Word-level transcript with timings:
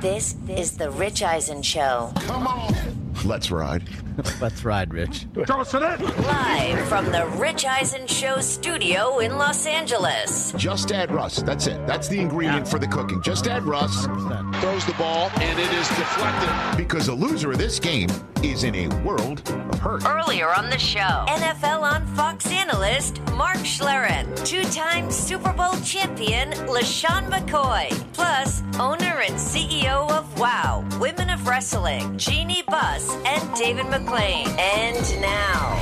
This 0.00 0.34
is 0.48 0.78
the 0.78 0.90
Rich 0.90 1.22
Eisen 1.22 1.62
Show. 1.62 2.10
Come 2.20 2.46
on. 2.46 2.74
Let's 3.24 3.50
ride. 3.50 3.82
Let's 4.40 4.64
ride, 4.64 4.94
Rich. 4.94 5.26
Live 5.34 6.88
from 6.88 7.04
the 7.12 7.30
Rich 7.36 7.66
Eisen 7.66 8.06
Show 8.06 8.40
studio 8.40 9.18
in 9.18 9.36
Los 9.36 9.66
Angeles. 9.66 10.52
Just 10.56 10.90
add 10.92 11.10
Russ. 11.12 11.42
That's 11.42 11.66
it. 11.66 11.86
That's 11.86 12.08
the 12.08 12.18
ingredient 12.18 12.66
for 12.66 12.78
the 12.78 12.88
cooking. 12.88 13.20
Just 13.20 13.46
add 13.46 13.64
Russ. 13.64 14.06
Throws 14.06 14.86
the 14.86 14.94
ball, 14.96 15.30
and 15.34 15.58
it 15.58 15.70
is 15.72 15.88
deflected. 15.88 16.78
Because 16.78 17.06
the 17.06 17.14
loser 17.14 17.52
of 17.52 17.58
this 17.58 17.78
game 17.78 18.08
is 18.42 18.64
in 18.64 18.74
a 18.74 18.88
world 19.04 19.46
of 19.50 19.69
hurt. 19.80 20.04
Earlier 20.06 20.48
on 20.48 20.70
the 20.70 20.78
show, 20.78 21.24
NFL 21.28 21.82
on 21.82 22.06
Fox 22.14 22.50
analyst 22.52 23.20
Mark 23.32 23.56
Schlereth, 23.58 24.44
two 24.46 24.62
time 24.64 25.10
Super 25.10 25.52
Bowl 25.52 25.74
champion 25.80 26.50
LeSean 26.68 27.28
McCoy, 27.30 27.88
plus 28.12 28.62
owner 28.78 29.20
and 29.26 29.34
CEO 29.34 30.10
of 30.10 30.38
WOW, 30.38 30.86
Women 31.00 31.30
of 31.30 31.46
Wrestling, 31.46 32.16
Jeanie 32.18 32.62
Buss, 32.68 33.10
and 33.24 33.54
David 33.54 33.86
McLane. 33.86 34.48
And 34.58 35.20
now, 35.20 35.78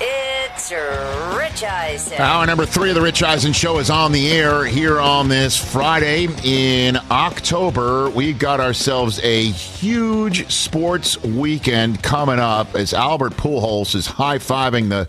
it's 0.00 0.47
Rich 0.70 1.64
Eisen. 1.64 2.20
Hour 2.20 2.44
number 2.44 2.66
three 2.66 2.90
of 2.90 2.94
the 2.94 3.00
Rich 3.00 3.22
Eisen 3.22 3.54
Show 3.54 3.78
is 3.78 3.88
on 3.88 4.12
the 4.12 4.30
air 4.30 4.66
here 4.66 5.00
on 5.00 5.28
this 5.28 5.56
Friday 5.56 6.28
in 6.44 6.98
October. 7.10 8.10
We 8.10 8.34
got 8.34 8.60
ourselves 8.60 9.18
a 9.22 9.44
huge 9.44 10.50
sports 10.52 11.22
weekend 11.22 12.02
coming 12.02 12.38
up 12.38 12.74
as 12.74 12.92
Albert 12.92 13.32
Pujols 13.32 13.94
is 13.94 14.06
high 14.06 14.36
fiving 14.36 14.90
the 14.90 15.08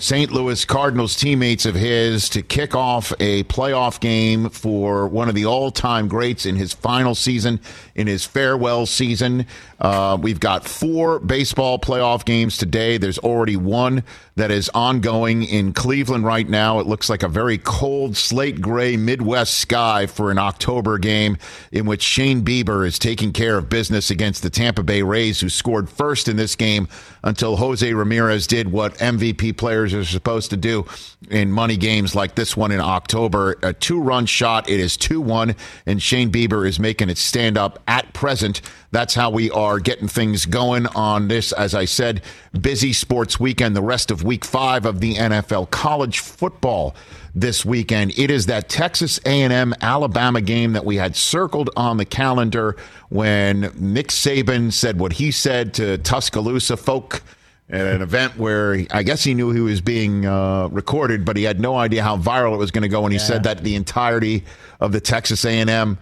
St. 0.00 0.32
Louis 0.32 0.64
Cardinals 0.64 1.14
teammates 1.14 1.66
of 1.66 1.74
his 1.74 2.30
to 2.30 2.40
kick 2.40 2.74
off 2.74 3.12
a 3.20 3.44
playoff 3.44 4.00
game 4.00 4.48
for 4.48 5.06
one 5.06 5.28
of 5.28 5.34
the 5.34 5.44
all 5.44 5.70
time 5.70 6.08
greats 6.08 6.46
in 6.46 6.56
his 6.56 6.72
final 6.72 7.14
season, 7.14 7.60
in 7.94 8.06
his 8.06 8.24
farewell 8.24 8.86
season. 8.86 9.44
Uh, 9.80 10.18
we've 10.20 10.40
got 10.40 10.66
four 10.66 11.18
baseball 11.20 11.78
playoff 11.78 12.24
games 12.24 12.58
today. 12.58 12.98
There's 12.98 13.18
already 13.18 13.56
one 13.56 14.04
that 14.36 14.50
is 14.50 14.70
ongoing 14.74 15.42
in 15.42 15.72
Cleveland 15.72 16.24
right 16.24 16.48
now. 16.48 16.80
It 16.80 16.86
looks 16.86 17.08
like 17.08 17.22
a 17.22 17.28
very 17.28 17.56
cold, 17.58 18.16
slate 18.16 18.60
gray 18.60 18.96
Midwest 18.96 19.54
sky 19.54 20.06
for 20.06 20.30
an 20.30 20.38
October 20.38 20.98
game 20.98 21.38
in 21.72 21.86
which 21.86 22.02
Shane 22.02 22.42
Bieber 22.42 22.86
is 22.86 22.98
taking 22.98 23.32
care 23.32 23.56
of 23.56 23.68
business 23.68 24.10
against 24.10 24.42
the 24.42 24.50
Tampa 24.50 24.82
Bay 24.82 25.02
Rays, 25.02 25.40
who 25.40 25.48
scored 25.48 25.88
first 25.88 26.28
in 26.28 26.36
this 26.36 26.56
game 26.56 26.86
until 27.22 27.56
Jose 27.56 27.92
Ramirez 27.92 28.46
did 28.46 28.72
what 28.72 28.94
MVP 28.94 29.56
players 29.56 29.94
are 29.94 30.04
supposed 30.04 30.50
to 30.50 30.56
do 30.56 30.86
in 31.30 31.52
money 31.52 31.76
games 31.76 32.14
like 32.14 32.34
this 32.34 32.56
one 32.56 32.72
in 32.72 32.80
October. 32.80 33.58
A 33.62 33.72
two 33.72 34.00
run 34.00 34.26
shot. 34.26 34.68
It 34.68 34.80
is 34.80 34.96
2 34.96 35.20
1, 35.20 35.54
and 35.86 36.02
Shane 36.02 36.30
Bieber 36.30 36.66
is 36.66 36.78
making 36.78 37.10
it 37.10 37.18
stand 37.18 37.56
up 37.58 37.82
at 37.86 38.12
present. 38.12 38.60
That's 38.92 39.14
how 39.14 39.30
we 39.30 39.50
are 39.50 39.78
getting 39.78 40.08
things 40.08 40.46
going 40.46 40.86
on 40.88 41.28
this, 41.28 41.52
as 41.52 41.74
I 41.74 41.84
said, 41.84 42.22
busy 42.60 42.92
sports 42.92 43.38
weekend, 43.38 43.76
the 43.76 43.82
rest 43.82 44.10
of 44.10 44.24
week 44.24 44.44
five 44.44 44.84
of 44.84 45.00
the 45.00 45.14
NFL 45.14 45.70
college 45.70 46.18
football 46.18 46.96
this 47.34 47.64
weekend. 47.64 48.18
It 48.18 48.30
is 48.30 48.46
that 48.46 48.68
Texas 48.68 49.20
A&M 49.24 49.74
Alabama 49.80 50.40
game 50.40 50.72
that 50.72 50.84
we 50.84 50.96
had 50.96 51.14
circled 51.14 51.70
on 51.76 51.98
the 51.98 52.04
calendar 52.04 52.76
when 53.10 53.72
Nick 53.76 54.08
Saban 54.08 54.72
said 54.72 54.98
what 54.98 55.12
he 55.12 55.30
said 55.30 55.74
to 55.74 55.98
Tuscaloosa 55.98 56.76
folk 56.76 57.22
at 57.68 57.86
an 57.86 58.02
event 58.02 58.36
where 58.36 58.84
I 58.90 59.04
guess 59.04 59.22
he 59.22 59.34
knew 59.34 59.52
he 59.52 59.60
was 59.60 59.80
being 59.80 60.26
uh, 60.26 60.68
recorded, 60.72 61.24
but 61.24 61.36
he 61.36 61.44
had 61.44 61.60
no 61.60 61.76
idea 61.76 62.02
how 62.02 62.16
viral 62.16 62.54
it 62.54 62.58
was 62.58 62.72
going 62.72 62.82
to 62.82 62.88
go. 62.88 63.04
And 63.04 63.12
he 63.12 63.20
yeah. 63.20 63.24
said 63.26 63.44
that 63.44 63.62
the 63.62 63.76
entirety 63.76 64.44
of 64.80 64.90
the 64.90 65.00
Texas 65.00 65.44
A&M 65.44 65.98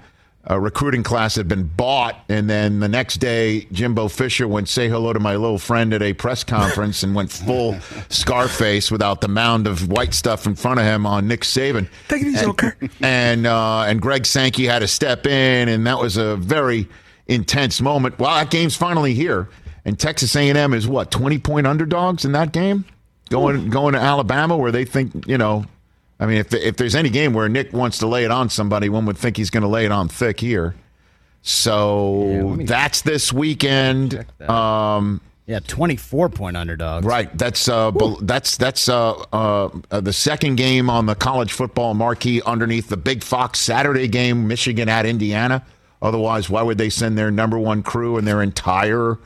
uh, 0.51 0.59
recruiting 0.59 1.03
class 1.03 1.35
had 1.35 1.47
been 1.47 1.65
bought, 1.65 2.17
and 2.29 2.49
then 2.49 2.81
the 2.81 2.89
next 2.89 3.19
day, 3.19 3.67
Jimbo 3.71 4.09
Fisher 4.09 4.49
went 4.49 4.69
say 4.69 4.89
hello 4.89 5.13
to 5.13 5.21
my 5.21 5.37
little 5.37 5.59
friend 5.59 5.93
at 5.93 6.01
a 6.01 6.15
press 6.15 6.43
conference 6.43 7.03
and 7.03 7.15
went 7.15 7.31
full 7.31 7.79
Scarface 8.09 8.91
without 8.91 9.21
the 9.21 9.29
mound 9.29 9.67
of 9.67 9.89
white 9.91 10.15
stuff 10.15 10.47
in 10.47 10.55
front 10.55 10.81
of 10.81 10.87
him 10.87 11.05
on 11.05 11.29
Nick 11.29 11.43
Saban. 11.43 11.89
Take 12.09 12.23
it 12.23 12.29
easy, 12.29 12.39
and, 12.39 12.49
okay. 12.49 12.73
And 13.03 13.47
uh, 13.47 13.83
and 13.83 14.01
Greg 14.01 14.25
Sankey 14.25 14.65
had 14.65 14.79
to 14.79 14.89
step 14.89 15.27
in, 15.27 15.69
and 15.69 15.87
that 15.87 15.99
was 15.99 16.17
a 16.17 16.37
very 16.37 16.89
intense 17.27 17.81
moment. 17.81 18.19
Well, 18.19 18.35
that 18.35 18.51
game's 18.51 18.77
finally 18.77 19.13
here. 19.15 19.49
And 19.85 19.99
Texas 19.99 20.35
A&M 20.35 20.75
is 20.75 20.89
what 20.89 21.11
twenty 21.11 21.39
point 21.39 21.67
underdogs 21.67 22.25
in 22.25 22.33
that 22.33 22.53
game, 22.53 22.85
going 23.29 23.69
going 23.69 23.95
to 23.95 24.01
Alabama 24.01 24.57
where 24.57 24.73
they 24.73 24.85
think 24.85 25.27
you 25.27 25.37
know. 25.37 25.67
I 26.21 26.27
mean, 26.27 26.39
if 26.39 26.53
if 26.53 26.77
there's 26.77 26.95
any 26.95 27.11
game 27.11 27.33
where 27.33 27.49
Nick 27.49 27.73
wants 27.73 27.99
to 27.99 28.07
lay 28.07 28.25
it 28.25 28.31
on 28.31 28.51
somebody, 28.51 28.89
one 28.89 29.07
would 29.07 29.19
think 29.19 29.37
he's 29.37 29.51
going 29.51 29.63
to 29.63 29.69
lay 29.69 29.85
it 29.85 29.93
on 29.93 30.09
thick 30.09 30.41
here. 30.41 30.75
So 31.43 32.57
yeah, 32.59 32.67
that's 32.67 33.03
this 33.03 33.33
weekend. 33.33 34.27
Um, 34.49 35.21
yeah, 35.47 35.61
twenty-four 35.61 36.29
point 36.31 36.57
underdogs. 36.57 37.07
Right. 37.07 37.37
That's 37.39 37.69
uh, 37.69 37.93
that's 38.21 38.57
that's 38.57 38.89
uh, 38.89 39.13
uh, 39.33 39.71
uh, 39.91 40.01
the 40.01 40.13
second 40.13 40.57
game 40.57 40.91
on 40.91 41.07
the 41.07 41.15
college 41.15 41.53
football 41.53 41.95
marquee 41.95 42.43
underneath 42.45 42.89
the 42.89 42.97
Big 42.97 43.23
Fox 43.23 43.61
Saturday 43.61 44.09
game, 44.09 44.49
Michigan 44.49 44.89
at 44.89 45.07
Indiana. 45.07 45.65
Otherwise, 46.03 46.51
why 46.51 46.63
would 46.63 46.79
they 46.79 46.91
send 46.91 47.17
their 47.17 47.31
number 47.31 47.59
one 47.59 47.83
crew 47.83 48.19
and 48.19 48.27
their 48.27 48.43
entire 48.43 49.19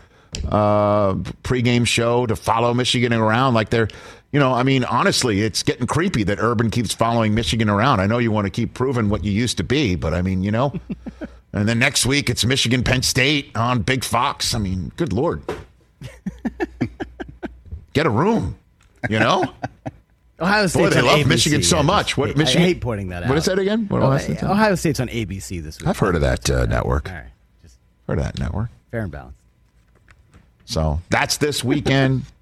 uh, 0.49 1.15
pregame 1.43 1.87
show 1.87 2.27
to 2.27 2.37
follow 2.37 2.75
Michigan 2.75 3.13
around 3.13 3.55
like 3.55 3.71
they're, 3.71 3.89
you 4.33 4.41
know, 4.41 4.53
I 4.53 4.63
mean, 4.63 4.85
honestly, 4.85 5.43
it's 5.43 5.63
getting 5.63 5.87
creepy 5.87 6.25
that 6.25 6.39
Urban 6.41 6.71
keeps 6.71 6.95
following 6.95 7.35
Michigan 7.35 7.69
around. 7.69 8.01
I 8.01 8.07
know 8.07 8.19
you 8.19 8.31
want 8.31 8.47
to 8.47 8.51
keep 8.51 8.75
proving 8.75 9.09
what 9.09 9.25
you 9.25 9.33
used 9.33 9.59
to 9.59 9.65
be, 9.65 9.95
but 9.95 10.15
I 10.15 10.23
mean, 10.23 10.43
you 10.43 10.51
know, 10.51 10.73
and 11.53 11.69
then 11.69 11.79
next 11.79 12.07
week 12.07 12.31
it's 12.31 12.45
Michigan 12.45 12.83
Penn 12.83 13.03
State 13.03 13.51
on 13.57 13.83
Big 13.83 14.05
Fox. 14.05 14.55
I 14.55 14.59
mean, 14.59 14.91
good 14.97 15.13
lord, 15.13 15.43
get 17.93 18.07
a 18.07 18.11
room, 18.11 18.57
you 19.09 19.19
know. 19.19 19.53
Ohio 20.41 20.67
State. 20.67 20.81
Boy, 20.81 20.91
they 20.91 21.03
love 21.03 21.21
ABC, 21.21 21.27
Michigan 21.27 21.63
so 21.63 21.77
yeah, 21.77 21.83
much. 21.83 22.17
What 22.17 22.31
I, 22.31 22.35
Michigan? 22.35 22.63
I 22.63 22.67
hate 22.67 22.81
pointing 22.81 23.09
that 23.11 23.23
out. 23.23 23.29
What 23.29 23.39
is 23.39 23.45
that 23.45 23.61
again? 23.61 23.87
What 23.87 24.03
oh, 24.03 24.51
Ohio 24.51 24.75
State's 24.75 24.99
on 24.99 25.07
ABC 25.07 25.63
this 25.63 25.79
week. 25.79 25.87
I've 25.87 25.99
heard 25.99 26.17
of 26.17 26.21
that 26.23 26.51
uh, 26.51 26.67
network. 26.67 27.09
All 27.09 27.15
right, 27.15 27.31
just 27.63 27.79
heard 28.09 28.19
of 28.19 28.25
that 28.25 28.41
network. 28.41 28.71
Fair 28.91 29.03
and 29.03 29.13
balanced. 29.13 29.42
So 30.73 31.01
that's 31.11 31.37
this 31.37 31.63
weekend. 31.63 32.23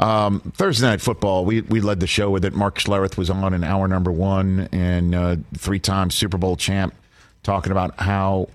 Um, 0.00 0.40
Thursday 0.56 0.86
night 0.86 1.02
football, 1.02 1.44
we, 1.44 1.60
we 1.60 1.82
led 1.82 2.00
the 2.00 2.06
show 2.06 2.30
with 2.30 2.46
it. 2.46 2.54
Mark 2.54 2.78
Schlereth 2.78 3.18
was 3.18 3.28
on 3.28 3.52
in 3.52 3.62
hour 3.62 3.86
number 3.86 4.10
one 4.10 4.66
and 4.72 5.14
uh, 5.14 5.36
three 5.58 5.78
time 5.78 6.10
Super 6.10 6.38
Bowl 6.38 6.56
champ 6.56 6.94
talking 7.42 7.70
about 7.70 8.00
how 8.00 8.48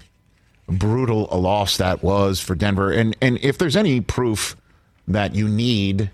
brutal 0.68 1.28
a 1.32 1.38
loss 1.38 1.78
that 1.78 2.02
was 2.02 2.40
for 2.40 2.56
Denver. 2.56 2.92
And, 2.92 3.16
and 3.22 3.38
if 3.44 3.60
there's 3.60 3.76
any 3.76 4.02
proof 4.02 4.56
that 5.08 5.36
you 5.36 5.48
need 5.48 6.10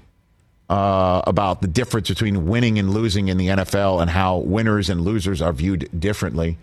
uh, 0.69 1.21
about 1.25 1.61
the 1.61 1.67
difference 1.69 2.09
between 2.09 2.45
winning 2.47 2.77
and 2.77 2.93
losing 2.93 3.29
in 3.29 3.37
the 3.37 3.47
NFL 3.47 4.01
and 4.01 4.11
how 4.11 4.39
winners 4.39 4.89
and 4.89 4.99
losers 4.99 5.41
are 5.41 5.53
viewed 5.53 5.87
differently, 5.97 6.57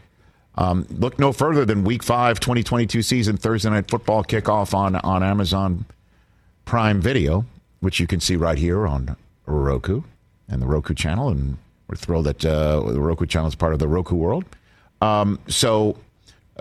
um, 0.57 0.87
look 0.91 1.19
no 1.19 1.33
further 1.33 1.65
than 1.65 1.85
Week 1.85 2.03
Five, 2.03 2.39
2022 2.39 3.01
season 3.01 3.39
Thursday 3.39 3.71
night 3.71 3.89
football 3.89 4.25
kickoff 4.25 4.75
on 4.75 4.97
on 4.97 5.23
Amazon 5.23 5.87
Prime 6.69 7.01
Video, 7.01 7.47
which 7.81 7.99
you 7.99 8.07
can 8.07 8.21
see 8.21 8.37
right 8.37 8.59
here 8.59 8.87
on 8.87 9.17
Roku 9.47 10.03
and 10.51 10.61
the 10.61 10.67
Roku 10.67 10.93
channel, 10.93 11.31
and 11.31 11.57
we're 11.89 11.97
thrilled 11.97 12.27
that 12.27 12.45
uh, 12.45 12.81
the 12.93 13.01
Roku 13.01 13.25
channel 13.25 13.49
is 13.49 13.55
part 13.55 13.73
of 13.73 13.79
the 13.79 13.89
Roku 13.89 14.15
world. 14.15 14.45
Um, 15.01 15.39
so 15.49 15.97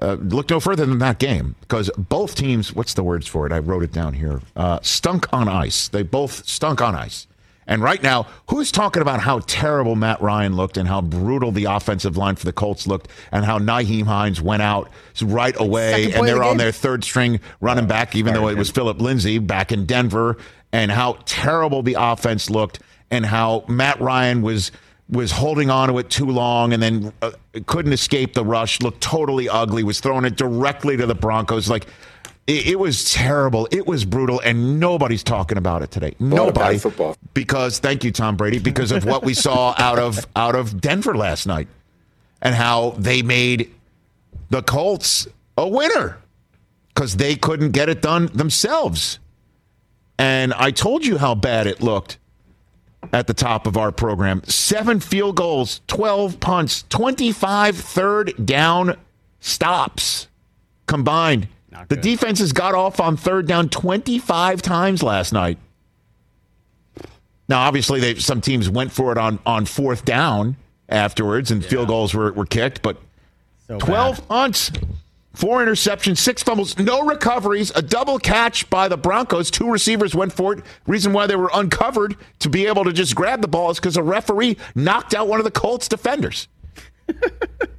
uh, 0.02 0.14
look 0.14 0.50
no 0.50 0.62
further 0.62 0.86
than 0.86 1.00
that 1.00 1.20
game 1.20 1.56
because 1.60 1.92
both 1.98 2.36
teams, 2.36 2.74
what's 2.74 2.94
the 2.94 3.04
words 3.04 3.28
for 3.28 3.46
it? 3.48 3.52
I 3.52 3.60
wrote 3.60 3.84
it 3.84 3.92
down 3.92 4.14
here. 4.14 4.42
Uh, 4.56 4.80
stunk 4.82 5.28
on 5.34 5.50
ice. 5.50 5.90
They 5.90 6.04
both 6.04 6.48
stunk 6.48 6.82
on 6.82 6.96
ice. 6.96 7.28
And 7.68 7.82
right 7.82 8.02
now, 8.02 8.28
who's 8.50 8.72
talking 8.72 9.02
about 9.02 9.20
how 9.20 9.40
terrible 9.40 9.96
Matt 9.96 10.22
Ryan 10.22 10.56
looked 10.56 10.78
and 10.78 10.88
how 10.88 11.02
brutal 11.02 11.52
the 11.52 11.66
offensive 11.66 12.16
line 12.16 12.36
for 12.36 12.46
the 12.46 12.54
Colts 12.54 12.88
looked 12.88 13.10
and 13.32 13.44
how 13.44 13.60
Nyheim 13.60 14.06
Hines 14.06 14.42
went 14.42 14.62
out 14.62 14.90
right 15.22 15.56
away 15.60 16.14
and 16.14 16.26
they're 16.26 16.36
the 16.36 16.42
on 16.42 16.52
game? 16.52 16.58
their 16.60 16.72
third 16.72 17.04
string 17.04 17.42
running 17.60 17.86
back, 17.86 18.16
even 18.16 18.34
though 18.34 18.48
it 18.48 18.58
was 18.58 18.72
Philip 18.72 19.02
Lindsay 19.02 19.38
back 19.38 19.74
in 19.74 19.86
Denver, 19.86 20.38
and 20.72 20.92
how 20.92 21.18
terrible 21.26 21.84
the 21.84 21.98
offense 22.00 22.50
looked 22.50 22.80
and 23.12 23.26
how 23.26 23.66
Matt 23.68 24.00
Ryan 24.00 24.42
was 24.42 24.72
was 25.10 25.32
holding 25.32 25.70
on 25.70 25.88
to 25.88 25.98
it 26.00 26.10
too 26.10 26.26
long 26.26 26.74
and 26.74 26.84
then 26.84 27.14
uh, 27.22 27.32
couldn't 27.66 27.94
escape 27.94 28.34
the 28.34 28.44
rush, 28.44 28.82
looked 28.82 29.00
totally 29.00 29.48
ugly, 29.48 29.82
was 29.84 30.02
throwing 30.02 30.26
it 30.26 30.36
directly 30.36 30.98
to 30.98 31.06
the 31.06 31.16
Broncos. 31.16 31.70
Like 31.70 31.88
it, 32.48 32.68
it 32.68 32.80
was 32.80 33.12
terrible. 33.12 33.68
It 33.72 33.86
was 33.86 34.06
brutal, 34.06 34.40
and 34.40 34.80
nobody's 34.80 35.24
talking 35.24 35.58
about 35.58 35.82
it 35.84 35.92
today. 35.92 36.16
Nobody. 36.20 36.78
football. 36.78 37.16
Because 37.34 37.80
thank 37.80 38.04
you, 38.04 38.12
Tom 38.12 38.38
Brady, 38.38 38.60
because 38.60 38.92
of 38.92 39.06
what 39.06 39.24
we 39.24 39.34
saw 39.34 39.76
out 39.78 40.00
of 40.00 40.26
out 40.36 40.56
of 40.56 40.82
Denver 40.82 41.16
last 41.16 41.46
night, 41.46 41.68
and 42.42 42.56
how 42.56 42.92
they 42.92 43.22
made 43.22 43.74
the 44.50 44.64
Colts 44.64 45.28
a 45.58 45.68
winner 45.68 46.18
because 46.94 47.18
they 47.18 47.36
couldn't 47.36 47.72
get 47.72 47.90
it 47.90 48.02
done 48.02 48.28
themselves. 48.28 49.20
And 50.18 50.54
I 50.54 50.72
told 50.72 51.06
you 51.06 51.18
how 51.18 51.36
bad 51.36 51.68
it 51.68 51.82
looked 51.82 52.18
at 53.14 53.28
the 53.28 53.34
top 53.34 53.68
of 53.68 53.78
our 53.78 53.92
program. 53.92 54.42
Seven 54.46 55.00
field 55.00 55.36
goals, 55.36 55.82
12 55.88 56.40
punts, 56.40 56.86
25 56.90 57.78
third 57.78 58.46
down 58.46 58.98
stops 59.40 60.28
combined. 60.88 61.48
Not 61.78 61.90
The 61.90 61.96
good. 61.96 62.02
defenses 62.02 62.54
got 62.54 62.74
off 62.74 63.00
on 63.00 63.18
third 63.18 63.48
down 63.48 63.70
25 63.70 64.62
times 64.64 65.04
last 65.04 65.32
night. 65.32 65.60
Now, 67.48 67.62
obviously, 67.62 68.00
they, 68.00 68.16
some 68.16 68.42
teams 68.42 68.68
went 68.70 68.92
for 68.92 69.12
it 69.12 69.18
on, 69.18 69.40
on 69.46 69.66
fourth 69.66 70.04
down 70.04 70.58
afterwards, 70.90 71.52
and 71.52 71.64
field 71.64 71.88
goals 71.88 72.14
were, 72.14 72.32
were 72.34 72.46
kicked, 72.48 72.82
but 72.82 72.98
So 73.68 73.78
12 73.78 74.18
bad. 74.18 74.28
punts, 74.28 74.72
four 75.34 75.64
interceptions, 75.64 76.18
six 76.18 76.42
fumbles, 76.44 76.78
no 76.80 77.06
recoveries, 77.06 77.72
a 77.76 77.82
double 77.82 78.18
catch 78.20 78.68
by 78.70 78.88
the 78.88 78.98
Broncos. 78.98 79.52
Two 79.52 79.70
receivers 79.72 80.16
went 80.16 80.34
for 80.34 80.54
it. 80.54 80.64
Reason 80.88 81.14
why 81.14 81.28
they 81.28 81.36
were 81.38 81.52
uncovered 81.54 82.18
to 82.40 82.50
be 82.50 82.66
able 82.66 82.84
to 82.86 82.92
just 82.92 83.16
grab 83.16 83.42
the 83.42 83.48
ball 83.48 83.70
is 83.70 83.78
because 83.80 83.98
a 83.98 84.04
referee 84.04 84.58
knocked 84.76 85.14
out 85.14 85.28
one 85.28 85.40
of 85.40 85.46
the 85.46 85.52
Colts 85.52 85.88
defenders. 85.88 86.48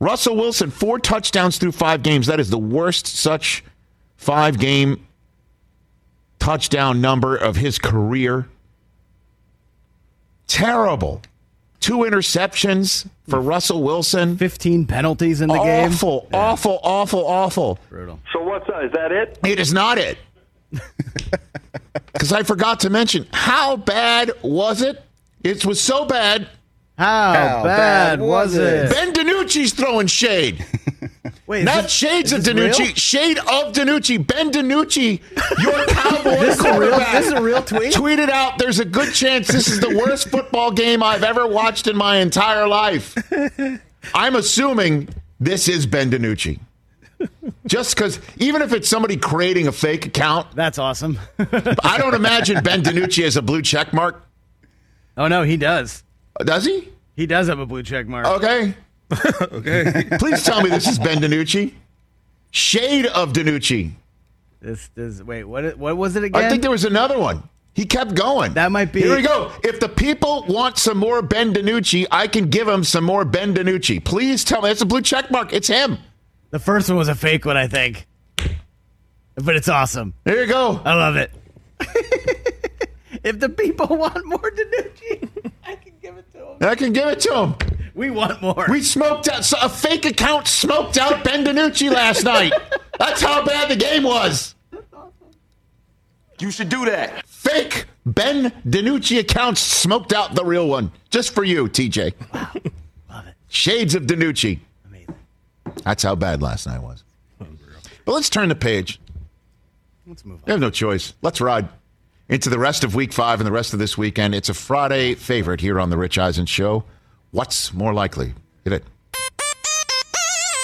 Russell 0.00 0.36
Wilson, 0.36 0.70
four 0.70 0.98
touchdowns 0.98 1.58
through 1.58 1.72
five 1.72 2.02
games. 2.02 2.26
That 2.26 2.40
is 2.40 2.50
the 2.50 2.58
worst 2.58 3.06
such 3.06 3.64
five 4.16 4.58
game 4.58 5.06
touchdown 6.38 7.00
number 7.00 7.36
of 7.36 7.56
his 7.56 7.78
career. 7.78 8.48
Terrible. 10.46 11.22
Two 11.80 11.98
interceptions 11.98 13.08
for 13.28 13.40
Russell 13.40 13.82
Wilson. 13.82 14.36
15 14.36 14.86
penalties 14.86 15.40
in 15.40 15.48
the 15.48 15.58
game. 15.58 15.92
Awful, 15.92 16.28
awful, 16.32 16.80
awful, 16.82 17.26
awful. 17.26 17.78
Brutal. 17.88 18.18
So 18.32 18.42
what's 18.42 18.66
that? 18.66 18.84
Is 18.84 18.92
that 18.92 19.12
it? 19.12 19.38
It 19.44 19.60
is 19.60 19.72
not 19.72 19.98
it. 19.98 20.18
Because 22.12 22.32
I 22.32 22.42
forgot 22.42 22.80
to 22.80 22.90
mention, 22.90 23.28
how 23.32 23.76
bad 23.76 24.32
was 24.42 24.82
it? 24.82 25.02
It 25.44 25.64
was 25.64 25.80
so 25.80 26.04
bad. 26.04 26.48
How, 26.98 27.32
How 27.32 27.62
bad, 27.62 28.18
bad 28.18 28.20
was 28.20 28.28
was 28.50 28.56
it? 28.56 28.90
Ben 28.90 29.12
DiNucci's 29.12 29.72
throwing 29.72 30.08
shade. 30.08 30.66
Wait, 31.46 31.64
Not 31.64 31.84
this- 31.84 31.92
shades 31.92 32.32
of 32.32 32.42
this 32.44 32.54
real? 32.54 32.72
Shade 32.94 33.38
of 33.38 33.72
DiNucci. 33.72 34.26
Ben 34.26 34.50
DiNucci, 34.50 35.20
your 35.62 35.86
cowboy 35.86 36.40
This 36.40 36.58
is 36.58 36.64
a 36.64 36.68
real, 36.78 36.90
quarterback, 36.90 37.12
this 37.12 37.26
is 37.28 37.32
a 37.32 37.40
real 37.42 37.62
tweet? 37.62 37.92
tweeted 37.94 38.28
out, 38.30 38.58
"There's 38.58 38.80
a 38.80 38.84
good 38.84 39.14
chance 39.14 39.46
this 39.48 39.68
is 39.68 39.80
the 39.80 39.96
worst 39.96 40.28
football 40.28 40.72
game 40.72 41.02
I've 41.02 41.22
ever 41.22 41.46
watched 41.46 41.86
in 41.86 41.96
my 41.96 42.16
entire 42.16 42.66
life." 42.66 43.14
I'm 44.14 44.34
assuming 44.36 45.08
this 45.40 45.68
is 45.68 45.86
Ben 45.86 46.10
DiNucci. 46.10 46.58
Just 47.66 47.94
because, 47.96 48.20
even 48.36 48.60
if 48.62 48.72
it's 48.72 48.88
somebody 48.88 49.16
creating 49.16 49.66
a 49.68 49.72
fake 49.72 50.04
account, 50.06 50.48
That's 50.54 50.78
awesome. 50.78 51.18
I 51.38 51.96
don't 51.98 52.14
imagine 52.14 52.62
Ben 52.62 52.82
DiNucci 52.82 53.24
has 53.24 53.36
a 53.36 53.42
blue 53.42 53.62
check 53.62 53.92
mark. 53.92 54.24
oh, 55.16 55.28
no, 55.28 55.42
he 55.42 55.56
does. 55.56 56.02
Does 56.44 56.64
he? 56.64 56.88
He 57.16 57.26
does 57.26 57.48
have 57.48 57.58
a 57.58 57.66
blue 57.66 57.82
check 57.82 58.06
mark. 58.06 58.26
Okay. 58.26 58.74
okay. 59.52 60.04
Please 60.18 60.42
tell 60.44 60.62
me 60.62 60.70
this 60.70 60.86
is 60.86 60.98
Ben 60.98 61.18
DiNucci. 61.18 61.74
Shade 62.50 63.06
of 63.06 63.32
DiNucci. 63.32 63.92
This, 64.60 64.88
this, 64.94 65.22
wait, 65.22 65.44
what, 65.44 65.78
what 65.78 65.96
was 65.96 66.16
it 66.16 66.24
again? 66.24 66.44
I 66.44 66.48
think 66.48 66.62
there 66.62 66.70
was 66.70 66.84
another 66.84 67.18
one. 67.18 67.48
He 67.74 67.84
kept 67.84 68.14
going. 68.14 68.54
That 68.54 68.72
might 68.72 68.92
be- 68.92 69.02
Here 69.02 69.14
we 69.14 69.22
go. 69.22 69.52
If 69.62 69.78
the 69.78 69.88
people 69.88 70.44
want 70.48 70.78
some 70.78 70.98
more 70.98 71.22
Ben 71.22 71.54
DiNucci, 71.54 72.06
I 72.10 72.26
can 72.26 72.50
give 72.50 72.66
them 72.66 72.82
some 72.82 73.04
more 73.04 73.24
Ben 73.24 73.54
DiNucci. 73.54 74.04
Please 74.04 74.44
tell 74.44 74.62
me. 74.62 74.68
That's 74.68 74.82
a 74.82 74.86
blue 74.86 75.00
check 75.02 75.30
mark. 75.30 75.52
It's 75.52 75.68
him. 75.68 75.98
the 76.50 76.58
first 76.58 76.88
one 76.88 76.98
was 76.98 77.08
a 77.08 77.14
fake 77.14 77.44
one, 77.44 77.56
I 77.56 77.68
think. 77.68 78.06
But 79.36 79.54
it's 79.54 79.68
awesome. 79.68 80.14
There 80.24 80.40
you 80.40 80.48
go. 80.48 80.80
I 80.84 80.94
love 80.94 81.14
it. 81.14 81.30
if 83.22 83.38
the 83.38 83.48
people 83.48 83.86
want 83.96 84.24
more 84.26 84.50
DiNucci, 84.50 85.52
I 85.64 85.76
can 85.76 85.92
give 86.02 86.16
it 86.16 86.32
to 86.32 86.38
them. 86.38 86.47
I 86.60 86.74
can 86.74 86.92
give 86.92 87.08
it 87.08 87.20
to 87.20 87.34
him. 87.34 87.54
We 87.94 88.10
want 88.10 88.40
more. 88.40 88.66
We 88.68 88.82
smoked 88.82 89.28
out, 89.28 89.50
a 89.60 89.68
fake 89.68 90.04
account 90.04 90.46
smoked 90.46 90.98
out 90.98 91.24
Ben 91.24 91.44
DiNucci 91.44 91.90
last 91.90 92.24
night. 92.24 92.52
That's 92.98 93.20
how 93.20 93.44
bad 93.44 93.70
the 93.70 93.76
game 93.76 94.04
was. 94.04 94.54
You 96.38 96.50
should 96.52 96.68
do 96.68 96.84
that. 96.84 97.26
Fake 97.26 97.86
Ben 98.06 98.50
DiNucci 98.66 99.18
accounts 99.18 99.60
smoked 99.60 100.12
out 100.12 100.34
the 100.34 100.44
real 100.44 100.68
one. 100.68 100.92
Just 101.10 101.34
for 101.34 101.42
you, 101.42 101.68
TJ. 101.68 102.14
Wow, 102.32 102.50
love 103.10 103.26
it. 103.26 103.34
Shades 103.48 103.94
of 103.94 104.04
DiNucci. 104.04 104.60
Amazing. 104.86 105.14
That's 105.84 106.02
how 106.02 106.14
bad 106.14 106.40
last 106.40 106.66
night 106.66 106.80
was. 106.82 107.02
But 108.04 108.12
let's 108.12 108.30
turn 108.30 108.48
the 108.48 108.54
page. 108.54 109.00
Let's 110.06 110.24
move 110.24 110.40
We 110.46 110.52
have 110.52 110.60
no 110.60 110.70
choice. 110.70 111.12
Let's 111.20 111.40
ride 111.40 111.68
into 112.28 112.50
the 112.50 112.58
rest 112.58 112.84
of 112.84 112.94
week 112.94 113.12
five 113.12 113.40
and 113.40 113.46
the 113.46 113.52
rest 113.52 113.72
of 113.72 113.78
this 113.78 113.96
weekend. 113.96 114.34
It's 114.34 114.48
a 114.48 114.54
Friday 114.54 115.14
favorite 115.14 115.60
here 115.60 115.80
on 115.80 115.90
the 115.90 115.96
Rich 115.98 116.18
Eisen 116.18 116.46
Show. 116.46 116.84
What's 117.30 117.72
more 117.72 117.92
likely? 117.94 118.34
Hit 118.64 118.72
it. 118.74 118.84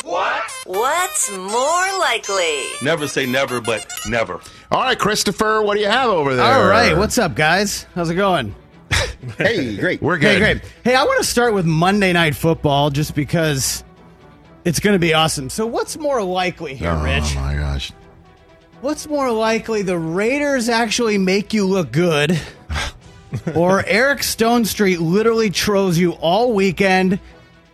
What? 0.05 0.43
What's 0.67 1.31
more 1.31 1.99
likely? 1.99 2.67
Never 2.83 3.09
say 3.09 3.27
never, 3.27 3.61
but 3.61 3.87
never. 4.07 4.41
All 4.71 4.83
right, 4.83 4.99
Christopher, 4.99 5.63
what 5.63 5.75
do 5.75 5.81
you 5.81 5.89
have 5.89 6.11
over 6.11 6.35
there? 6.35 6.45
All 6.45 6.67
right, 6.69 6.97
what's 6.97 7.17
up, 7.19 7.35
guys? 7.35 7.87
How's 7.95 8.11
it 8.11 8.15
going? 8.17 8.55
Hey, 9.39 9.79
great. 9.79 10.03
We're 10.03 10.19
good. 10.19 10.33
Hey, 10.43 10.55
good. 10.55 10.61
great. 10.61 10.73
Hey, 10.85 10.95
I 10.95 11.05
want 11.05 11.19
to 11.23 11.27
start 11.27 11.55
with 11.55 11.65
Monday 11.65 12.13
Night 12.13 12.37
Football 12.37 12.91
just 12.91 13.15
because 13.15 13.83
it's 14.67 14.81
going 14.81 14.93
to 14.93 14.99
be 14.99 15.15
awesome. 15.15 15.49
So, 15.49 15.65
what's 15.67 15.97
more 15.97 16.23
likely 16.23 16.75
here, 16.75 16.91
Oh 16.91 17.03
Rich? 17.03 17.35
Oh, 17.35 17.41
my 17.41 17.55
gosh. 17.55 17.91
What's 18.85 19.07
more 19.07 19.33
likely, 19.33 19.81
the 19.81 19.97
Raiders 19.97 20.69
actually 20.69 21.17
make 21.17 21.55
you 21.55 21.65
look 21.65 21.91
good, 21.91 22.39
or 23.55 23.83
Eric 23.87 24.19
Stonestreet 24.19 24.99
literally 25.01 25.49
trolls 25.49 25.97
you 25.97 26.13
all 26.13 26.53
weekend 26.53 27.19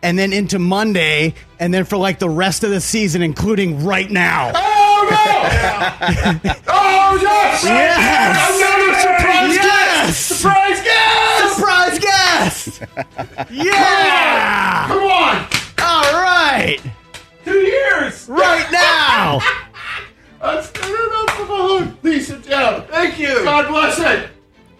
and 0.05 0.17
then 0.17 0.33
into 0.33 0.61
Monday, 0.61 1.35
and 1.59 1.75
then 1.75 1.85
for 1.85 1.97
like 1.97 2.21
the 2.21 2.31
rest 2.31 2.63
of 2.63 2.71
the 2.71 2.81
season, 2.81 3.23
including 3.23 3.85
right 3.85 4.09
now? 4.09 4.53
Oh 4.55 5.09
no! 5.11 6.51
oh 6.69 7.19
yes! 7.21 7.65
Yes! 7.65 8.61
Another 8.63 8.95
surprise 9.01 9.59
guest! 9.59 10.29
Surprise 10.29 10.81
guest! 10.81 11.57
Surprise 11.57 11.99
guest! 11.99 13.51
yeah! 13.51 14.87
Come 14.87 15.03
on! 15.03 15.49
All 15.83 16.23
right! 16.23 16.79
Two 17.45 17.59
years! 17.59 18.29
Right 18.29 18.71
now! 18.71 19.41
That's 20.41 20.71
good 20.71 20.85
enough 21.09 21.31
for 21.37 21.45
Mahone. 21.45 21.93
Please 22.01 22.27
sit 22.29 22.49
down. 22.49 22.87
Thank 22.87 23.19
you. 23.19 23.35
God 23.45 23.69
bless 23.69 23.99
it. 23.99 24.31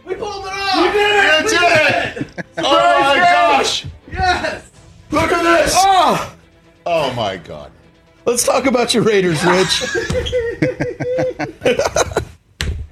We 0.05 0.15
pulled 0.15 0.47
it 0.47 0.53
off! 0.53 0.77
You 0.77 0.93
did 0.93 1.25
it! 1.25 1.45
You 1.45 1.51
did 1.59 2.37
it! 2.39 2.45
Oh 2.59 3.01
my 3.01 3.17
gosh! 3.17 3.87
Yes! 4.11 4.71
Look 5.11 5.31
at 5.31 5.43
this! 5.43 5.73
Oh, 5.77 6.37
Oh 6.87 7.13
my 7.15 7.37
god. 7.37 7.71
let's 8.25 8.43
talk 8.45 8.65
about 8.67 8.95
your 8.95 9.03
Raiders, 9.05 9.45
Rich. 9.45 9.85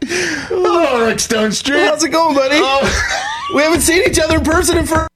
Hello, 0.04 1.06
Rick 1.06 1.18
Stonestreet. 1.18 1.86
How's 1.88 2.04
it 2.04 2.10
going, 2.10 2.34
buddy? 2.34 2.56
Oh, 2.60 3.52
We 3.54 3.62
haven't 3.62 3.80
seen 3.80 4.02
each 4.08 4.18
other 4.18 4.36
in 4.38 4.44
person 4.44 4.78
in 4.78 4.86
for. 4.86 5.08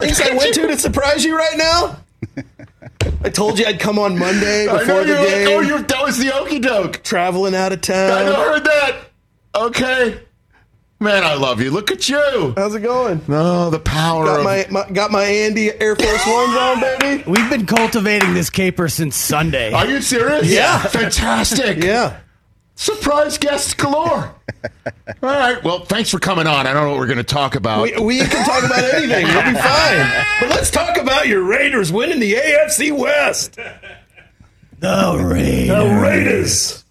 Things 0.00 0.20
I 0.20 0.34
went 0.34 0.54
to 0.54 0.66
to 0.68 0.78
surprise 0.78 1.24
you 1.24 1.36
right 1.36 1.56
now. 1.56 1.96
I 3.24 3.30
told 3.30 3.58
you 3.58 3.66
I'd 3.66 3.80
come 3.80 3.98
on 3.98 4.18
Monday 4.18 4.62
I 4.68 4.72
know 4.72 4.78
before 4.78 5.02
the 5.02 5.08
you're 5.08 5.18
like, 5.18 5.28
game. 5.28 5.48
oh, 5.48 5.60
you're, 5.60 5.82
that 5.82 6.04
was 6.04 6.18
the 6.18 6.34
okey 6.40 6.58
doke. 6.58 7.02
traveling 7.02 7.54
out 7.54 7.72
of 7.72 7.80
town. 7.80 8.10
I 8.12 8.24
know, 8.24 8.32
town. 8.34 8.44
heard 8.46 8.64
that. 8.64 8.96
Okay. 9.54 10.20
Man, 11.00 11.24
I 11.24 11.34
love 11.34 11.60
you. 11.60 11.72
Look 11.72 11.90
at 11.90 12.08
you. 12.08 12.54
How's 12.56 12.76
it 12.76 12.80
going? 12.80 13.20
Oh, 13.28 13.70
the 13.70 13.80
power 13.80 14.24
Got 14.24 14.38
of 14.38 14.44
my, 14.44 14.66
my 14.70 14.88
got 14.90 15.10
my 15.10 15.24
Andy 15.24 15.72
Air 15.72 15.96
Force 15.96 16.26
Ones 16.26 16.56
on, 16.56 16.80
baby. 16.80 17.24
We've 17.26 17.50
been 17.50 17.66
cultivating 17.66 18.34
this 18.34 18.50
caper 18.50 18.88
since 18.88 19.16
Sunday. 19.16 19.72
Are 19.72 19.84
you 19.86 20.00
serious? 20.00 20.48
Yeah. 20.48 20.78
Fantastic. 20.78 21.82
Yeah. 21.82 22.20
Surprise 22.82 23.38
guests 23.38 23.74
galore. 23.74 24.34
All 24.74 25.14
right. 25.22 25.62
Well, 25.62 25.84
thanks 25.84 26.10
for 26.10 26.18
coming 26.18 26.48
on. 26.48 26.66
I 26.66 26.72
don't 26.72 26.82
know 26.82 26.90
what 26.90 26.98
we're 26.98 27.06
going 27.06 27.18
to 27.18 27.22
talk 27.22 27.54
about. 27.54 27.84
We, 27.84 27.96
we 28.04 28.18
can 28.18 28.44
talk 28.44 28.64
about 28.64 28.82
anything. 28.94 29.24
We'll 29.26 29.52
be 29.52 29.58
fine. 29.58 30.24
But 30.40 30.50
let's 30.50 30.68
talk 30.68 30.96
about 30.96 31.28
your 31.28 31.44
Raiders 31.44 31.92
winning 31.92 32.18
the 32.18 32.32
AFC 32.34 32.90
West. 32.98 33.56
the 34.80 35.16
Raiders. 35.24 35.68
The 35.68 36.00
Raiders. 36.02 36.84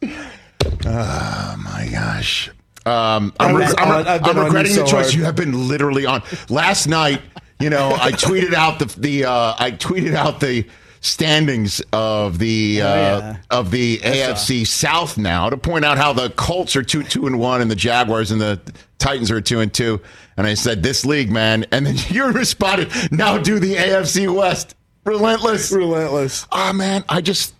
oh 0.85 1.55
my 1.61 1.89
gosh. 1.91 2.49
Um, 2.85 3.33
I'm, 3.37 3.49
I 3.49 3.51
re- 3.59 3.65
was 3.65 3.75
I'm, 3.77 3.91
on- 3.91 4.07
I've 4.07 4.23
been 4.23 4.37
I'm 4.37 4.45
regretting 4.45 4.71
so 4.71 4.83
the 4.83 4.87
choice. 4.87 5.05
hard. 5.07 5.13
You 5.13 5.25
have 5.25 5.35
been 5.35 5.67
literally 5.67 6.05
on. 6.05 6.23
Last 6.47 6.87
night, 6.87 7.21
you 7.59 7.69
know, 7.69 7.97
I 7.99 8.13
tweeted 8.13 8.53
out 8.53 8.79
the 8.79 8.85
the 8.97 9.25
uh, 9.25 9.55
I 9.59 9.71
tweeted 9.71 10.13
out 10.15 10.39
the 10.39 10.65
standings 11.01 11.81
of 11.91 12.37
the 12.37 12.81
uh, 12.81 12.95
yeah. 12.95 13.37
of 13.49 13.71
the 13.71 13.97
AFC 13.97 14.65
South 14.65 15.17
now 15.17 15.49
to 15.49 15.57
point 15.57 15.83
out 15.83 15.97
how 15.97 16.13
the 16.13 16.29
Colts 16.29 16.75
are 16.75 16.83
two 16.83 17.03
two 17.03 17.27
and 17.27 17.39
one 17.39 17.61
and 17.61 17.69
the 17.69 17.75
Jaguars 17.75 18.31
and 18.31 18.39
the 18.39 18.61
Titans 18.99 19.29
are 19.31 19.41
two 19.41 19.59
and 19.59 19.73
two. 19.73 19.99
And 20.37 20.47
I 20.47 20.53
said 20.53 20.81
this 20.81 21.05
league, 21.05 21.31
man. 21.31 21.65
And 21.71 21.85
then 21.85 21.97
you 22.09 22.31
responded, 22.31 22.91
now 23.11 23.37
do 23.37 23.59
the 23.59 23.75
AFC 23.75 24.33
West. 24.33 24.75
Relentless. 25.03 25.71
Relentless. 25.71 26.45
Ah, 26.51 26.71
man, 26.73 27.03
I 27.09 27.21
just 27.21 27.55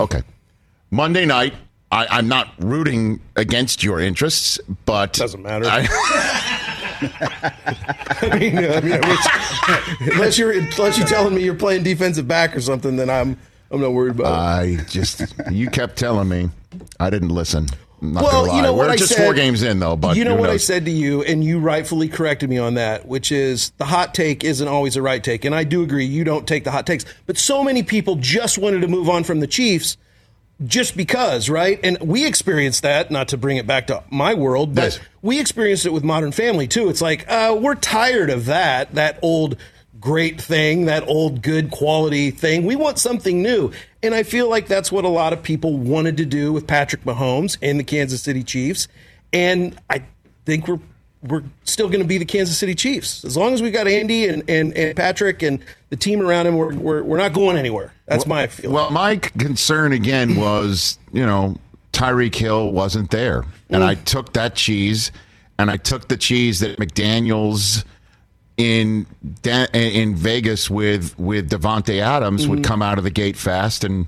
okay. 0.00 0.22
Monday 0.90 1.26
night, 1.26 1.54
I, 1.90 2.06
I'm 2.08 2.28
not 2.28 2.54
rooting 2.58 3.20
against 3.36 3.82
your 3.82 4.00
interests, 4.00 4.60
but 4.86 5.14
Doesn't 5.14 5.42
matter. 5.42 5.66
I, 5.66 5.86
Uh, 8.20 8.30
I 8.32 8.38
mean, 8.38 8.58
I 8.58 8.80
mean, 8.80 9.00
which- 9.00 10.10
unless 10.14 10.38
you're 10.38 10.52
unless 10.52 10.98
you're 10.98 11.06
telling 11.06 11.34
me 11.34 11.44
you're 11.44 11.54
playing 11.54 11.82
defensive 11.84 12.26
back 12.26 12.56
or 12.56 12.60
something, 12.60 12.96
then 12.96 13.08
I'm 13.10 13.38
I'm 13.70 13.80
not 13.80 13.92
worried 13.92 14.12
about 14.18 14.32
it. 14.32 14.80
I 14.80 14.84
just 14.84 15.22
you 15.50 15.68
kept 15.70 15.96
telling 15.96 16.28
me, 16.28 16.50
I 16.98 17.10
didn't 17.10 17.28
listen. 17.28 17.66
Not 18.00 18.22
Well, 18.24 18.56
you 18.56 18.62
know 18.62 18.72
what 18.72 18.86
We're 18.86 18.92
I 18.92 18.96
just 18.96 19.14
said- 19.14 19.24
four 19.24 19.34
games 19.34 19.62
in 19.62 19.78
though, 19.80 19.96
but 19.96 20.16
you 20.16 20.24
know 20.24 20.34
who 20.34 20.40
what 20.40 20.50
I 20.50 20.56
said 20.56 20.84
to 20.86 20.90
you, 20.90 21.22
and 21.22 21.44
you 21.44 21.58
rightfully 21.60 22.08
corrected 22.08 22.48
me 22.50 22.58
on 22.58 22.74
that, 22.74 23.06
which 23.06 23.30
is 23.32 23.70
the 23.78 23.84
hot 23.84 24.14
take 24.14 24.42
isn't 24.44 24.66
always 24.68 24.96
a 24.96 25.02
right 25.02 25.22
take, 25.22 25.44
and 25.44 25.54
I 25.54 25.64
do 25.64 25.82
agree 25.82 26.04
you 26.04 26.24
don't 26.24 26.46
take 26.46 26.64
the 26.64 26.70
hot 26.70 26.86
takes, 26.86 27.04
but 27.26 27.36
so 27.38 27.62
many 27.62 27.82
people 27.82 28.16
just 28.16 28.58
wanted 28.58 28.80
to 28.80 28.88
move 28.88 29.08
on 29.08 29.22
from 29.24 29.40
the 29.40 29.46
Chiefs 29.46 29.96
just 30.64 30.96
because, 30.96 31.48
right? 31.48 31.78
And 31.82 31.98
we 32.00 32.26
experienced 32.26 32.82
that. 32.82 33.10
Not 33.10 33.28
to 33.28 33.36
bring 33.36 33.56
it 33.56 33.66
back 33.66 33.86
to 33.88 34.02
my 34.10 34.34
world, 34.34 34.74
but 34.74 35.00
we 35.22 35.40
experienced 35.40 35.86
it 35.86 35.92
with 35.92 36.04
Modern 36.04 36.32
Family 36.32 36.66
too. 36.66 36.88
It's 36.88 37.00
like 37.02 37.30
uh, 37.30 37.56
we're 37.60 37.74
tired 37.76 38.30
of 38.30 38.46
that, 38.46 38.94
that 38.94 39.18
old 39.22 39.56
great 40.00 40.40
thing, 40.40 40.86
that 40.86 41.06
old 41.08 41.42
good 41.42 41.70
quality 41.70 42.30
thing. 42.30 42.64
We 42.64 42.76
want 42.76 42.98
something 42.98 43.42
new. 43.42 43.72
And 44.02 44.14
I 44.14 44.22
feel 44.22 44.48
like 44.48 44.68
that's 44.68 44.92
what 44.92 45.04
a 45.04 45.08
lot 45.08 45.32
of 45.32 45.42
people 45.42 45.76
wanted 45.76 46.16
to 46.18 46.24
do 46.24 46.52
with 46.52 46.66
Patrick 46.66 47.02
Mahomes 47.02 47.56
and 47.62 47.78
the 47.78 47.84
Kansas 47.84 48.22
City 48.22 48.44
Chiefs. 48.44 48.88
And 49.32 49.78
I 49.90 50.04
think 50.44 50.68
we're 50.68 50.80
we're 51.22 51.42
still 51.64 51.88
going 51.88 52.00
to 52.00 52.06
be 52.06 52.18
the 52.18 52.24
Kansas 52.24 52.56
City 52.56 52.76
Chiefs. 52.76 53.24
As 53.24 53.36
long 53.36 53.52
as 53.52 53.60
we 53.60 53.72
got 53.72 53.88
Andy 53.88 54.28
and, 54.28 54.48
and, 54.48 54.72
and 54.76 54.96
Patrick 54.96 55.42
and 55.42 55.58
the 55.90 55.96
team 55.96 56.20
around 56.20 56.46
him, 56.46 56.56
we're, 56.56 56.74
we're, 56.74 57.02
we're 57.02 57.18
not 57.18 57.32
going 57.32 57.56
anywhere. 57.56 57.92
That's 58.06 58.26
my 58.26 58.46
feeling. 58.46 58.74
Well, 58.74 58.90
my 58.90 59.16
concern 59.16 59.92
again 59.92 60.36
was, 60.36 60.98
you 61.12 61.24
know, 61.24 61.56
Tyreek 61.92 62.34
Hill 62.34 62.72
wasn't 62.72 63.10
there. 63.10 63.44
And 63.70 63.82
I 63.82 63.94
took 63.94 64.32
that 64.34 64.54
cheese 64.54 65.12
and 65.58 65.70
I 65.70 65.76
took 65.76 66.08
the 66.08 66.16
cheese 66.16 66.60
that 66.60 66.78
McDaniels 66.78 67.84
in 68.56 69.06
in 69.72 70.16
Vegas 70.16 70.68
with 70.70 71.18
with 71.18 71.50
Davante 71.50 72.00
Adams 72.00 72.48
would 72.48 72.60
mhm. 72.60 72.64
come 72.64 72.82
out 72.82 72.98
of 72.98 73.04
the 73.04 73.10
gate 73.10 73.36
fast 73.36 73.84
and 73.84 74.06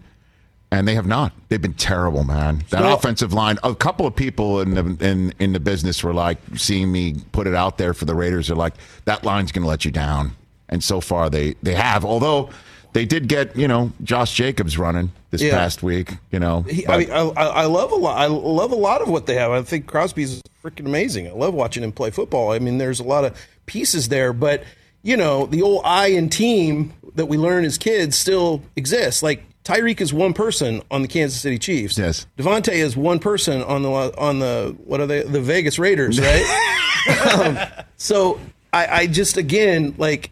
and 0.72 0.86
they 0.86 0.94
have 0.94 1.06
not. 1.06 1.32
They've 1.48 1.60
been 1.60 1.74
terrible, 1.74 2.22
man. 2.22 2.62
That 2.70 2.82
So- 2.82 2.94
offensive 2.94 3.32
line. 3.32 3.58
A 3.64 3.74
couple 3.74 4.06
of 4.06 4.14
people 4.14 4.60
in 4.60 4.74
the 4.74 5.06
in 5.06 5.34
in 5.38 5.52
the 5.52 5.60
business 5.60 6.02
were 6.02 6.14
like 6.14 6.38
seeing 6.56 6.92
me 6.92 7.16
put 7.32 7.46
it 7.46 7.54
out 7.54 7.78
there 7.78 7.94
for 7.94 8.04
the 8.04 8.14
Raiders. 8.14 8.50
Are 8.50 8.54
like 8.54 8.74
that 9.04 9.24
line's 9.24 9.52
going 9.52 9.62
to 9.62 9.68
let 9.68 9.84
you 9.84 9.90
down, 9.90 10.36
and 10.70 10.82
so 10.82 11.00
far 11.02 11.28
they 11.28 11.54
they 11.62 11.74
have. 11.74 12.04
Although 12.04 12.48
they 12.94 13.04
did 13.04 13.28
get 13.28 13.54
you 13.56 13.68
know 13.68 13.92
Josh 14.02 14.34
Jacobs 14.34 14.78
running 14.78 15.12
this 15.30 15.42
Yeah. 15.42 15.52
past 15.52 15.82
week. 15.82 16.14
You 16.32 16.40
know, 16.40 16.62
He, 16.62 16.86
I 16.88 16.98
mean, 16.98 17.10
I, 17.10 17.20
I 17.36 17.64
love 17.66 17.92
a 17.92 17.96
lot. 17.96 18.18
I 18.18 18.26
love 18.26 18.72
a 18.72 18.76
lot 18.76 19.02
of 19.02 19.08
what 19.08 19.26
they 19.26 19.34
have. 19.34 19.50
I 19.52 19.62
think 19.62 19.86
Crosby's 19.86 20.42
freaking 20.64 20.86
amazing. 20.86 21.28
I 21.28 21.32
love 21.32 21.54
watching 21.54 21.82
him 21.84 21.92
play 21.92 22.10
football. 22.10 22.50
I 22.52 22.58
mean, 22.58 22.78
there's 22.78 22.98
a 23.00 23.04
lot 23.04 23.24
of 23.24 23.36
pieces 23.66 24.08
there, 24.08 24.32
but 24.32 24.64
you 25.02 25.16
know, 25.16 25.46
the 25.46 25.62
old 25.62 25.82
I 25.84 26.08
and 26.08 26.30
team 26.32 26.92
that 27.14 27.26
we 27.26 27.36
learn 27.38 27.64
as 27.64 27.78
kids 27.78 28.16
still 28.18 28.62
exists. 28.76 29.22
Like 29.22 29.44
Tyreek 29.64 30.00
is 30.00 30.12
one 30.12 30.32
person 30.34 30.82
on 30.90 31.02
the 31.02 31.08
Kansas 31.08 31.40
City 31.40 31.58
Chiefs. 31.58 31.96
Yes. 31.96 32.26
Davante 32.38 32.72
is 32.72 32.96
one 32.96 33.18
person 33.18 33.62
on 33.62 33.82
the 33.82 33.90
on 33.90 34.38
the 34.40 34.76
what 34.84 35.00
are 35.00 35.06
they? 35.06 35.22
The 35.22 35.40
Vegas 35.40 35.78
Raiders, 35.78 36.20
right? 36.20 36.76
um, 37.34 37.58
so 37.96 38.38
I, 38.72 38.86
I 39.02 39.06
just 39.06 39.36
again 39.36 39.94
like 39.96 40.30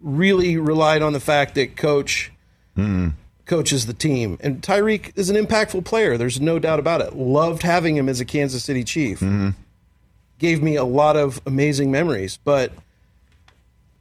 really 0.00 0.56
relied 0.56 1.02
on 1.02 1.12
the 1.12 1.20
fact 1.20 1.54
that 1.54 1.76
coach 1.76 2.32
hmm. 2.74 3.08
coaches 3.44 3.86
the 3.86 3.94
team. 3.94 4.38
And 4.40 4.62
Tyreek 4.62 5.12
is 5.16 5.30
an 5.30 5.36
impactful 5.36 5.84
player. 5.84 6.16
There's 6.16 6.40
no 6.40 6.58
doubt 6.58 6.78
about 6.78 7.00
it. 7.00 7.14
Loved 7.14 7.62
having 7.62 7.96
him 7.96 8.08
as 8.08 8.20
a 8.20 8.24
Kansas 8.24 8.64
City 8.64 8.84
Chief. 8.84 9.20
Mm-hmm. 9.20 9.50
Gave 10.38 10.62
me 10.62 10.76
a 10.76 10.84
lot 10.84 11.16
of 11.16 11.40
amazing 11.46 11.90
memories, 11.90 12.38
but 12.44 12.72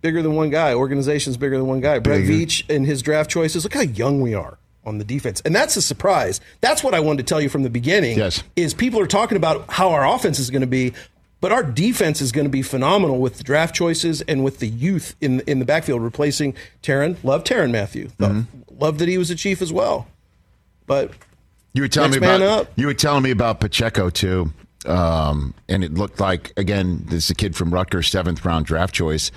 bigger 0.01 0.21
than 0.21 0.35
one 0.35 0.49
guy. 0.49 0.73
Organization's 0.73 1.37
bigger 1.37 1.57
than 1.57 1.67
one 1.67 1.79
guy. 1.79 1.99
Brett 1.99 2.21
Veach 2.21 2.63
and 2.69 2.85
his 2.85 3.01
draft 3.01 3.29
choices. 3.29 3.63
Look 3.63 3.73
how 3.73 3.81
young 3.81 4.21
we 4.21 4.33
are 4.33 4.57
on 4.85 4.97
the 4.97 5.03
defense. 5.03 5.41
And 5.43 5.55
that's 5.55 5.75
a 5.75 5.81
surprise. 5.81 6.41
That's 6.61 6.83
what 6.83 6.93
I 6.93 6.99
wanted 6.99 7.25
to 7.25 7.29
tell 7.29 7.41
you 7.41 7.49
from 7.49 7.63
the 7.63 7.69
beginning. 7.69 8.17
Yes. 8.17 8.43
Is 8.55 8.73
people 8.73 8.99
are 8.99 9.07
talking 9.07 9.37
about 9.37 9.69
how 9.69 9.91
our 9.91 10.07
offense 10.07 10.39
is 10.39 10.49
going 10.49 10.61
to 10.61 10.67
be, 10.67 10.93
but 11.45 11.51
our 11.51 11.61
defense 11.61 12.21
is 12.21 12.31
going 12.31 12.45
to 12.45 12.49
be 12.49 12.63
phenomenal 12.63 13.19
with 13.19 13.37
the 13.37 13.43
draft 13.43 13.75
choices 13.75 14.21
and 14.23 14.43
with 14.43 14.57
the 14.57 14.67
youth 14.67 15.15
in 15.21 15.41
in 15.41 15.59
the 15.59 15.65
backfield 15.65 16.01
replacing 16.01 16.55
Tyrann. 16.81 17.23
Love 17.23 17.43
Tyrann 17.43 17.69
Mathieu. 17.69 18.09
Love, 18.17 18.47
love 18.79 18.97
that 18.97 19.07
he 19.07 19.19
was 19.19 19.29
a 19.29 19.35
chief 19.35 19.61
as 19.61 19.71
well. 19.71 20.07
But 20.87 21.11
You 21.73 21.83
were 21.83 21.87
telling 21.87 22.09
me 22.09 22.17
about 22.17 22.41
up. 22.41 22.71
you 22.75 22.87
were 22.87 22.95
telling 22.95 23.21
me 23.21 23.29
about 23.29 23.59
Pacheco 23.59 24.09
too, 24.09 24.51
um, 24.87 25.53
and 25.69 25.83
it 25.83 25.93
looked 25.93 26.19
like 26.19 26.51
again 26.57 27.03
this 27.09 27.25
is 27.25 27.29
a 27.29 27.35
kid 27.35 27.55
from 27.55 27.71
Rutgers, 27.71 28.07
seventh 28.09 28.43
round 28.43 28.65
draft 28.65 28.95
choice, 28.95 29.29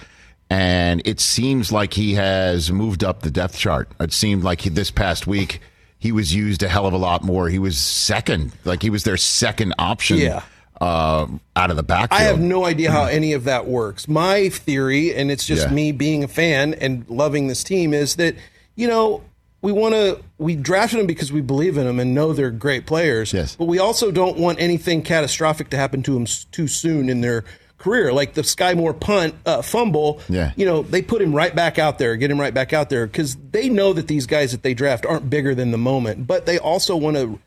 and 0.49 1.03
it 1.05 1.21
seems 1.21 1.71
like 1.71 1.93
he 1.93 2.15
has 2.15 2.73
moved 2.73 3.05
up 3.05 3.21
the 3.21 3.31
depth 3.31 3.59
chart. 3.59 3.93
It 4.01 4.15
seemed 4.15 4.45
like 4.45 4.63
he, 4.63 4.71
this 4.71 4.91
past 4.91 5.27
week 5.27 5.61
he 5.99 6.11
was 6.11 6.35
used 6.35 6.63
a 6.63 6.69
hell 6.69 6.87
of 6.87 6.95
a 6.95 6.97
lot 6.97 7.23
more. 7.23 7.51
He 7.51 7.59
was 7.59 7.77
second, 7.77 8.53
like 8.65 8.81
he 8.81 8.89
was 8.89 9.05
their 9.05 9.19
second 9.19 9.75
option. 9.79 10.17
Yeah. 10.17 10.43
Uh, 10.81 11.27
out 11.57 11.71
of 11.71 11.77
the 11.77 11.83
backfield. 11.83 12.21
I 12.21 12.25
have 12.25 12.39
no 12.39 12.65
idea 12.65 12.93
how 12.93 13.05
any 13.07 13.33
of 13.33 13.45
that 13.45 13.67
works. 13.67 14.07
My 14.07 14.49
theory, 14.49 15.13
and 15.15 15.29
it's 15.31 15.45
just 15.45 15.67
Yeah. 15.69 15.75
me 15.75 15.91
being 15.93 16.23
a 16.23 16.29
fan 16.29 16.75
and 16.75 17.05
loving 17.09 17.49
this 17.49 17.65
team, 17.65 17.93
is 17.93 18.15
that 18.17 18.37
you 18.77 18.87
know 18.87 19.23
we 19.61 19.73
want 19.73 19.95
to 19.95 20.21
we 20.39 20.55
drafted 20.55 21.01
them 21.01 21.07
because 21.09 21.33
we 21.33 21.41
believe 21.41 21.77
in 21.77 21.85
them 21.85 21.99
and 21.99 22.15
know 22.15 22.33
they're 22.33 22.53
great 22.53 22.87
players. 22.87 23.33
Yes. 23.33 23.57
but 23.57 23.65
we 23.65 23.81
also 23.81 24.13
don't 24.13 24.39
want 24.39 24.61
anything 24.61 25.03
catastrophic 25.03 25.71
to 25.71 25.77
happen 25.77 26.01
to 26.05 26.15
them 26.15 26.27
too 26.53 26.69
soon 26.69 27.09
in 27.09 27.23
their 27.23 27.45
career, 27.79 28.13
like 28.13 28.35
the 28.35 28.45
Sky 28.45 28.75
Moore 28.75 28.95
punt 28.95 29.35
uh, 29.47 29.63
fumble. 29.63 30.21
Yeah. 30.29 30.53
you 30.55 30.65
know 30.65 30.83
they 30.83 31.03
put 31.03 31.21
him 31.21 31.35
right 31.35 31.53
back 31.57 31.81
out 31.81 31.99
there, 31.99 32.15
get 32.15 32.31
him 32.31 32.41
right 32.41 32.55
back 32.55 32.73
out 32.73 32.89
there 32.89 33.09
because 33.09 33.37
they 33.51 33.69
know 33.69 33.93
that 33.95 34.07
these 34.07 34.27
guys 34.27 34.53
that 34.53 34.63
they 34.63 34.75
draft 34.75 35.05
aren't 35.05 35.29
bigger 35.29 35.57
than 35.57 35.73
the 35.73 35.79
moment, 35.79 36.29
but 36.29 36.47
they 36.47 36.57
also 36.59 36.95
want 36.95 37.17
to 37.17 37.41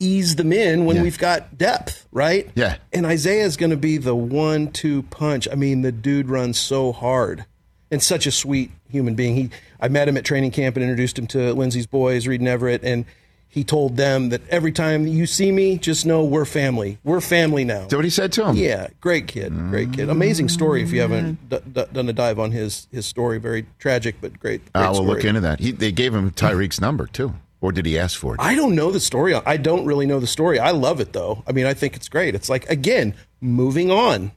ease 0.00 0.36
them 0.36 0.52
in 0.52 0.84
when 0.84 0.96
Yeah. 0.96 1.02
we've 1.02 1.18
got 1.18 1.56
depth, 1.56 2.01
right? 2.12 2.50
Yeah. 2.54 2.76
And 2.92 3.04
Isiah 3.04 3.44
is 3.44 3.56
going 3.56 3.70
to 3.70 3.76
be 3.76 3.96
the 3.96 4.14
one-two 4.14 5.02
punch. 5.04 5.48
I 5.50 5.56
mean, 5.56 5.82
the 5.82 5.92
dude 5.92 6.28
runs 6.28 6.58
so 6.58 6.92
hard 6.92 7.46
and 7.90 8.02
such 8.02 8.26
a 8.26 8.30
sweet 8.30 8.70
human 8.88 9.14
being. 9.14 9.34
He, 9.34 9.50
I 9.80 9.88
met 9.88 10.08
him 10.08 10.16
at 10.16 10.24
training 10.24 10.52
camp 10.52 10.76
and 10.76 10.82
introduced 10.82 11.18
him 11.18 11.26
to 11.28 11.52
Lindsay's 11.52 11.86
boys, 11.86 12.26
Reed 12.26 12.40
and 12.40 12.48
Everett, 12.48 12.84
and 12.84 13.04
he 13.52 13.64
told 13.64 13.98
them 13.98 14.30
that 14.30 14.40
every 14.48 14.72
time 14.72 15.06
you 15.06 15.26
see 15.26 15.52
me, 15.52 15.76
just 15.76 16.06
know 16.06 16.24
we're 16.24 16.46
family. 16.46 16.96
We're 17.04 17.20
family 17.20 17.64
now. 17.64 17.82
Is 17.82 17.88
that 17.88 17.96
what 17.96 18.04
he 18.06 18.10
said 18.10 18.32
to 18.32 18.46
him? 18.46 18.56
Yeah, 18.56 18.88
great 19.02 19.28
kid, 19.28 19.52
great 19.68 19.92
kid. 19.92 20.08
Amazing 20.08 20.48
story. 20.48 20.82
If 20.82 20.90
you 20.90 21.02
haven't 21.02 21.50
mm. 21.50 21.60
d- 21.60 21.70
d- 21.70 21.84
done 21.92 22.08
a 22.08 22.14
dive 22.14 22.38
on 22.38 22.52
his 22.52 22.88
his 22.90 23.04
story, 23.04 23.36
very 23.38 23.66
tragic 23.78 24.16
but 24.22 24.40
great. 24.40 24.62
great 24.62 24.70
ah, 24.74 24.86
I 24.86 24.88
will 24.88 24.96
story. 24.96 25.08
look 25.08 25.24
into 25.26 25.42
that. 25.42 25.60
He, 25.60 25.70
they 25.70 25.92
gave 25.92 26.14
him 26.14 26.30
Tyreek's 26.30 26.80
number 26.80 27.06
too, 27.06 27.34
or 27.62 27.72
did 27.72 27.86
he 27.86 27.98
ask 27.98 28.18
for 28.20 28.34
it? 28.34 28.40
I 28.42 28.54
don't 28.54 28.74
know 28.74 28.90
the 28.90 29.00
story. 29.00 29.34
I 29.34 29.56
don't 29.56 29.86
really 29.86 30.04
know 30.04 30.20
the 30.20 30.26
story. 30.26 30.58
I 30.58 30.72
love 30.72 31.00
it 31.00 31.14
though. 31.14 31.42
I 31.46 31.52
mean, 31.52 31.64
I 31.64 31.72
think 31.72 31.96
it's 31.96 32.10
great. 32.10 32.34
It's 32.34 32.50
like 32.50 32.68
again, 32.68 33.14
moving 33.40 33.90
on, 33.90 34.32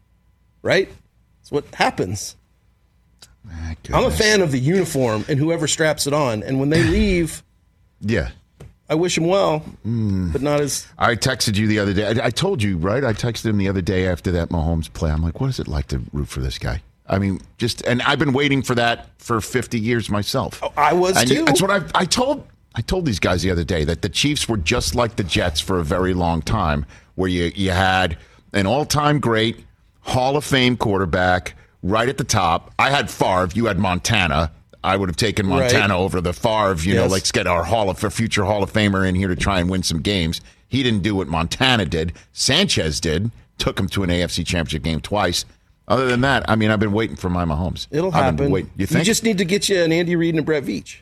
right? 0.61 0.87
It's 1.41 1.51
what 1.51 1.65
happens. 1.75 2.37
I'm 3.93 4.05
a 4.05 4.11
fan 4.11 4.41
of 4.41 4.51
the 4.51 4.59
uniform 4.59 5.25
and 5.29 5.37
whoever 5.37 5.67
straps 5.67 6.07
it 6.07 6.13
on. 6.13 6.41
And 6.43 6.59
when 6.59 6.69
they 6.69 6.83
leave, 6.97 7.43
Yeah. 8.01 8.29
I 8.87 8.93
wish 8.93 9.17
him 9.17 9.25
well, 9.25 9.59
Hmm. 9.81 10.31
but 10.31 10.43
not 10.43 10.61
as. 10.61 10.85
I 10.97 11.15
texted 11.15 11.55
you 11.55 11.65
the 11.65 11.79
other 11.79 11.91
day. 11.93 12.05
I, 12.21 12.27
I 12.27 12.29
told 12.29 12.61
you, 12.61 12.77
right? 12.77 13.03
I 13.03 13.13
texted 13.13 13.45
him 13.45 13.57
the 13.57 13.67
other 13.67 13.81
day 13.81 14.07
after 14.07 14.31
that 14.33 14.49
Mahomes 14.49 14.91
play. 14.93 15.09
I'm 15.09 15.23
like, 15.23 15.41
what 15.41 15.49
is 15.49 15.59
it 15.59 15.67
like 15.67 15.87
to 15.87 16.01
root 16.13 16.27
for 16.27 16.39
this 16.39 16.59
guy? 16.59 16.81
I 17.07 17.17
mean, 17.17 17.41
just 17.57 17.81
and 17.87 18.01
I've 18.03 18.19
been 18.19 18.33
waiting 18.33 18.61
for 18.61 18.75
that 18.75 19.07
for 19.19 19.41
50 19.41 19.79
years 19.79 20.07
myself. 20.09 20.59
Oh, 20.63 20.71
I 20.77 20.93
was 20.93 21.17
and 21.17 21.27
you- 21.29 21.37
too. 21.39 21.45
That's 21.45 21.61
what 21.63 21.71
I, 21.71 21.81
I 21.99 22.05
told. 22.05 22.47
I 22.75 22.81
told 22.81 23.05
these 23.05 23.19
guys 23.19 23.41
the 23.41 23.51
other 23.51 23.63
day 23.63 23.85
that 23.85 24.01
the 24.01 24.09
Chiefs 24.09 24.49
were 24.49 24.57
just 24.57 24.95
like 24.95 25.15
the 25.15 25.23
Jets 25.23 25.59
for 25.61 25.79
a 25.79 25.83
very 25.83 26.13
long 26.13 26.41
time, 26.41 26.85
where 27.15 27.29
you 27.29 27.51
you 27.55 27.71
had 27.71 28.17
an 28.53 28.67
all 28.67 28.85
time 28.85 29.19
great 29.19 29.63
Hall 30.01 30.35
of 30.37 30.43
Fame 30.43 30.75
quarterback 30.77 31.55
right 31.81 32.09
at 32.09 32.17
the 32.17 32.23
top. 32.23 32.73
I 32.77 32.89
had 32.89 33.09
Favre. 33.09 33.49
You 33.53 33.65
had 33.65 33.79
Montana. 33.79 34.51
I 34.83 34.97
would 34.97 35.09
have 35.09 35.15
taken 35.15 35.47
Right. 35.47 35.61
Montana 35.71 35.97
over 35.97 36.21
the 36.21 36.33
Favre. 36.33 36.75
You 36.87 36.95
know, 36.95 37.07
let's 37.07 37.31
get 37.31 37.47
our 37.47 37.63
Hall 37.63 37.89
of 37.89 37.97
future 38.13 38.43
Hall 38.45 38.61
of 38.61 38.71
Famer 38.71 39.07
in 39.07 39.15
here 39.15 39.29
to 39.29 39.35
try 39.35 39.59
and 39.59 39.69
win 39.69 39.81
some 39.83 40.01
games. 40.01 40.41
He 40.67 40.83
didn't 40.83 41.01
do 41.01 41.15
what 41.15 41.27
Montana 41.27 41.85
did. 41.85 42.13
Sanchez 42.33 42.99
did. 42.99 43.31
Took 43.57 43.79
him 43.79 43.87
to 43.89 44.03
an 44.03 44.09
AFC 44.09 44.45
Championship 44.45 44.83
game 44.83 44.99
twice. 44.99 45.45
Other 45.87 46.07
than 46.07 46.21
that, 46.21 46.47
I 46.49 46.55
mean, 46.55 46.71
I've 46.71 46.79
been 46.79 46.91
waiting 46.91 47.15
for 47.15 47.29
my 47.29 47.45
Mahomes. 47.45 47.87
It'll 47.89 48.07
I've 48.13 48.35
been 48.35 48.45
happen. 48.45 48.51
waiting. 48.51 48.71
You 48.75 48.85
think? 48.85 49.05
just 49.05 49.23
need 49.23 49.37
to 49.37 49.45
get 49.45 49.69
you 49.69 49.81
an 49.81 49.91
Andy 49.91 50.15
Reid 50.15 50.33
and 50.35 50.39
a 50.39 50.43
Brett 50.43 50.63
Veach. 50.65 50.97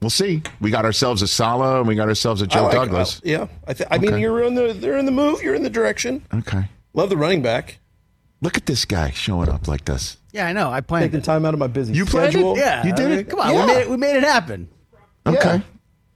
We'll 0.00 0.10
see. 0.10 0.42
We 0.60 0.70
got 0.70 0.84
ourselves 0.84 1.22
a 1.22 1.28
Salah 1.28 1.78
and 1.80 1.88
we 1.88 1.94
got 1.94 2.08
ourselves 2.08 2.42
a 2.42 2.46
Joe 2.46 2.64
like- 2.64 2.72
Douglas. 2.72 3.18
uh, 3.18 3.20
yeah, 3.24 3.46
I, 3.66 3.72
th- 3.74 3.88
I 3.90 3.98
mean, 3.98 4.18
you're 4.18 4.42
in 4.42 4.54
the. 4.54 4.72
They're 4.72 4.96
in 4.98 5.06
the 5.06 5.12
move. 5.12 5.42
You're 5.42 5.54
in 5.54 5.62
the 5.62 5.70
direction. 5.70 6.24
Okay. 6.34 6.68
Love 6.94 7.10
the 7.10 7.16
running 7.16 7.42
back. 7.42 7.78
Look 8.42 8.56
at 8.56 8.64
this 8.66 8.84
guy 8.86 9.10
showing 9.10 9.48
up 9.50 9.68
like 9.68 9.84
this. 9.84 10.16
Yeah, 10.32 10.46
I 10.46 10.52
know. 10.54 10.70
I 10.70 10.80
planned 10.80 11.04
Taking 11.04 11.18
it. 11.20 11.24
time 11.24 11.44
out 11.44 11.52
of 11.54 11.60
my 11.60 11.66
busy 11.66 11.92
You 11.92 12.06
planned 12.06 12.28
it? 12.28 12.32
schedule. 12.32 12.56
Yeah, 12.56 12.86
You 12.86 12.94
did 12.94 13.06
I 13.06 13.08
mean, 13.10 13.18
it? 13.18 13.28
Come 13.28 13.40
on, 13.40 13.52
Yeah. 13.52 13.60
we, 13.66 13.66
made 13.72 13.80
it, 13.82 13.90
we 13.90 13.96
made 13.98 14.16
it 14.16 14.22
happen. 14.24 14.68
Okay. 15.26 15.62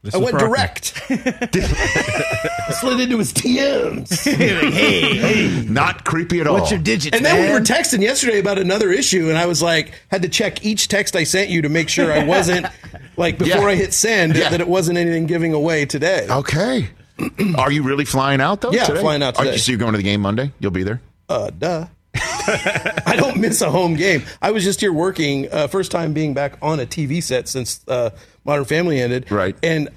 This 0.05 0.15
I 0.15 0.19
went 0.19 0.33
Brockman. 0.39 0.51
direct. 0.51 1.03
Slid 2.81 3.01
into 3.01 3.19
his 3.19 3.33
DMs. 3.33 4.23
hey, 4.37 5.17
hey, 5.17 5.63
Not 5.67 6.05
creepy 6.05 6.41
at 6.41 6.47
all. 6.47 6.55
what's 6.59 6.71
your 6.71 6.79
digits, 6.81 7.17
And 7.17 7.25
then 7.25 7.37
man? 7.41 7.49
we 7.49 7.53
were 7.55 7.65
texting 7.65 8.03
yesterday 8.03 8.39
about 8.39 8.59
another 8.59 8.91
issue, 8.91 9.31
and 9.31 9.39
I 9.39 9.47
was 9.47 9.63
like, 9.63 9.93
had 10.11 10.21
to 10.23 10.29
check 10.29 10.63
each 10.65 10.89
text 10.89 11.17
I 11.17 11.25
sent 11.25 11.49
you 11.49 11.63
to 11.63 11.71
make 11.71 11.89
sure 11.89 12.13
I 12.13 12.23
wasn't 12.25 12.67
like 13.17 13.39
before 13.39 13.63
Yeah. 13.63 13.67
I 13.69 13.75
hit 13.77 13.95
send 13.95 14.37
Yeah. 14.37 14.51
that 14.51 14.61
it 14.61 14.69
wasn't 14.69 14.99
anything 14.99 15.25
giving 15.27 15.55
away 15.55 15.87
today. 15.87 16.27
Okay. 16.29 16.89
Are 17.57 17.73
you 17.73 17.83
really 17.83 18.05
flying 18.05 18.43
out 18.43 18.61
though? 18.61 18.73
Yeah, 18.73 18.85
today? 18.85 19.01
flying 19.01 19.23
out 19.23 19.39
Are 19.39 19.45
you, 19.45 19.53
today. 19.53 19.59
so 19.61 19.73
you're 19.73 19.79
going 19.79 19.93
to 19.93 19.99
the 19.99 20.03
game 20.05 20.21
Monday? 20.21 20.53
You'll 20.61 20.71
be 20.71 20.83
there. 20.83 21.01
Uh, 21.31 21.49
duh. 21.59 21.87
I 23.07 23.15
don't 23.17 23.41
miss 23.41 23.61
a 23.61 23.71
home 23.71 23.95
game. 23.95 24.23
I 24.41 24.51
was 24.51 24.65
just 24.65 24.81
here 24.81 24.93
working, 24.93 25.53
uh, 25.53 25.67
first 25.67 25.91
time 25.91 26.13
being 26.13 26.35
back 26.35 26.59
on 26.63 26.81
a 26.81 26.87
TV 26.87 27.23
set 27.23 27.49
since 27.49 27.85
uh, 27.89 28.11
Modern 28.45 28.65
Family 28.65 29.01
ended. 29.01 29.31
Right. 29.31 29.57
And 29.63 29.89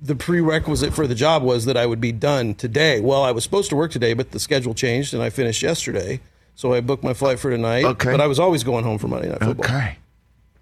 the 0.00 0.14
prerequisite 0.14 0.94
for 0.94 1.06
the 1.06 1.14
job 1.14 1.42
was 1.42 1.64
that 1.64 1.76
I 1.76 1.86
would 1.86 2.00
be 2.00 2.12
done 2.12 2.54
today. 2.54 3.00
Well, 3.00 3.22
I 3.22 3.32
was 3.32 3.44
supposed 3.44 3.70
to 3.70 3.76
work 3.76 3.90
today, 3.90 4.14
but 4.14 4.30
the 4.30 4.38
schedule 4.38 4.74
changed 4.74 5.14
and 5.14 5.22
I 5.22 5.30
finished 5.30 5.62
yesterday. 5.62 6.20
So 6.54 6.72
I 6.72 6.80
booked 6.80 7.04
my 7.04 7.14
flight 7.14 7.38
for 7.38 7.50
tonight. 7.50 7.84
Okay. 7.84 8.10
But 8.10 8.20
I 8.20 8.26
was 8.26 8.38
always 8.38 8.64
going 8.64 8.84
home 8.84 8.98
for 8.98 9.08
Monday 9.08 9.28
Night 9.28 9.40
Football. 9.40 9.66
Okay. 9.66 9.98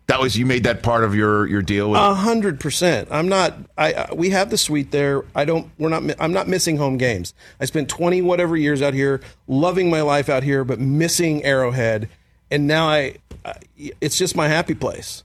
That 0.07 0.21
was 0.21 0.37
you 0.37 0.45
made 0.45 0.65
that 0.65 0.83
part 0.83 1.03
of 1.03 1.15
your 1.15 1.47
your 1.47 1.63
deal 1.63 1.91
with. 1.91 2.01
A 2.01 2.15
hundred 2.15 2.61
percent. 2.61 3.09
I'm 3.11 3.29
not. 3.29 3.55
I, 3.79 3.93
I 3.95 4.15
we 4.15 4.31
have 4.31 4.51
the 4.51 4.59
suite 4.59 4.91
there. 4.91 5.25
I 5.35 5.47
don't. 5.47 5.71
We're 5.79 5.89
not. 5.89 6.03
I'm 6.21 6.33
not 6.33 6.47
missing 6.47 6.77
home 6.77 6.99
games. 6.99 7.33
I 7.59 7.65
spent 7.65 7.89
twenty 7.89 8.21
whatever 8.21 8.57
years 8.57 8.83
out 8.83 8.93
here, 8.93 9.23
loving 9.47 9.89
my 9.89 10.03
life 10.03 10.29
out 10.29 10.43
here, 10.43 10.63
but 10.63 10.79
missing 10.79 11.43
Arrowhead, 11.45 12.09
and 12.51 12.67
now 12.67 12.89
I. 12.89 13.17
I 13.45 13.55
it's 14.01 14.19
just 14.19 14.37
my 14.37 14.49
happy 14.49 14.75
place. 14.75 15.25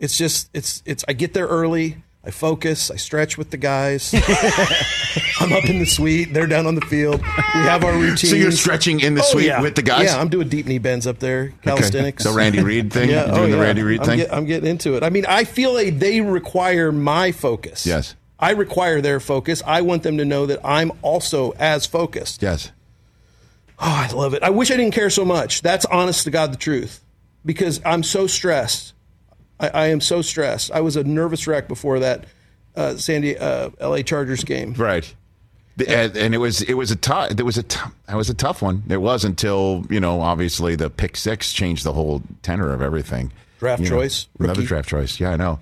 It's 0.00 0.18
just. 0.18 0.50
It's. 0.52 0.82
It's. 0.84 1.04
I 1.06 1.12
get 1.12 1.32
there 1.32 1.46
early. 1.46 2.02
I 2.24 2.30
focus. 2.30 2.90
I 2.90 2.96
stretch 2.96 3.36
with 3.36 3.50
the 3.50 3.56
guys. 3.56 4.14
I'm 5.40 5.52
up 5.52 5.64
in 5.64 5.80
the 5.80 5.86
suite. 5.86 6.32
They're 6.32 6.46
down 6.46 6.66
on 6.66 6.76
the 6.76 6.80
field. 6.86 7.20
We 7.20 7.60
have 7.62 7.82
our 7.84 7.92
routine. 7.94 8.30
so 8.30 8.36
you're 8.36 8.52
stretching 8.52 9.00
in 9.00 9.14
the 9.14 9.22
Oh, 9.22 9.24
suite 9.24 9.46
yeah. 9.46 9.60
with 9.60 9.74
the 9.74 9.82
guys. 9.82 10.04
Yeah, 10.04 10.20
I'm 10.20 10.28
doing 10.28 10.48
deep 10.48 10.66
knee 10.66 10.78
bends 10.78 11.06
up 11.08 11.18
there, 11.18 11.46
Okay. 11.46 11.56
calisthenics. 11.62 12.22
The 12.24 12.30
Randy 12.32 12.62
Reed 12.62 12.92
thing. 12.92 13.10
Yeah, 13.10 13.26
You're 13.26 13.34
oh, 13.34 13.36
doing 13.38 13.50
the. 13.50 13.58
Randy 13.58 13.82
Reed 13.82 14.00
I'm 14.00 14.06
thing. 14.06 14.18
get- 14.18 14.32
I'm 14.32 14.44
getting 14.44 14.70
into 14.70 14.94
it. 14.96 15.02
I 15.02 15.10
mean, 15.10 15.26
I 15.26 15.42
feel 15.44 15.74
like 15.74 15.98
they 15.98 16.20
require 16.20 16.92
my 16.92 17.32
focus. 17.32 17.84
Yes. 17.86 18.14
I 18.38 18.52
require 18.52 19.00
their 19.00 19.18
focus. 19.18 19.60
I 19.66 19.80
want 19.82 20.04
them 20.04 20.18
to 20.18 20.24
know 20.24 20.46
that 20.46 20.60
I'm 20.64 20.92
also 21.02 21.52
as 21.58 21.86
focused. 21.86 22.40
yes. 22.42 22.70
Oh, 23.84 23.86
I 24.08 24.12
love 24.12 24.32
it. 24.34 24.44
I 24.44 24.50
wish 24.50 24.70
I 24.70 24.76
didn't 24.76 24.94
care 24.94 25.10
so 25.10 25.24
much. 25.24 25.60
That's 25.62 25.84
honest 25.86 26.22
to 26.24 26.30
God 26.30 26.52
the 26.52 26.56
truth. 26.56 27.02
Because 27.44 27.80
I'm 27.84 28.04
so 28.04 28.28
stressed. 28.28 28.92
I, 29.60 29.68
I 29.68 29.86
am 29.88 30.00
so 30.00 30.22
stressed. 30.22 30.70
I 30.72 30.80
was 30.80 30.96
a 30.96 31.04
nervous 31.04 31.46
wreck 31.46 31.68
before 31.68 31.98
that 32.00 32.24
uh, 32.76 32.96
Sandy 32.96 33.38
uh, 33.38 33.70
LA 33.80 34.02
Chargers 34.02 34.44
game. 34.44 34.74
Right. 34.74 35.14
And, 35.88 36.16
and 36.16 36.34
it 36.34 36.38
was 36.38 36.60
it 36.62 36.74
was 36.74 36.90
a 36.90 36.96
tough 36.96 37.30
it 37.30 37.42
was 37.42 37.56
a 37.56 37.64
it 38.08 38.14
was 38.14 38.28
a 38.28 38.34
tough 38.34 38.60
one. 38.60 38.82
It 38.90 38.98
was 38.98 39.24
until 39.24 39.86
you 39.88 40.00
know 40.00 40.20
obviously 40.20 40.76
the 40.76 40.90
pick 40.90 41.16
six 41.16 41.52
changed 41.52 41.84
the 41.84 41.94
whole 41.94 42.22
tenor 42.42 42.72
of 42.74 42.82
everything. 42.82 43.32
Draft 43.58 43.82
You 43.82 43.88
know, 43.88 43.96
choice, 43.96 44.26
another 44.38 44.62
draft 44.62 44.88
choice. 44.88 45.18
Yeah, 45.18 45.30
I 45.30 45.36
know. 45.36 45.60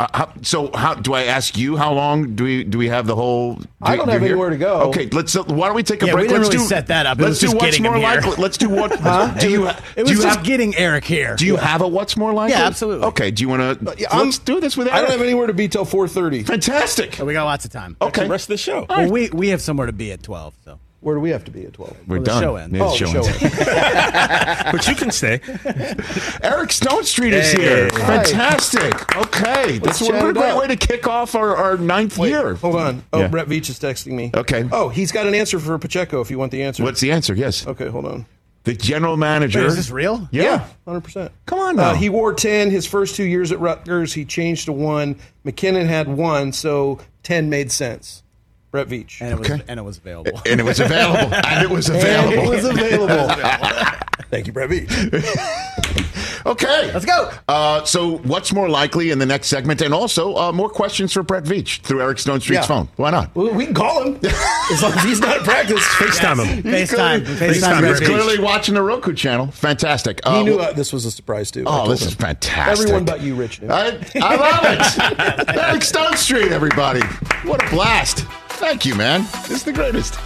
Uh, 0.00 0.06
how, 0.14 0.32
so 0.40 0.70
how 0.72 0.94
do 0.94 1.12
I 1.12 1.24
ask 1.24 1.58
you? 1.58 1.76
How 1.76 1.92
long 1.92 2.34
do 2.34 2.44
we 2.44 2.64
do 2.64 2.78
we 2.78 2.88
have 2.88 3.06
the 3.06 3.14
whole? 3.14 3.56
Do, 3.56 3.68
I 3.82 3.96
don't 3.96 4.06
do 4.06 4.12
have 4.12 4.22
you 4.22 4.28
hear- 4.28 4.34
anywhere 4.36 4.48
to 4.48 4.56
go. 4.56 4.80
Okay, 4.88 5.10
let's. 5.12 5.36
uh, 5.36 5.42
Why 5.44 5.66
don't 5.66 5.76
we 5.76 5.82
take 5.82 6.02
a 6.02 6.06
Yeah, 6.06 6.12
break? 6.14 6.22
we 6.22 6.28
didn't 6.28 6.42
let's 6.44 6.54
really 6.54 6.64
do, 6.64 6.68
set 6.68 6.86
that 6.86 7.04
up. 7.04 7.18
Let's 7.18 7.38
do 7.38 7.48
just 7.48 7.56
what's 7.56 7.78
more 7.80 7.98
likely. 7.98 8.34
Let's 8.36 8.56
do 8.56 8.70
what? 8.70 8.90
Do 9.40 9.50
you? 9.50 9.68
It 9.68 9.76
do 9.96 10.02
was 10.04 10.10
you 10.12 10.16
just 10.22 10.36
have? 10.36 10.42
getting 10.46 10.74
Eric 10.74 11.04
here. 11.04 11.36
Do 11.36 11.44
you 11.44 11.56
have 11.56 11.82
a 11.82 11.86
what's 11.86 12.16
more 12.16 12.32
likely? 12.32 12.56
Yeah, 12.58 12.64
absolutely. 12.66 13.08
Okay. 13.08 13.30
Do 13.30 13.42
you 13.42 13.50
want 13.50 13.78
to? 13.78 13.94
Yeah, 13.98 14.08
I'm- 14.10 14.24
let's 14.24 14.38
do 14.38 14.58
this 14.58 14.74
with 14.74 14.86
Eric. 14.86 14.96
I 14.96 15.00
don't 15.02 15.10
have 15.10 15.20
anywhere 15.20 15.48
to 15.48 15.52
be 15.52 15.68
till 15.68 15.84
4:30. 15.84 16.46
Fantastic. 16.46 17.20
Oh, 17.20 17.26
we 17.26 17.34
got 17.34 17.44
lots 17.44 17.66
of 17.66 17.70
time. 17.70 17.98
Okay. 18.00 18.24
The 18.24 18.30
rest 18.30 18.44
of 18.44 18.54
the 18.54 18.56
show. 18.56 18.86
Well, 18.88 19.10
we 19.10 19.28
we 19.28 19.48
have 19.48 19.60
somewhere 19.60 19.86
to 19.86 19.92
be 19.92 20.12
at 20.12 20.22
twelve. 20.22 20.54
So 20.64 20.78
Where 21.02 21.14
do 21.14 21.20
we 21.22 21.30
have 21.30 21.44
to 21.46 21.50
be 21.50 21.64
at 21.64 21.72
12? 21.72 21.96
We're 22.06 22.16
Well, 22.16 22.24
the 22.24 22.30
done. 22.30 22.42
show 22.42 22.56
ends. 22.56 22.76
Yeah, 22.76 22.82
Oh, 22.84 22.90
the 22.90 22.90
the 22.90 22.96
show 22.98 23.22
show 23.22 23.24
ends. 23.24 23.42
ends. 23.42 24.72
But 24.72 24.86
you 24.88 24.94
can 24.94 25.10
stay. 25.10 25.40
Eric 26.42 26.70
Stonestreet 26.70 27.32
is 27.32 27.52
Hey. 27.52 27.62
here. 27.62 27.88
Hi. 27.92 28.22
Fantastic. 28.22 29.16
Okay. 29.16 29.78
That's 29.78 29.98
chat 29.98 30.08
what, 30.12 30.20
what 30.22 30.30
a 30.30 30.32
great 30.34 30.44
out. 30.50 30.58
way 30.60 30.66
to 30.68 30.76
kick 30.76 31.06
off 31.08 31.34
our, 31.34 31.56
our 31.56 31.76
ninth 31.78 32.18
Wait, 32.18 32.30
year. 32.30 32.54
Hold 32.56 32.76
on. 32.76 33.02
Oh, 33.12 33.20
Yeah. 33.20 33.28
Brett 33.28 33.46
Veach 33.48 33.70
is 33.70 33.78
texting 33.78 34.12
me. 34.12 34.30
Okay. 34.34 34.68
Oh, 34.70 34.90
he's 34.90 35.10
got 35.10 35.26
an 35.26 35.34
answer 35.34 35.58
for 35.58 35.78
Pacheco 35.78 36.20
if 36.20 36.30
you 36.30 36.38
want 36.38 36.52
the 36.52 36.62
answer. 36.62 36.82
What's 36.82 37.00
the 37.00 37.12
answer? 37.12 37.34
Yes. 37.34 37.66
Okay, 37.66 37.88
hold 37.88 38.04
on. 38.06 38.26
The 38.64 38.74
general 38.74 39.16
manager. 39.16 39.60
Wait, 39.60 39.66
is 39.68 39.76
this 39.76 39.90
real? 39.90 40.28
Yeah. 40.30 40.66
hundred 40.86 41.00
percent. 41.00 41.32
Come 41.46 41.60
on 41.60 41.76
now. 41.76 41.90
Uh, 41.90 41.94
he 41.94 42.10
wore 42.10 42.34
ten 42.34 42.70
his 42.70 42.84
first 42.86 43.16
two 43.16 43.24
years 43.24 43.52
at 43.52 43.58
Rutgers. 43.58 44.12
He 44.12 44.26
changed 44.26 44.66
to 44.66 44.72
one. 44.72 45.16
McKinnon 45.46 45.86
had 45.86 46.08
one, 46.08 46.52
so 46.52 46.98
ten 47.22 47.48
made 47.48 47.72
sense. 47.72 48.22
Brett 48.70 48.88
Veach. 48.88 49.20
and 49.20 49.32
it 49.32 49.38
was 49.38 49.50
Okay. 49.50 49.62
and 49.68 49.78
it 49.80 49.82
was 49.82 49.98
available. 49.98 50.40
And 50.46 50.60
it 50.60 50.64
was 50.64 50.78
available. 50.80 51.34
and 51.46 51.62
it 51.64 51.70
was 51.70 51.88
And 51.88 51.96
available. 51.98 52.32
it 52.44 52.48
was 52.48 52.64
available. 52.64 53.34
Thank 54.30 54.46
you, 54.46 54.52
Brett 54.52 54.70
Veach. 54.70 54.86
okay. 56.46 56.92
Let's 56.92 57.04
go. 57.04 57.32
Uh, 57.48 57.82
so, 57.84 58.18
what's 58.18 58.52
more 58.52 58.68
likely 58.68 59.10
in 59.10 59.18
the 59.18 59.26
next 59.26 59.48
segment? 59.48 59.80
And 59.82 59.92
also, 59.92 60.36
uh, 60.36 60.52
more 60.52 60.68
questions 60.68 61.12
for 61.12 61.24
Brett 61.24 61.42
Veach 61.42 61.80
through 61.80 62.00
Eric 62.00 62.18
Stonestreet's 62.18 62.48
Yeah. 62.50 62.62
phone. 62.62 62.88
Why 62.94 63.10
not? 63.10 63.34
Well, 63.34 63.52
we 63.52 63.64
can 63.64 63.74
call 63.74 64.04
him 64.04 64.20
as 64.70 64.82
long 64.84 64.92
as 64.92 65.02
he's 65.02 65.18
not 65.18 65.38
at 65.38 65.42
practice. 65.42 65.80
FaceTime 65.80 66.44
him. 66.44 66.62
FaceTime. 66.62 67.26
He's 67.26 67.40
FaceTime. 67.40 67.80
FaceTime 67.80 67.88
He's 67.88 68.00
clearly 68.08 68.38
watching 68.38 68.74
the 68.76 68.82
Roku 68.82 69.14
channel. 69.14 69.48
Fantastic. 69.48 70.20
He 70.24 70.30
Uh, 70.30 70.42
knew 70.44 70.56
well- 70.58 70.68
uh, 70.68 70.72
this 70.74 70.92
was 70.92 71.04
a 71.06 71.10
surprise 71.10 71.50
too. 71.50 71.64
Oh, 71.66 71.88
this 71.88 72.02
him. 72.02 72.08
is 72.08 72.14
fantastic. 72.14 72.84
Everyone 72.86 73.04
but 73.04 73.22
you, 73.22 73.34
Rich. 73.34 73.62
Knew. 73.62 73.68
I, 73.68 73.98
I 74.22 74.36
love 74.36 74.64
it. 74.64 75.58
Eric 75.58 75.82
Stonestreet, 75.82 76.52
everybody. 76.52 77.00
What 77.42 77.66
a 77.66 77.70
blast. 77.70 78.24
Thank 78.60 78.84
you, 78.84 78.94
man. 78.94 79.22
This 79.48 79.52
is 79.52 79.64
the 79.64 79.72
greatest. 79.72 80.18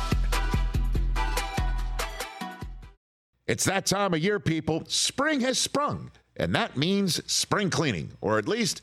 It's 3.46 3.64
that 3.64 3.86
time 3.86 4.12
of 4.12 4.18
year, 4.18 4.40
people. 4.40 4.82
Spring 4.88 5.40
has 5.42 5.56
sprung, 5.56 6.10
and 6.36 6.52
that 6.52 6.76
means 6.76 7.22
spring 7.32 7.70
cleaning, 7.70 8.10
or 8.20 8.36
at 8.36 8.48
least 8.48 8.82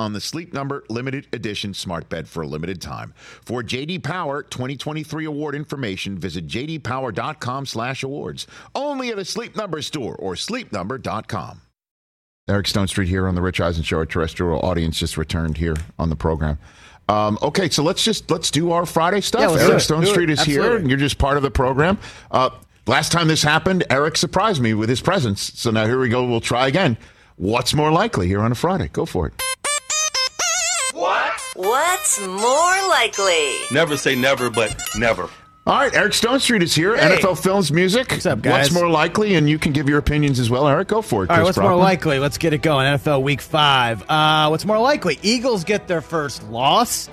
on 0.00 0.14
the 0.14 0.20
Sleep 0.20 0.54
Number 0.54 0.82
limited 0.88 1.28
edition 1.34 1.74
smart 1.74 2.08
bed 2.08 2.26
for 2.26 2.42
a 2.42 2.46
limited 2.46 2.80
time. 2.80 3.12
For 3.44 3.62
JD 3.62 4.02
Power 4.02 4.42
2023 4.42 5.26
award 5.26 5.54
information, 5.54 6.18
visit 6.18 6.46
jdpower.com/awards. 6.46 8.46
Only 8.74 9.10
at 9.10 9.18
a 9.18 9.24
Sleep 9.24 9.54
Number 9.54 9.82
store 9.82 10.16
or 10.16 10.34
sleepnumber.com. 10.34 11.60
Eric 12.48 12.66
Stonestreet 12.66 13.06
here 13.06 13.28
on 13.28 13.34
the 13.34 13.42
Rich 13.42 13.60
Eisen 13.60 13.82
Show. 13.82 13.98
Our 13.98 14.06
terrestrial 14.06 14.58
audience 14.60 14.98
just 14.98 15.18
returned 15.18 15.58
here 15.58 15.76
on 15.98 16.08
the 16.08 16.16
program. 16.16 16.58
Um, 17.08 17.38
okay, 17.42 17.68
so 17.68 17.82
let's 17.82 18.02
just 18.02 18.30
let's 18.30 18.50
do 18.50 18.72
our 18.72 18.86
Friday 18.86 19.20
stuff. 19.20 19.42
Yeah, 19.42 19.66
Eric. 19.66 19.82
Stonestreet 19.82 20.30
is 20.30 20.42
here, 20.42 20.76
and 20.76 20.88
you're 20.88 20.98
just 20.98 21.18
part 21.18 21.36
of 21.36 21.42
the 21.42 21.50
program. 21.50 21.98
Uh, 22.30 22.50
last 22.86 23.12
time 23.12 23.28
this 23.28 23.42
happened, 23.42 23.84
Eric 23.90 24.16
surprised 24.16 24.62
me 24.62 24.74
with 24.74 24.88
his 24.88 25.00
presence. 25.00 25.52
So 25.60 25.70
now 25.70 25.84
here 25.84 26.00
we 26.00 26.08
go. 26.08 26.24
We'll 26.24 26.40
try 26.40 26.68
again. 26.68 26.96
What's 27.36 27.74
more 27.74 27.90
likely 27.90 28.28
here 28.28 28.40
on 28.40 28.52
a 28.52 28.54
Friday? 28.54 28.88
Go 28.88 29.06
for 29.06 29.26
it. 29.26 29.34
What's 31.60 32.18
more 32.26 32.88
likely? 32.88 33.58
Never 33.70 33.98
say 33.98 34.14
never, 34.14 34.48
but 34.48 34.74
never. 34.96 35.28
All 35.66 35.78
right, 35.78 35.94
Eric 35.94 36.12
Stonestreet 36.14 36.62
is 36.62 36.74
here. 36.74 36.96
Hey. 36.96 37.18
NFL 37.18 37.38
Films 37.42 37.70
Music. 37.70 38.10
What's 38.10 38.24
up, 38.24 38.40
guys? 38.40 38.70
What's 38.70 38.72
more 38.72 38.88
likely? 38.88 39.34
And 39.34 39.48
you 39.48 39.58
can 39.58 39.72
give 39.74 39.86
your 39.86 39.98
opinions 39.98 40.38
as 40.40 40.48
well, 40.48 40.66
Eric. 40.66 40.88
Go 40.88 41.02
for 41.02 41.24
it. 41.24 41.30
All 41.30 41.36
right, 41.36 41.42
Chris 41.44 41.58
what's 41.58 41.58
more 41.58 41.76
likely? 41.76 42.18
Let's 42.18 42.38
get 42.38 42.54
it 42.54 42.62
going. 42.62 42.86
NFL 42.86 43.22
Week 43.22 43.42
Five. 43.42 44.02
Uh, 44.08 44.48
what's 44.48 44.64
more 44.64 44.78
likely? 44.78 45.18
Eagles 45.22 45.64
get 45.64 45.86
their 45.86 46.00
first 46.00 46.42
loss. 46.48 47.10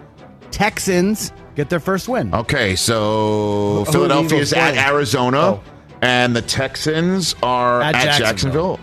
Texans 0.50 1.34
get 1.56 1.70
their 1.70 1.82
first 1.82 2.08
win. 2.08 2.34
Okay, 2.34 2.78
so 2.78 3.84
Philadelphia 3.92 4.40
is 4.40 4.54
at? 4.54 4.78
Arizona, 4.78 5.40
Oh. 5.40 5.64
and 6.02 6.34
the 6.34 6.42
Texans 6.42 7.36
are 7.44 7.82
At 7.82 7.96
at, 7.96 8.18
Jacksonville. 8.18 8.78
Jacksonville. 8.78 8.80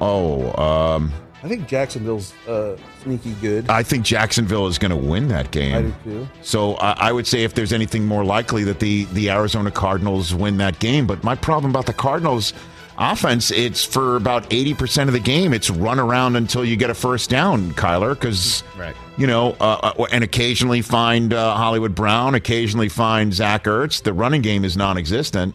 Oh, 0.59 0.63
um, 0.97 1.13
I 1.45 1.49
think 1.49 1.69
Jacksonville's 1.69 2.33
uh, 2.49 2.77
sneaky 3.03 3.35
good. 3.35 3.69
I 3.69 3.83
think 3.83 4.05
Jacksonville 4.05 4.67
is 4.67 4.79
going 4.79 4.91
to 4.91 4.97
win 4.97 5.29
that 5.29 5.51
game. 5.51 5.75
I 5.75 5.83
do 5.83 5.95
too. 6.05 6.29
So 6.41 6.75
I, 6.77 7.09
I 7.09 7.13
would 7.13 7.27
say 7.27 7.45
if 7.45 7.53
there's 7.55 7.73
anything 7.73 8.07
more 8.07 8.25
likely 8.25 8.65
that 8.65 8.81
the 8.81 9.05
the 9.13 9.29
Arizona 9.31 9.71
Cardinals 9.71 10.35
win 10.35 10.57
that 10.57 10.79
game. 10.79 11.07
But 11.07 11.23
my 11.23 11.35
problem 11.35 11.71
about 11.71 11.85
the 11.85 11.93
Cardinals 11.93 12.55
offense, 12.97 13.51
it's 13.51 13.85
for 13.85 14.17
about 14.17 14.51
eighty 14.55 14.73
percent 14.73 15.11
of 15.11 15.13
the 15.13 15.21
game, 15.21 15.53
it's 15.53 15.69
run 15.69 16.01
around 16.01 16.37
until 16.37 16.65
you 16.65 16.77
get 16.77 16.89
a 16.89 16.95
first 16.95 17.29
down, 17.29 17.73
Kyler, 17.73 18.15
because 18.15 18.63
Right. 18.79 18.97
you 19.19 19.27
know, 19.27 19.55
uh, 19.61 19.93
uh, 19.99 20.07
and 20.13 20.25
occasionally 20.25 20.81
find 20.81 21.35
uh, 21.35 21.55
Hollywood 21.57 21.95
Brown, 21.95 22.35
occasionally 22.35 22.89
find 22.89 23.35
Zach 23.35 23.65
Ertz. 23.65 24.03
The 24.03 24.15
running 24.15 24.41
game 24.41 24.65
is 24.65 24.79
non-existent. 24.79 25.55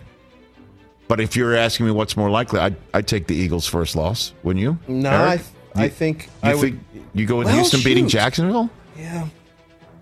But 1.08 1.19
if 1.19 1.36
you're 1.36 1.56
asking 1.56 1.88
me 1.88 1.91
what's 1.91 2.15
more 2.15 2.30
likely, 2.30 2.60
I'd, 2.60 2.75
I'd 2.93 3.08
take 3.08 3.25
the 3.25 3.36
Eagles' 3.36 3.65
first 3.65 3.95
loss, 3.95 4.34
wouldn't 4.43 4.62
you? 4.62 4.78
No, 4.88 5.10
Eric? 5.10 5.41
I 5.41 5.43
You- 5.83 5.89
think 5.89 6.23
You 6.43 6.49
I 6.49 6.53
would. 6.55 6.61
think 6.61 6.79
you 7.13 7.25
go 7.25 7.37
with 7.37 7.45
Well, 7.47 7.55
Houston 7.55 7.81
beating. 7.83 8.07
Jacksonville? 8.07 8.69
Yeah, 8.97 9.27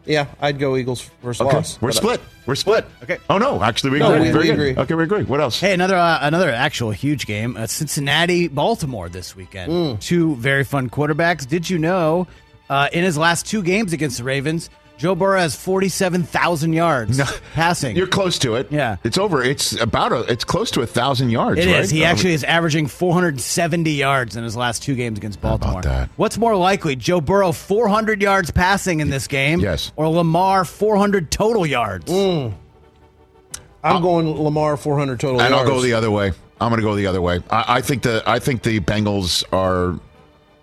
yeah, 0.06 0.26
I'd 0.42 0.60
go 0.60 0.76
Eagles 0.78 1.10
first 1.22 1.42
Okay, 1.42 1.56
loss. 1.56 1.78
we're 1.82 1.90
but- 1.90 1.96
split. 1.96 2.22
We're 2.46 2.56
split. 2.56 2.86
Okay. 3.04 3.18
Oh 3.30 3.38
no, 3.38 3.62
actually 3.62 3.90
we 3.92 4.00
No, 4.00 4.14
agree. 4.14 4.32
we- 4.32 4.40
we 4.40 4.50
agree. 4.52 4.76
Okay, 4.78 4.94
we 4.96 5.04
agree. 5.04 5.24
What 5.24 5.42
else? 5.42 5.60
Hey, 5.60 5.74
another 5.74 5.98
uh, 5.98 6.20
another 6.22 6.50
actual 6.50 6.92
huge 6.92 7.26
game. 7.26 7.58
Uh, 7.58 7.68
Cincinnati, 7.68 8.48
Baltimore 8.48 9.10
this 9.10 9.36
weekend. 9.36 9.72
Mm. 9.72 10.00
Two 10.00 10.36
very 10.38 10.64
fun 10.64 10.90
quarterbacks. 10.90 11.46
Did 11.48 11.70
you 11.70 11.78
know? 11.78 12.26
Uh, 12.70 12.90
in 12.92 13.04
his 13.04 13.18
last 13.18 13.46
two 13.46 13.62
games 13.64 13.94
against 13.94 14.18
the 14.18 14.24
Ravens, 14.26 14.70
Joe 14.98 15.14
Burrow 15.14 15.40
has 15.40 15.56
forty-seven 15.56 16.24
thousand 16.24 16.74
yards 16.74 17.22
passing. 17.54 17.96
You're 17.96 18.08
close 18.08 18.40
to 18.40 18.56
it. 18.56 18.72
Yeah. 18.72 18.98
it's 19.04 19.18
over. 19.18 19.44
It's 19.44 19.80
about 19.80 20.12
a. 20.12 20.22
It's 20.32 20.44
close 20.44 20.72
to 20.72 20.82
a 20.82 20.88
thousand 20.88 21.30
yards. 21.30 21.60
It 21.60 21.68
is. 21.68 21.74
right? 21.76 21.90
He 21.92 22.04
Um, 22.04 22.12
actually 22.12 22.34
is 22.34 22.44
averaging 22.44 22.88
470 22.88 23.92
yards 23.92 24.36
in 24.36 24.44
his 24.44 24.56
last 24.56 24.82
two 24.82 24.96
games 24.96 25.20
against 25.20 25.38
about 25.40 25.60
Baltimore. 25.62 25.82
that? 25.84 26.10
What's 26.16 26.38
more 26.40 26.56
likely, 26.56 26.96
Joe 26.96 27.22
Burrow 27.22 27.52
400 27.52 28.22
yards 28.24 28.50
passing 28.50 29.00
in 29.00 29.10
this 29.12 29.28
game, 29.28 29.60
Yes. 29.60 29.92
or 29.96 30.08
Lamar 30.10 30.66
400 30.66 31.30
total 31.30 31.66
yards? 31.66 32.12
I'm 32.12 34.02
going 34.02 34.28
Lamar 34.44 34.78
400 34.78 35.20
total. 35.20 35.42
and 35.42 35.54
I'll 35.54 35.60
yards. 35.62 35.70
go 35.72 35.82
the 35.82 35.94
other 35.94 36.10
way. 36.12 36.32
I'm 36.60 36.70
going 36.70 36.82
to 36.82 36.88
go 36.88 36.96
the 36.96 37.06
other 37.08 37.22
way. 37.22 37.42
I, 37.52 37.78
I 37.78 37.82
think 37.82 38.02
the 38.02 38.24
I 38.26 38.40
think 38.40 38.64
the 38.64 38.80
Bengals 38.80 39.44
are 39.54 40.00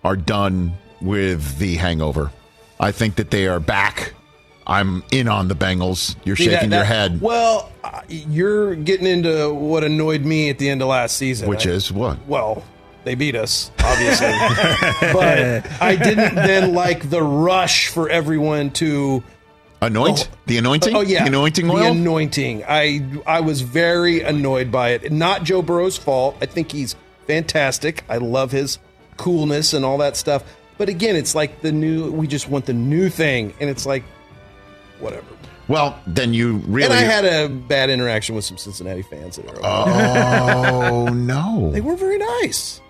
are 0.03 0.17
done 0.17 0.75
with 1.01 1.59
the 1.59 1.77
hangover. 1.77 2.33
I 2.81 2.91
think 2.91 3.15
that 3.17 3.31
they 3.31 3.47
are 3.47 3.61
back. 3.61 4.13
I'm 4.67 5.03
in 5.11 5.29
on 5.29 5.49
the 5.49 5.55
Bengals. 5.55 6.17
You're 6.25 6.37
See, 6.37 6.45
shaking 6.45 6.71
that- 6.71 6.77
your 6.77 6.85
that- 6.85 7.11
head, 7.13 7.21
Well, 7.21 7.71
uh, 7.83 8.01
you're 8.09 8.75
getting 8.75 9.07
into 9.07 9.53
what 9.53 9.85
annoyed 9.85 10.25
me 10.25 10.49
at 10.51 10.59
the 10.59 10.69
end 10.71 10.81
of 10.83 10.89
last 10.89 11.17
season, 11.17 11.49
which 11.49 11.67
I- 11.67 11.71
is 11.71 11.93
what? 11.93 12.19
well, 12.27 12.63
they 13.05 13.15
beat 13.15 13.37
us, 13.37 13.71
obviously. 13.81 14.33
but 15.13 15.67
I 15.83 15.97
didn't 15.97 16.35
then 16.35 16.73
like 16.75 17.11
the 17.11 17.23
rush 17.23 17.89
for 17.89 18.09
everyone 18.09 18.71
to. 18.73 19.23
Anoint 19.83 20.31
the 20.47 20.57
anointing. 20.57 20.97
Oh 20.97 21.03
yeah, 21.03 21.23
the 21.25 21.29
anointing 21.29 21.69
oil. 21.69 21.77
The 21.77 21.87
anointing. 21.91 22.65
I 22.67 23.05
I 23.27 23.41
was 23.41 23.61
very 23.61 24.23
annoyed 24.23 24.73
by 24.73 24.91
it. 24.91 25.13
Not 25.13 25.45
Joe 25.45 25.61
Burrow's 25.61 25.99
fault. 25.99 26.37
I 26.41 26.47
think 26.47 26.73
he's 26.73 26.97
fantastic. 27.27 28.03
I 28.09 28.17
love 28.17 28.51
his 28.51 28.79
coolness 29.19 29.75
and 29.75 29.85
all 29.85 29.99
that 29.99 30.17
stuff. 30.17 30.43
But 30.79 30.89
again, 30.89 31.17
it's 31.17 31.35
like 31.35 31.61
the 31.61 31.71
new. 31.71 32.11
We 32.11 32.27
just 32.27 32.49
want 32.49 32.65
the 32.65 32.73
new 32.73 33.11
thing, 33.11 33.53
and 33.61 33.69
it's 33.69 33.85
like, 33.85 34.05
whatever. 35.01 35.27
well, 35.69 35.99
then 36.07 36.35
you 36.35 36.57
really. 36.67 36.85
And 36.85 36.95
I 36.95 37.01
had 37.01 37.25
a 37.25 37.49
bad 37.49 37.91
interaction 37.91 38.35
with 38.35 38.45
some 38.45 38.57
Cincinnati 38.59 39.03
fans 39.03 39.39
at 39.39 39.47
oh 39.63 41.09
no! 41.13 41.71
They 41.73 41.81
were 41.81 41.97
very 41.97 42.19
nice. 42.19 42.81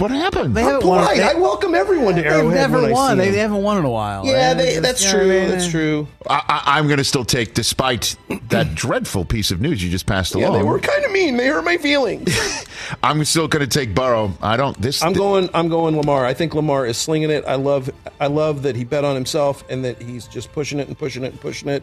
What 0.00 0.10
happened? 0.10 0.56
They 0.56 0.64
I'm 0.64 0.80
polite. 0.80 1.18
They, 1.18 1.22
I 1.22 1.34
welcome 1.34 1.74
everyone 1.74 2.14
to 2.14 2.22
they've 2.22 2.44
never 2.44 2.90
won. 2.90 3.18
They, 3.18 3.30
they 3.30 3.38
haven't 3.38 3.62
won 3.62 3.76
in 3.76 3.84
a 3.84 3.90
while. 3.90 4.24
Yeah, 4.24 4.54
They 4.54 4.70
just- 4.70 4.82
that's 4.82 5.04
you 5.04 5.12
know 5.12 5.18
what 5.18 5.24
true. 5.24 5.36
I 5.36 5.40
mean? 5.40 5.50
That's 5.50 5.68
true. 5.70 6.08
I, 6.28 6.42
I, 6.48 6.78
I'm 6.78 6.86
going 6.86 6.98
to 6.98 7.04
still 7.04 7.24
take, 7.24 7.52
despite 7.52 8.16
that 8.48 8.74
dreadful 8.74 9.26
piece 9.26 9.50
of 9.50 9.60
news 9.60 9.82
you 9.84 9.90
just 9.90 10.06
passed 10.06 10.34
along. 10.34 10.52
Yeah, 10.52 10.58
they 10.58 10.64
were 10.64 10.78
kind 10.78 11.04
of 11.04 11.12
mean. 11.12 11.36
They 11.36 11.48
hurt 11.48 11.64
my 11.64 11.76
feelings. 11.76 12.34
I'm 13.02 13.22
still 13.26 13.46
going 13.46 13.60
to 13.60 13.78
take 13.78 13.94
Burrow. 13.94 14.32
I 14.40 14.56
don't. 14.56 14.80
This. 14.80 15.02
I'm 15.02 15.12
going. 15.12 15.50
I'm 15.52 15.68
going 15.68 15.96
Lamar. 15.96 16.24
I 16.24 16.32
think 16.32 16.54
Lamar 16.54 16.86
is 16.86 16.96
slinging 16.96 17.30
it. 17.30 17.44
I 17.46 17.56
love. 17.56 17.90
I 18.18 18.28
love 18.28 18.62
that 18.62 18.76
he 18.76 18.84
bet 18.84 19.04
on 19.04 19.14
himself 19.14 19.64
and 19.68 19.84
that 19.84 20.00
he's 20.00 20.26
just 20.26 20.50
pushing 20.52 20.78
it 20.78 20.88
and 20.88 20.98
pushing 20.98 21.24
it 21.24 21.32
and 21.32 21.40
pushing 21.40 21.68
it. 21.68 21.82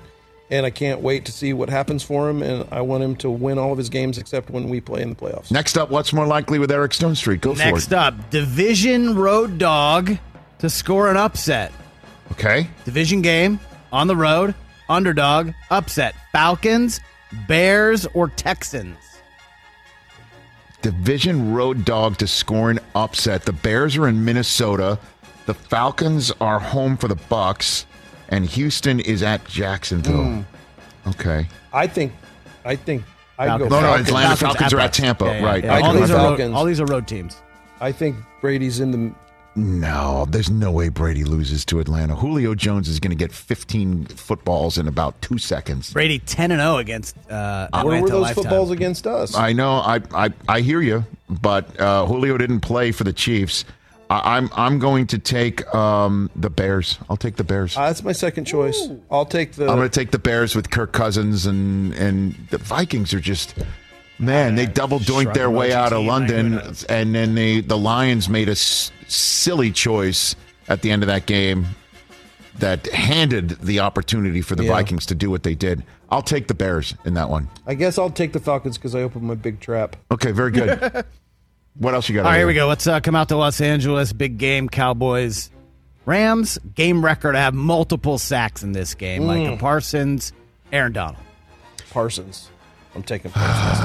And 0.49 0.65
I 0.65 0.69
can't 0.69 1.01
wait 1.01 1.25
to 1.25 1.31
see 1.31 1.51
what 1.51 1.69
happens 1.69 2.03
for 2.03 2.29
him. 2.29 2.41
And 2.41 2.67
I 2.71 2.81
want 2.81 3.03
him 3.03 3.15
to 3.17 3.29
win 3.29 3.57
all 3.57 3.71
of 3.71 3.77
his 3.77 3.89
games 3.89 4.17
except 4.17 4.49
when 4.49 4.69
we 4.69 4.79
play 4.79 5.01
in 5.01 5.09
the 5.09 5.15
playoffs. 5.15 5.51
Next 5.51 5.77
up, 5.77 5.89
what's 5.89 6.13
more 6.13 6.25
likely 6.25 6.57
with 6.57 6.71
Eric 6.71 6.93
Stonestreet? 6.93 7.41
Go 7.41 7.51
Next 7.51 7.61
for 7.61 7.67
it. 7.67 7.71
Next 7.73 7.93
up, 7.93 8.29
division 8.29 9.15
road 9.15 9.57
dog 9.57 10.17
to 10.59 10.69
score 10.69 11.09
an 11.11 11.17
upset. 11.17 11.71
Okay. 12.31 12.67
Division 12.85 13.21
game 13.21 13.59
on 13.91 14.07
the 14.07 14.15
road, 14.15 14.55
underdog, 14.89 15.51
upset. 15.69 16.15
Falcons, 16.31 16.99
Bears, 17.47 18.05
or 18.13 18.29
Texans? 18.29 18.97
Division 20.81 21.53
road 21.53 21.83
dog 21.83 22.17
to 22.17 22.27
score 22.27 22.69
an 22.69 22.79
upset. 22.95 23.43
The 23.43 23.53
Bears 23.53 23.97
are 23.97 24.07
in 24.07 24.23
Minnesota. 24.23 24.99
The 25.45 25.53
Falcons 25.53 26.31
are 26.39 26.59
home 26.59 26.97
for 26.97 27.07
the 27.07 27.15
Bucks, 27.15 27.85
and 28.29 28.45
Houston 28.45 28.99
is 28.99 29.23
at 29.23 29.45
Jacksonville. 29.47 30.45
Okay. 31.07 31.47
I 31.73 31.87
think, 31.87 32.13
I 32.65 32.75
think 32.75 33.03
I'd 33.39 33.57
go. 33.59 33.67
No, 33.67 33.79
no, 33.79 33.87
Falcons. 33.87 34.07
Atlanta 34.09 34.35
Falcons 34.35 34.73
are 34.73 34.79
at 34.79 34.93
Tampa, 34.93 35.25
Yeah, 35.25 35.39
yeah, 35.39 35.45
right. 35.45 35.63
yeah. 35.63 35.73
I 35.75 35.81
All 35.81 35.93
these, 35.93 36.11
are 36.11 36.15
road, 36.15 36.21
Falcons. 36.27 36.55
all 36.55 36.65
these 36.65 36.79
are 36.81 36.85
road 36.85 37.07
teams. 37.07 37.37
I 37.79 37.91
think 37.91 38.17
Brady's 38.41 38.79
in 38.79 38.91
the. 38.91 39.13
No, 39.55 40.25
there's 40.29 40.51
no 40.51 40.71
way 40.71 40.89
Brady 40.89 41.23
loses 41.23 41.65
to 41.65 41.79
Atlanta. 41.79 42.15
Julio 42.15 42.53
Jones 42.53 42.87
is 42.87 42.99
going 42.99 43.09
to 43.09 43.17
get 43.17 43.31
15 43.31 44.05
footballs 44.05 44.77
in 44.77 44.87
about 44.87 45.19
two 45.23 45.39
seconds. 45.39 45.91
Brady 45.93 46.19
ten 46.19 46.51
and 46.51 46.61
zero 46.61 46.77
against 46.77 47.17
uh, 47.29 47.67
Where 47.71 47.81
Atlanta 47.81 48.01
were 48.03 48.09
those 48.09 48.21
lifetime. 48.21 48.43
footballs 48.43 48.69
against 48.71 49.07
us? 49.07 49.35
I 49.35 49.53
know, 49.53 49.77
I, 49.77 49.99
I, 50.13 50.29
I 50.47 50.61
hear 50.61 50.81
you, 50.81 51.05
but 51.27 51.79
uh, 51.79 52.05
Julio 52.05 52.37
didn't 52.37 52.59
play 52.59 52.91
for 52.91 53.03
the 53.03 53.13
Chiefs. 53.13 53.65
I, 54.09 54.37
I'm, 54.37 54.49
I'm 54.53 54.79
going 54.79 55.07
to 55.07 55.19
take 55.19 55.65
um, 55.75 56.29
the 56.35 56.49
Bears. 56.49 56.97
I'll 57.09 57.17
take 57.17 57.35
the 57.35 57.43
Bears. 57.43 57.75
Uh, 57.75 57.87
that's 57.87 58.03
my 58.03 58.11
second 58.13 58.45
choice. 58.45 58.89
I'll 59.11 59.25
take 59.25 59.53
the. 59.53 59.67
I'm 59.67 59.77
going 59.77 59.89
to 59.89 59.99
take 59.99 60.11
the 60.11 60.19
Bears 60.19 60.55
with 60.55 60.69
Kirk 60.69 60.93
Cousins 60.93 61.45
and 61.45 61.93
and 61.93 62.35
the 62.49 62.57
Vikings 62.57 63.13
are 63.13 63.19
just 63.19 63.55
man, 64.19 64.55
they 64.55 64.65
double 64.65 64.99
doinked 64.99 65.33
their 65.33 65.49
way 65.49 65.73
out 65.73 65.93
of 65.93 66.03
London, 66.03 66.53
like, 66.55 66.61
who 66.63 66.67
knows? 66.69 66.83
and 66.85 67.13
then 67.13 67.35
they 67.35 67.61
the 67.61 67.77
Lions 67.77 68.27
made 68.29 68.47
a 68.47 68.53
s- 68.53 68.91
silly 69.07 69.71
choice 69.71 70.35
at 70.69 70.81
the 70.81 70.89
end 70.91 71.03
of 71.03 71.07
that 71.07 71.25
game 71.25 71.65
that 72.59 72.87
handed 72.87 73.49
the 73.61 73.79
opportunity 73.79 74.41
for 74.41 74.55
the 74.55 74.63
Yeah. 74.63 74.71
Vikings 74.71 75.05
to 75.07 75.15
do 75.15 75.29
what 75.29 75.43
they 75.43 75.53
did. 75.53 75.83
I'll 76.09 76.23
take 76.23 76.47
the 76.47 76.55
Bears 76.55 76.95
in 77.05 77.13
that 77.13 77.29
one. 77.29 77.49
I 77.67 77.75
guess 77.75 77.99
I'll 77.99 78.09
take 78.09 78.33
the 78.33 78.39
Falcons 78.39 78.77
because 78.77 78.95
I 78.95 79.01
opened 79.01 79.25
my 79.25 79.35
big 79.35 79.59
trap. 79.59 79.95
Okay, 80.11 80.31
very 80.31 80.51
good. 80.51 81.05
what 81.77 81.93
else 81.93 82.09
you 82.09 82.15
got? 82.15 82.25
All 82.25 82.31
right, 82.31 82.37
here 82.37 82.47
we 82.47 82.53
go. 82.53 82.67
Let's 82.67 82.87
uh, 82.87 82.99
come 82.99 83.15
out 83.15 83.29
to 83.29 83.37
Los 83.37 83.61
Angeles. 83.61 84.13
Big 84.13 84.37
game, 84.37 84.69
Cowboys, 84.69 85.49
Rams. 86.05 86.57
Game 86.75 87.03
record. 87.03 87.35
I 87.35 87.41
have 87.41 87.53
multiple 87.53 88.17
sacks 88.17 88.63
in 88.63 88.71
this 88.71 88.93
game. 88.95 89.23
Mm. 89.23 89.25
Micah 89.45 89.57
Parsons, 89.57 90.33
Aaron 90.71 90.93
Donald. 90.93 91.17
Parsons. 91.91 92.49
I'm 92.95 93.03
taking 93.03 93.31
Parsons. 93.31 93.79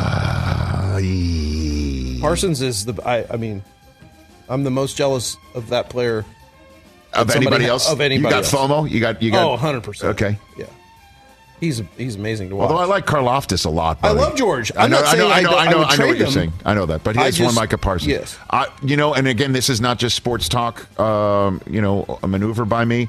Parsons 2.21 2.63
is 2.63 2.85
the. 2.85 3.01
I, 3.07 3.27
I 3.31 3.37
mean, 3.37 3.63
I'm 4.49 4.65
the 4.65 4.71
most 4.71 4.97
jealous 4.97 5.37
of 5.55 5.69
that 5.71 5.91
player. 5.91 6.25
of 7.13 7.31
anybody 7.31 7.67
else? 7.67 7.91
of 7.91 8.01
anybody 8.01 8.25
you 8.35 8.43
got 8.43 8.53
else. 8.53 8.53
FOMO? 8.53 8.89
You 8.91 9.01
got 9.01 9.23
you 9.23 9.31
got 9.31 9.45
Oh, 9.45 9.51
100 9.51 9.83
percent. 9.83 10.11
Okay. 10.15 10.39
Yeah. 10.57 10.67
He's 11.63 11.81
he's 11.97 12.17
amazing 12.17 12.49
to 12.49 12.57
watch. 12.57 12.69
Although 12.71 12.83
I 12.83 12.87
like 12.87 13.07
Karlaftis 13.07 13.65
a 13.67 13.71
lot. 13.71 13.97
I 14.03 14.11
love 14.11 14.35
George. 14.35 14.73
I 14.77 14.83
I'm 14.83 14.91
know, 14.91 15.01
not 15.01 15.15
I 15.15 15.17
know, 15.17 15.29
I 15.29 15.33
I 15.39 15.41
know, 15.43 15.51
I 15.53 15.65
I 15.67 15.71
know, 15.71 15.79
would 15.79 15.87
I 15.87 15.91
know 15.91 15.97
trade 15.97 16.09
what 16.09 16.19
you're 16.19 16.27
him. 16.27 16.33
saying. 16.33 16.53
I 16.65 16.75
know 16.75 16.87
that, 16.87 17.05
but 17.05 17.17
I 17.17 17.27
he's 17.27 17.39
one 17.39 17.55
Micah 17.55 17.79
Parsons. 17.79 18.11
yes. 18.11 18.37
I, 18.51 18.67
you 18.83 18.97
know, 18.97 19.15
and 19.15 19.29
again, 19.29 19.53
this 19.53 19.69
is 19.69 19.81
not 19.81 20.01
just 20.01 20.17
sports 20.17 20.49
talk. 20.49 20.99
Um, 20.99 21.61
you 21.71 21.81
know, 21.81 22.19
a 22.25 22.27
maneuver 22.27 22.65
by 22.65 22.85
me. 22.85 23.09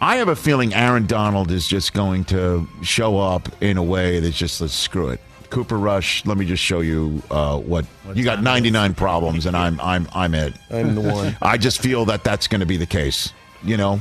I 0.00 0.16
have 0.16 0.28
a 0.28 0.34
feeling 0.36 0.72
Aaron 0.72 1.04
Donald 1.06 1.50
is 1.50 1.68
just 1.68 1.92
going 1.92 2.24
to 2.24 2.66
show 2.80 3.18
up 3.18 3.50
in 3.60 3.76
a 3.76 3.82
way 3.82 4.18
that's 4.20 4.34
just 4.38 4.62
let's 4.62 4.72
screw 4.72 5.10
it. 5.10 5.20
Cooper 5.50 5.76
Rush, 5.76 6.24
let 6.24 6.38
me 6.38 6.46
just 6.46 6.62
show 6.62 6.80
you 6.80 7.22
uh, 7.30 7.58
what, 7.58 7.84
you 8.14 8.24
got. 8.24 8.42
Ninety 8.42 8.70
nine 8.70 8.94
problems, 8.94 9.44
and 9.44 9.54
I'm 9.54 9.78
I'm 9.78 10.08
I'm 10.14 10.34
it. 10.34 10.54
I'm 10.70 10.94
the 10.94 11.02
one. 11.02 11.36
I 11.42 11.58
just 11.58 11.82
feel 11.82 12.06
that 12.06 12.24
that's 12.24 12.46
going 12.48 12.60
to 12.60 12.66
be 12.66 12.78
the 12.78 12.86
case. 12.86 13.34
You 13.62 13.76
know, 13.76 14.00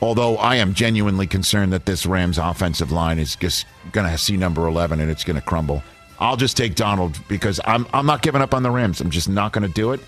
although 0.00 0.36
I 0.36 0.56
am 0.56 0.74
genuinely 0.74 1.26
concerned 1.26 1.72
that 1.72 1.86
this 1.86 2.06
Rams 2.06 2.38
offensive 2.38 2.90
line 2.92 3.18
is 3.18 3.36
just 3.36 3.66
going 3.92 4.10
to 4.10 4.18
see 4.18 4.36
number 4.36 4.66
eleven 4.66 5.00
and 5.00 5.10
it's 5.10 5.24
going 5.24 5.36
to 5.38 5.42
crumble. 5.44 5.82
I'll 6.18 6.36
just 6.36 6.56
take 6.56 6.74
Donald 6.74 7.18
because 7.28 7.60
I'm 7.64 7.86
I'm 7.92 8.06
not 8.06 8.22
giving 8.22 8.42
up 8.42 8.54
on 8.54 8.62
the 8.62 8.70
Rams. 8.70 9.00
I'm 9.00 9.10
just 9.10 9.28
not 9.28 9.52
going 9.52 9.66
to 9.66 9.72
do 9.72 9.92
it, 9.92 10.00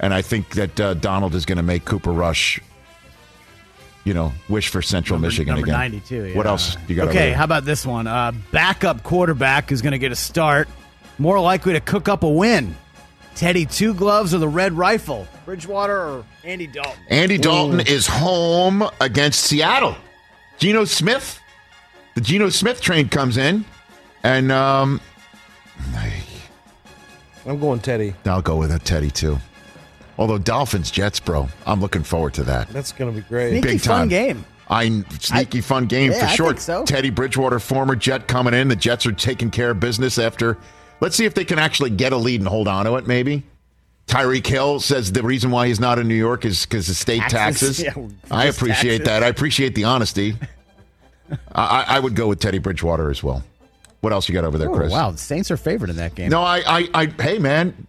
and 0.00 0.12
I 0.12 0.22
think 0.22 0.50
that 0.54 0.80
uh, 0.80 0.94
Donald 0.94 1.34
is 1.34 1.44
going 1.46 1.58
to 1.58 1.62
make 1.62 1.84
Cooper 1.84 2.12
Rush. 2.12 2.60
You 4.02 4.14
know, 4.14 4.32
wish 4.48 4.68
for 4.68 4.80
Central 4.80 5.18
Number- 5.18 5.28
Michigan 5.28 5.54
number 5.54 5.66
again. 5.66 5.78
92. 5.78 6.24
yeah. 6.24 6.36
What 6.36 6.46
else 6.46 6.74
you 6.88 6.96
got? 6.96 7.08
Okay, 7.08 7.32
how 7.32 7.44
about 7.44 7.66
this 7.66 7.84
one? 7.84 8.06
Uh, 8.06 8.32
backup 8.50 9.02
quarterback 9.02 9.70
is 9.70 9.82
going 9.82 9.92
to 9.92 9.98
get 9.98 10.10
a 10.10 10.16
start. 10.16 10.68
More 11.18 11.38
likely 11.38 11.74
to 11.74 11.80
cook 11.80 12.08
up 12.08 12.22
a 12.22 12.28
win. 12.28 12.74
Teddy 13.40 13.64
Two 13.64 13.94
Gloves 13.94 14.34
or 14.34 14.38
the 14.38 14.46
Red 14.46 14.74
Rifle? 14.74 15.26
Bridgewater 15.46 15.96
or 15.98 16.24
Andy 16.44 16.66
Dalton? 16.66 17.02
Andy 17.08 17.38
Dalton 17.38 17.80
is 17.80 18.06
home 18.06 18.84
against 19.00 19.40
Seattle. 19.44 19.96
Geno 20.58 20.84
Smith, 20.84 21.40
the 22.14 22.20
Geno 22.20 22.50
Smith 22.50 22.82
train 22.82 23.08
comes 23.08 23.38
in, 23.38 23.64
and 24.22 24.52
um, 24.52 25.00
I'm 27.46 27.58
going 27.58 27.80
Teddy. 27.80 28.12
I'll 28.26 28.42
go 28.42 28.58
with 28.58 28.72
a 28.72 28.78
Teddy 28.78 29.10
too. 29.10 29.38
Although 30.18 30.36
Dolphins 30.36 30.90
Jets, 30.90 31.18
bro, 31.18 31.48
I'm 31.64 31.80
looking 31.80 32.02
forward 32.02 32.34
to 32.34 32.42
that. 32.42 32.68
That's 32.68 32.92
going 32.92 33.10
to 33.10 33.18
be 33.22 33.26
great. 33.26 33.52
Sneaky 33.52 33.68
Big 33.68 33.80
fun 33.80 33.98
time 34.00 34.08
game. 34.08 34.44
I 34.68 35.02
sneaky 35.18 35.62
fun 35.62 35.86
game 35.86 36.12
Yeah, 36.12 36.18
for 36.18 36.24
I 36.26 36.34
sure. 36.34 36.46
think 36.48 36.60
so. 36.60 36.84
Teddy 36.84 37.08
Bridgewater, 37.08 37.58
former 37.58 37.96
Jet, 37.96 38.28
coming 38.28 38.52
in. 38.52 38.68
The 38.68 38.76
Jets 38.76 39.06
are 39.06 39.12
taking 39.12 39.50
care 39.50 39.70
of 39.70 39.80
business 39.80 40.18
after. 40.18 40.58
Let's 41.00 41.16
see 41.16 41.24
if 41.24 41.34
they 41.34 41.44
can 41.44 41.58
actually 41.58 41.90
get 41.90 42.12
a 42.12 42.16
lead 42.16 42.40
and 42.40 42.48
hold 42.48 42.68
on 42.68 42.84
to 42.84 42.96
it. 42.96 43.06
Maybe. 43.06 43.42
Tyreek 44.06 44.46
Hill 44.46 44.80
says 44.80 45.12
the 45.12 45.22
reason 45.22 45.50
why 45.50 45.68
he's 45.68 45.78
not 45.80 45.98
in 45.98 46.08
New 46.08 46.14
York 46.16 46.44
is 46.44 46.66
because 46.66 46.88
of 46.88 46.96
state 46.96 47.22
Taxes. 47.28 47.78
taxes. 47.78 47.84
Yeah, 47.96 48.36
I 48.36 48.46
appreciate 48.46 48.98
taxes. 48.98 49.06
that. 49.06 49.22
I 49.22 49.28
appreciate 49.28 49.74
the 49.76 49.84
honesty. 49.84 50.36
I, 51.54 51.84
I 51.86 52.00
would 52.00 52.16
go 52.16 52.26
with 52.26 52.40
Teddy 52.40 52.58
Bridgewater 52.58 53.08
as 53.10 53.22
well. 53.22 53.44
What 54.00 54.12
else 54.12 54.28
you 54.28 54.32
got 54.34 54.44
over 54.44 54.58
there, 54.58 54.70
Oh, 54.70 54.74
Chris? 54.74 54.90
wow, 54.90 55.10
the 55.12 55.18
Saints 55.18 55.50
are 55.50 55.56
favored 55.56 55.90
in 55.90 55.96
that 55.96 56.14
game. 56.16 56.30
No, 56.30 56.42
I, 56.42 56.62
I, 56.66 56.88
I, 56.94 57.06
hey 57.22 57.38
man, 57.38 57.86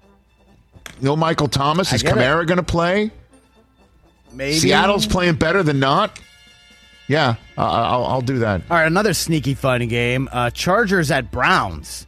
no 1.01 1.15
Michael 1.15 1.47
Thomas. 1.47 1.91
Is. 1.91 2.03
Kamara 2.03 2.45
going 2.45 2.57
to 2.57 2.63
play? 2.63 3.09
Maybe. 4.33 4.57
Seattle's 4.57 5.07
playing 5.07 5.35
better 5.35 5.63
than 5.63 5.79
not. 5.79 6.19
Yeah, 7.07 7.35
I'll, 7.57 8.05
I'll 8.05 8.21
do 8.21 8.39
that. 8.39 8.61
All 8.69 8.77
right, 8.77 8.85
another 8.87 9.13
sneaky 9.13 9.53
fun 9.55 9.87
game. 9.87 10.29
Uh, 10.31 10.49
Chargers 10.51 11.09
at 11.11 11.31
Browns. 11.31 12.05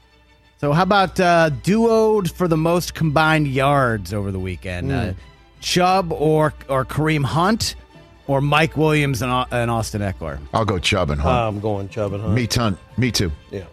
So 0.63 0.71
how 0.71 0.83
about 0.83 1.19
uh, 1.19 1.49
duoed 1.61 2.31
for 2.31 2.47
the 2.47 2.55
most 2.55 2.93
combined 2.93 3.49
yards 3.49 4.13
over 4.13 4.31
the 4.31 4.39
weekend? 4.39 4.91
Hmm. 4.91 4.97
Uh, 4.97 5.13
Chubb 5.59 6.13
or 6.13 6.53
or 6.69 6.85
Kareem 6.85 7.25
Hunt 7.25 7.75
or 8.27 8.39
Mike 8.39 8.77
Williams 8.77 9.21
and, 9.21 9.29
Au- 9.29 9.45
and 9.51 9.69
Austin 9.69 9.99
Ekeler? 10.01 10.39
I'll 10.53 10.63
go 10.63 10.79
Chubb 10.79 11.09
and 11.09 11.19
Hunt. 11.19 11.35
I'm 11.37 11.59
going 11.59 11.89
Chubb 11.89 12.13
and 12.13 12.21
Hunt. 12.21 12.33
me, 12.33 12.47
ton, 12.47 12.77
me 12.95 13.11
too. 13.11 13.29
Yeah. 13.51 13.65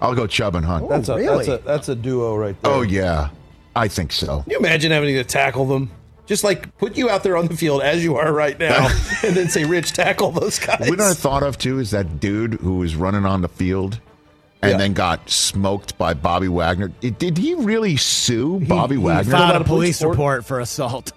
I'll 0.00 0.14
go 0.14 0.28
Chubb 0.28 0.54
and 0.54 0.64
Hunt. 0.64 0.88
That's 0.88 1.08
a, 1.08 1.16
really? 1.16 1.44
that's 1.44 1.48
a 1.48 1.64
that's 1.66 1.88
a 1.88 1.96
duo 1.96 2.36
right 2.36 2.54
there. 2.62 2.72
oh 2.72 2.82
yeah, 2.82 3.30
I 3.74 3.88
think 3.88 4.12
so. 4.12 4.42
Can 4.42 4.52
you 4.52 4.58
imagine 4.58 4.92
having 4.92 5.16
to 5.16 5.24
tackle 5.24 5.66
them? 5.66 5.90
Just 6.26 6.44
like 6.44 6.78
put 6.78 6.96
you 6.96 7.10
out 7.10 7.24
there 7.24 7.36
on 7.36 7.48
the 7.48 7.56
field 7.56 7.82
as 7.82 8.04
you 8.04 8.14
are 8.14 8.32
right 8.32 8.56
now, 8.60 8.86
and 9.24 9.34
then 9.34 9.48
say, 9.48 9.64
"Rich, 9.64 9.92
tackle 9.92 10.30
those 10.30 10.60
guys." 10.60 10.88
What 10.88 11.00
I 11.00 11.14
thought 11.14 11.42
of 11.42 11.58
too 11.58 11.80
is 11.80 11.90
that 11.90 12.20
dude 12.20 12.54
who 12.60 12.76
was 12.76 12.94
running 12.94 13.26
on 13.26 13.40
the 13.40 13.48
field 13.48 14.00
and 14.62 14.72
Yeah. 14.72 14.76
then 14.78 14.92
got 14.92 15.28
smoked 15.30 15.96
by 15.98 16.14
Bobby 16.14 16.48
Wagner. 16.48 16.88
Did- 17.00 17.18
Did 17.18 17.38
he 17.38 17.54
really 17.54 17.96
sue 17.96 18.60
Bobby 18.60 18.96
he 18.96 19.02
Wagner? 19.02 19.30
filed 19.32 19.50
Filed 19.50 19.56
a 19.62 19.64
a 19.64 19.64
police 19.64 19.98
police 19.98 20.02
report? 20.02 20.16
report 20.16 20.44
for 20.46 20.60
assault. 20.60 21.12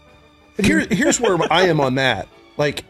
Here, 0.62 0.80
here's 0.90 1.20
where 1.20 1.38
I 1.52 1.62
am 1.68 1.80
on 1.80 1.94
that. 1.94 2.28
Like, 2.56 2.84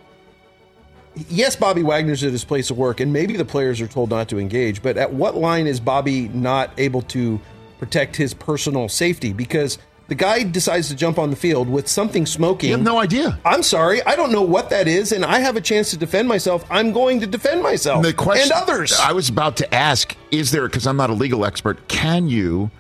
yes, 1.29 1.55
Bobby 1.57 1.83
Wagner's 1.83 2.25
at 2.25 2.33
his 2.33 2.45
place 2.45 2.71
of 2.71 2.79
work, 2.79 2.99
and 3.01 3.13
maybe 3.13 3.37
the 3.37 3.45
players 3.45 3.81
are 3.81 3.87
told 3.87 4.11
not 4.11 4.29
to 4.31 4.39
engage. 4.39 4.83
But 4.83 4.97
at 4.97 5.13
what 5.13 5.37
line 5.37 5.67
is 5.67 5.79
Bobby 5.81 6.29
not 6.29 6.71
able 6.79 7.03
to 7.03 7.41
protect 7.79 8.17
his 8.17 8.35
personal 8.35 8.89
safety? 8.89 9.33
Because 9.33 9.79
the 10.11 10.17
guy 10.17 10.43
decides 10.43 10.89
to 10.89 10.97
jump 10.97 11.21
on 11.21 11.31
the 11.31 11.37
field 11.37 11.69
with 11.69 11.87
something 11.87 12.27
smoking. 12.27 12.71
You 12.71 12.77
have 12.77 12.85
no 12.85 12.99
idea. 12.99 13.39
I'm 13.45 13.63
sorry, 13.63 14.03
I 14.03 14.17
don't 14.17 14.33
know 14.33 14.43
what 14.43 14.69
that 14.71 14.89
is, 14.89 15.13
and 15.13 15.25
I 15.25 15.39
have 15.39 15.55
a 15.55 15.61
chance 15.61 15.91
to 15.91 15.97
defend 15.97 16.27
myself. 16.27 16.65
I'm 16.69 16.91
going 16.91 17.21
to 17.21 17.29
defend 17.29 17.63
myself 17.63 18.03
The 18.03 18.13
question 18.13 18.51
and 18.53 18.61
others. 18.61 18.93
I 19.01 19.13
was 19.13 19.29
about 19.29 19.57
to 19.59 19.73
ask: 19.73 20.17
Is 20.33 20.51
there? 20.51 20.67
Because 20.67 20.89
I'm 20.89 20.97
not 20.97 21.11
a 21.11 21.15
legal 21.15 21.45
expert. 21.45 21.87
Can 21.87 22.29
you 22.29 22.73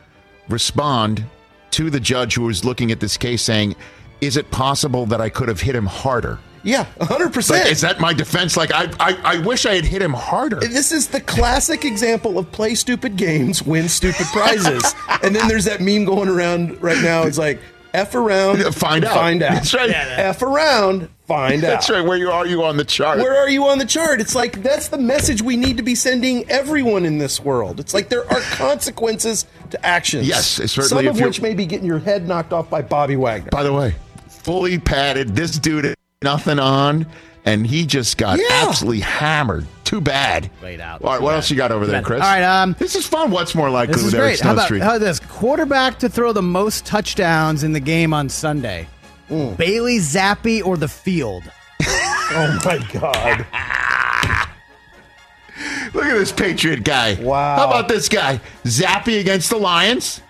respond 0.48 1.24
to 1.70 1.88
the 1.88 2.00
judge 2.00 2.34
who 2.34 2.42
was 2.42 2.64
looking 2.64 2.90
at 2.90 2.98
this 2.98 3.16
case, 3.16 3.42
saying, 3.42 3.76
"Is 4.20 4.36
it 4.36 4.50
possible 4.50 5.06
that 5.06 5.20
I 5.20 5.28
could 5.28 5.46
have 5.46 5.60
hit 5.60 5.76
him 5.76 5.86
harder?" 5.86 6.40
Yeah, 6.62 6.84
100. 6.96 7.24
Like, 7.24 7.32
percent 7.32 7.68
is 7.68 7.80
that 7.80 8.00
my 8.00 8.12
defense? 8.12 8.56
Like, 8.56 8.72
I, 8.72 8.90
I, 9.00 9.18
I 9.24 9.38
wish 9.40 9.66
I 9.66 9.74
had 9.74 9.84
hit 9.84 10.02
him 10.02 10.12
harder. 10.12 10.60
This 10.60 10.92
is 10.92 11.08
the 11.08 11.20
classic 11.20 11.84
example 11.84 12.38
of 12.38 12.50
play 12.52 12.74
stupid 12.74 13.16
games, 13.16 13.62
win 13.62 13.88
stupid 13.88 14.26
prizes. 14.26 14.94
and 15.22 15.34
then 15.34 15.48
there's 15.48 15.64
that 15.64 15.80
meme 15.80 16.04
going 16.04 16.28
around 16.28 16.80
right 16.82 17.00
now. 17.02 17.22
It's 17.22 17.38
like 17.38 17.60
F 17.94 18.14
around, 18.14 18.58
Find 18.74 19.04
out. 19.04 19.14
find 19.14 19.42
out. 19.42 19.54
That's 19.54 19.74
right. 19.74 19.90
F 19.90 20.42
around, 20.42 21.08
find 21.26 21.64
out. 21.64 21.68
That's 21.68 21.90
right. 21.90 22.02
Where 22.04 22.16
you 22.16 22.30
are 22.30 22.46
you 22.46 22.62
on 22.62 22.76
the 22.76 22.84
chart? 22.84 23.18
Where 23.18 23.36
are 23.36 23.48
you 23.48 23.66
on 23.66 23.78
the 23.78 23.86
chart? 23.86 24.20
It's 24.20 24.34
like 24.34 24.62
that's 24.62 24.88
the 24.88 24.98
message 24.98 25.42
we 25.42 25.56
need 25.56 25.76
to 25.76 25.82
be 25.82 25.94
sending 25.94 26.48
everyone 26.50 27.04
in 27.04 27.18
this 27.18 27.40
world. 27.40 27.80
It's 27.80 27.94
like 27.94 28.08
there 28.08 28.30
are 28.30 28.40
consequences 28.52 29.46
to 29.70 29.86
actions. 29.86 30.28
Yes, 30.28 30.46
certainly 30.46 30.88
Some 30.88 31.06
of 31.06 31.20
which 31.20 31.40
may 31.40 31.54
be 31.54 31.66
getting 31.66 31.86
your 31.86 31.98
head 31.98 32.28
knocked 32.28 32.52
off 32.52 32.70
by 32.70 32.82
Bobby 32.82 33.16
Wagner. 33.16 33.50
By 33.50 33.62
the 33.62 33.72
way, 33.72 33.94
fully 34.28 34.78
padded. 34.78 35.34
This 35.34 35.58
dude 35.58 35.84
had 35.84 35.94
nothing 36.22 36.58
on, 36.58 37.06
and 37.46 37.66
he 37.66 37.86
just 37.86 38.18
got 38.18 38.38
Yeah. 38.38 38.44
absolutely 38.68 39.00
hammered. 39.00 39.66
Too 39.84 40.02
bad. 40.02 40.50
Laid 40.62 40.82
out. 40.82 41.02
All 41.02 41.14
right, 41.14 41.22
what 41.22 41.34
else 41.34 41.50
you 41.50 41.56
got 41.56 41.72
over 41.72 41.86
there. 41.86 42.02
Chris? 42.02 42.20
All 42.20 42.28
right, 42.28 42.42
um, 42.42 42.76
this 42.78 42.94
is 42.94 43.06
fun. 43.06 43.30
What's 43.30 43.54
more 43.54 43.70
likely 43.70 43.94
This 43.94 44.02
is 44.04 44.12
with 44.12 44.20
Eric 44.20 44.32
great. 44.32 44.40
How 44.40 44.52
about, 44.52 44.68
how 44.68 44.76
about 44.76 45.00
this? 45.00 45.18
Quarterback 45.18 45.98
to 46.00 46.10
throw 46.10 46.34
the 46.34 46.42
most 46.42 46.84
touchdowns 46.84 47.64
in 47.64 47.72
the 47.72 47.80
game 47.80 48.12
on 48.12 48.28
Sunday. 48.28 48.86
Bailey 49.30 49.96
Zappe 49.96 50.62
or 50.62 50.76
the 50.76 50.88
field? 50.88 51.44
oh 51.82 52.58
my 52.66 52.86
God. 52.92 53.46
Look 55.94 56.04
at 56.04 56.18
this 56.18 56.32
Patriot 56.32 56.84
guy. 56.84 57.14
Wow. 57.14 57.56
How 57.56 57.66
about 57.66 57.88
this 57.88 58.10
guy? 58.10 58.42
Zappe 58.64 59.18
against 59.18 59.48
the 59.48 59.56
Lions? 59.56 60.20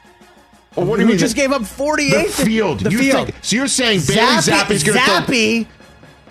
Or 0.77 0.85
what 0.85 0.99
do 0.99 1.03
you 1.03 1.09
mean? 1.09 1.19
just 1.19 1.35
gave 1.35 1.51
up 1.51 1.67
48? 1.67 2.29
the 2.29 2.33
field. 2.45 2.79
The 2.81 2.93
you 2.93 2.99
field. 2.99 3.27
Think, 3.27 3.45
so 3.45 3.57
you're 3.57 3.67
saying 3.67 4.03
Bailey 4.07 4.21
Zappe, 4.21 4.53
Zappe's 4.53 4.85
going 4.85 4.97
to 4.97 5.05
throw 5.05 5.35
Zappe 5.35 5.67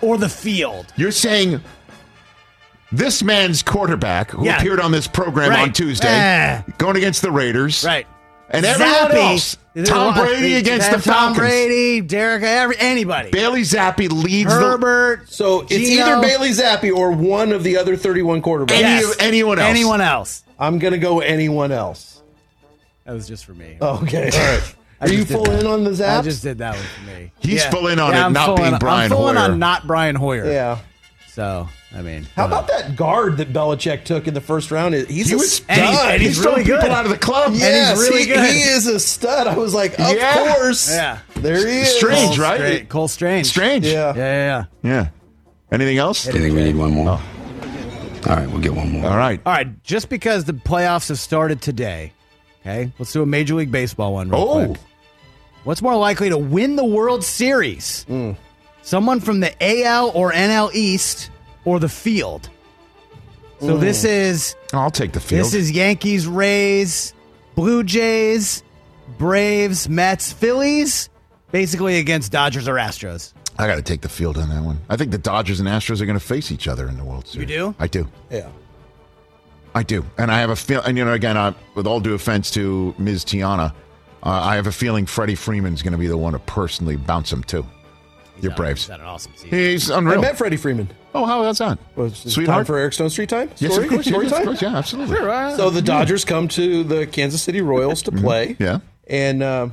or 0.02 0.16
the 0.18 0.28
field? 0.28 0.86
You're 0.96 1.12
saying 1.12 1.60
this 2.92 3.22
man's 3.22 3.62
quarterback, 3.62 4.30
who 4.32 4.44
Yeah. 4.44 4.58
appeared 4.58 4.80
on 4.80 4.92
this 4.92 5.06
program 5.06 5.50
Right. 5.50 5.60
on 5.62 5.72
Tuesday, 5.72 6.08
Eh. 6.08 6.62
going 6.78 6.96
against 6.96 7.22
the 7.22 7.30
Raiders, 7.30 7.84
Right. 7.84 8.06
And 8.52 8.66
everyone 8.66 8.92
Zappe. 9.12 9.14
else, 9.14 9.56
Tom 9.84 10.12
Brady 10.14 10.54
against 10.56 10.86
the 10.90 10.94
Tom 10.96 11.02
Falcons. 11.02 11.38
Brady, 11.38 12.00
Derek, 12.00 12.42
every, 12.42 12.74
anybody. 12.80 13.30
Bailey 13.30 13.60
Zappe 13.62 14.10
leads 14.10 14.52
Herbert. 14.52 15.32
So 15.32 15.60
it's 15.60 15.88
Geno. 15.88 16.04
either 16.04 16.20
Bailey 16.20 16.50
Zappe 16.50 16.92
or 16.92 17.12
one 17.12 17.52
of 17.52 17.62
the 17.62 17.76
other 17.76 17.94
31 17.96 18.42
quarterbacks. 18.42 18.66
the 18.70 18.74
any, 18.74 19.00
Yes. 19.02 19.14
anyone 19.20 19.60
else. 19.60 19.68
Anyone 19.70 20.00
else? 20.00 20.42
I'm 20.58 20.80
going 20.80 20.94
to 20.94 20.98
go 20.98 21.20
anyone 21.20 21.70
else. 21.70 22.22
That 23.06 23.12
was 23.14 23.28
just 23.28 23.44
for 23.44 23.52
me. 23.54 23.76
Okay. 23.80 24.30
All 24.34 24.38
right. 24.40 24.74
I 25.00 25.06
Are 25.06 25.12
you 25.12 25.24
full 25.24 25.44
that. 25.44 25.60
in 25.60 25.66
on 25.66 25.84
the 25.84 25.90
I 26.06 26.20
just 26.22 26.42
did 26.42 26.58
that 26.58 26.74
one 26.76 26.84
for 26.84 27.02
me. 27.06 27.32
He's 27.40 27.64
full 27.66 27.86
in 27.88 27.98
on 27.98 28.12
it 28.12 28.16
I'm 28.18 28.32
not 28.34 28.56
being 28.56 28.72
in- 28.74 28.78
Brian 28.78 29.10
I'm 29.10 29.16
full 29.16 29.28
in 29.30 29.36
Hoyer. 29.36 29.44
on 29.52 29.58
not 29.58 29.86
Brian 29.86 30.14
Hoyer. 30.14 30.44
Yeah. 30.50 30.78
So 31.32 31.68
I 31.96 32.02
mean, 32.02 32.26
How 32.36 32.44
uh, 32.44 32.48
about 32.48 32.68
that 32.68 32.96
guard 32.96 33.38
that 33.38 33.52
Belichick 33.52 34.04
took 34.04 34.28
in 34.28 34.34
the 34.34 34.40
first 34.40 34.70
round? 34.70 34.94
He's 34.94 35.28
He 35.28 35.32
a 35.32 35.36
was- 35.36 35.52
stud. 35.54 35.70
and 35.70 35.80
he's, 35.88 36.00
and 36.00 36.22
he's, 36.22 36.36
He's 36.36 36.44
really 36.44 36.64
good. 36.64 36.80
people 36.80 36.94
out 36.94 37.04
of 37.06 37.10
the 37.10 37.18
club. 37.18 37.52
yes, 37.54 37.98
really 37.98 38.20
he, 38.22 38.26
good. 38.26 38.44
he 38.50 38.60
is 38.60 38.86
a 38.86 39.00
stud. 39.00 39.46
I 39.46 39.56
was 39.56 39.72
like, 39.74 39.98
of 39.98 40.14
Yeah. 40.16 40.54
course. 40.54 40.90
Yeah. 40.90 41.18
There 41.36 41.66
he 41.66 41.78
is. 41.80 41.96
Strange, 41.96 42.36
Cole 42.36 42.44
right? 42.44 42.58
Stra- 42.76 42.86
Cole 42.86 43.08
Strange. 43.08 43.46
Strange. 43.46 43.86
Yeah. 43.86 44.12
Yeah, 44.14 44.16
yeah, 44.16 44.64
yeah. 44.82 44.90
Yeah. 45.02 45.08
Anything 45.72 45.98
else? 45.98 46.24
Do 46.26 46.32
you 46.36 46.42
think 46.42 46.54
we 46.54 46.62
need 46.64 46.76
one 46.76 46.90
more? 46.90 47.08
All 47.10 47.20
right, 48.36 48.46
we'll 48.50 48.60
get 48.60 48.74
one 48.74 48.90
more. 48.92 49.08
All 49.10 49.16
right. 49.16 49.40
All 49.46 49.52
right, 49.52 49.82
just 49.82 50.10
because 50.10 50.44
the 50.44 50.52
playoffs 50.52 51.08
have 51.08 51.18
started 51.18 51.62
today, 51.62 52.12
okay, 52.60 52.92
let's 52.98 53.12
do 53.12 53.22
a 53.22 53.26
Major 53.26 53.54
League 53.54 53.72
Baseball 53.72 54.12
one 54.14 54.28
real 54.30 54.40
Oh. 54.40 54.66
quick. 54.66 54.80
What's 55.64 55.82
more 55.82 55.96
likely 55.96 56.30
to 56.30 56.38
win 56.38 56.76
the 56.76 56.84
World 56.84 57.22
Series? 57.22 58.04
Hmm. 58.04 58.32
Someone 58.82 59.20
from 59.20 59.40
the 59.40 59.54
AL 59.60 60.10
or 60.14 60.32
NL 60.32 60.72
East 60.74 61.30
or 61.64 61.78
the 61.78 61.88
field? 61.88 62.48
So 63.60 63.74
hmm. 63.74 63.80
this 63.80 64.04
is 64.04 64.56
I'll 64.72 64.90
take 64.90 65.12
the 65.12 65.20
field. 65.20 65.40
this 65.40 65.54
is 65.54 65.70
Yankees, 65.70 66.26
Rays, 66.26 67.12
Blue 67.54 67.82
Jays, 67.82 68.62
Braves, 69.18 69.88
Mets, 69.88 70.32
Phillies, 70.32 71.10
basically 71.52 71.98
against 71.98 72.32
Dodgers 72.32 72.66
or 72.66 72.74
Astros. 72.74 73.34
I 73.58 73.66
got 73.66 73.76
to 73.76 73.82
take 73.82 74.00
the 74.00 74.08
field 74.08 74.38
on 74.38 74.48
that 74.48 74.62
one. 74.62 74.80
I 74.88 74.96
think 74.96 75.10
the 75.10 75.18
Dodgers 75.18 75.60
and 75.60 75.68
Astros 75.68 76.00
are 76.00 76.06
going 76.06 76.18
to 76.18 76.24
face 76.24 76.50
each 76.50 76.66
other 76.66 76.88
in 76.88 76.96
the 76.96 77.04
World 77.04 77.26
Series. 77.28 77.50
You 77.50 77.56
do? 77.56 77.74
I 77.78 77.86
do. 77.86 78.08
Yeah. 78.30 78.48
I 79.74 79.82
do. 79.82 80.06
And 80.16 80.32
I 80.32 80.40
have 80.40 80.48
a 80.48 80.56
feel. 80.56 80.80
And 80.80 80.96
you 80.96 81.04
know, 81.04 81.12
again, 81.12 81.36
I, 81.36 81.54
with 81.74 81.86
all 81.86 82.00
due 82.00 82.14
offense 82.14 82.50
to 82.52 82.94
Ms. 82.96 83.24
Tiana, 83.26 83.74
uh, 84.22 84.28
I 84.30 84.56
have 84.56 84.66
a 84.66 84.72
feeling 84.72 85.06
Freddie 85.06 85.34
Freeman's 85.34 85.82
going 85.82 85.92
to 85.92 85.98
be 85.98 86.06
the 86.06 86.16
one 86.18 86.32
to 86.34 86.38
personally 86.40 86.96
bounce 86.96 87.32
him 87.32 87.42
too. 87.44 87.66
Your 88.40 88.54
Braves. 88.54 88.82
He's 88.84 88.90
had 88.90 89.00
an 89.00 89.06
awesome 89.06 89.32
season. 89.36 89.50
He's 89.58 89.90
I 89.90 90.00
met 90.00 90.38
Freddie 90.38 90.56
Freeman. 90.56 90.88
oh, 91.14 91.26
how 91.26 91.42
was 91.42 91.58
that? 91.58 91.78
Was 91.94 92.24
it 92.24 92.30
Sweetheart. 92.30 92.58
time 92.60 92.64
for 92.64 92.78
Eric 92.78 92.94
Stonestreet 92.94 93.28
time? 93.28 93.50
yes, 93.58 93.72
Story? 93.72 93.86
of 93.86 93.92
course. 93.92 94.06
Story 94.06 94.24
yes, 94.26 94.32
time? 94.32 94.40
of 94.42 94.46
course. 94.46 94.62
Yeah, 94.62 94.76
absolutely. 94.76 95.16
So 95.56 95.68
the 95.68 95.82
Dodgers 95.82 96.24
come 96.24 96.48
to 96.48 96.82
the 96.82 97.06
Kansas 97.06 97.42
City 97.42 97.60
Royals 97.60 98.00
to 98.02 98.12
play. 98.12 98.56
Yeah. 98.58 98.78
And 99.06 99.42
uh, 99.42 99.68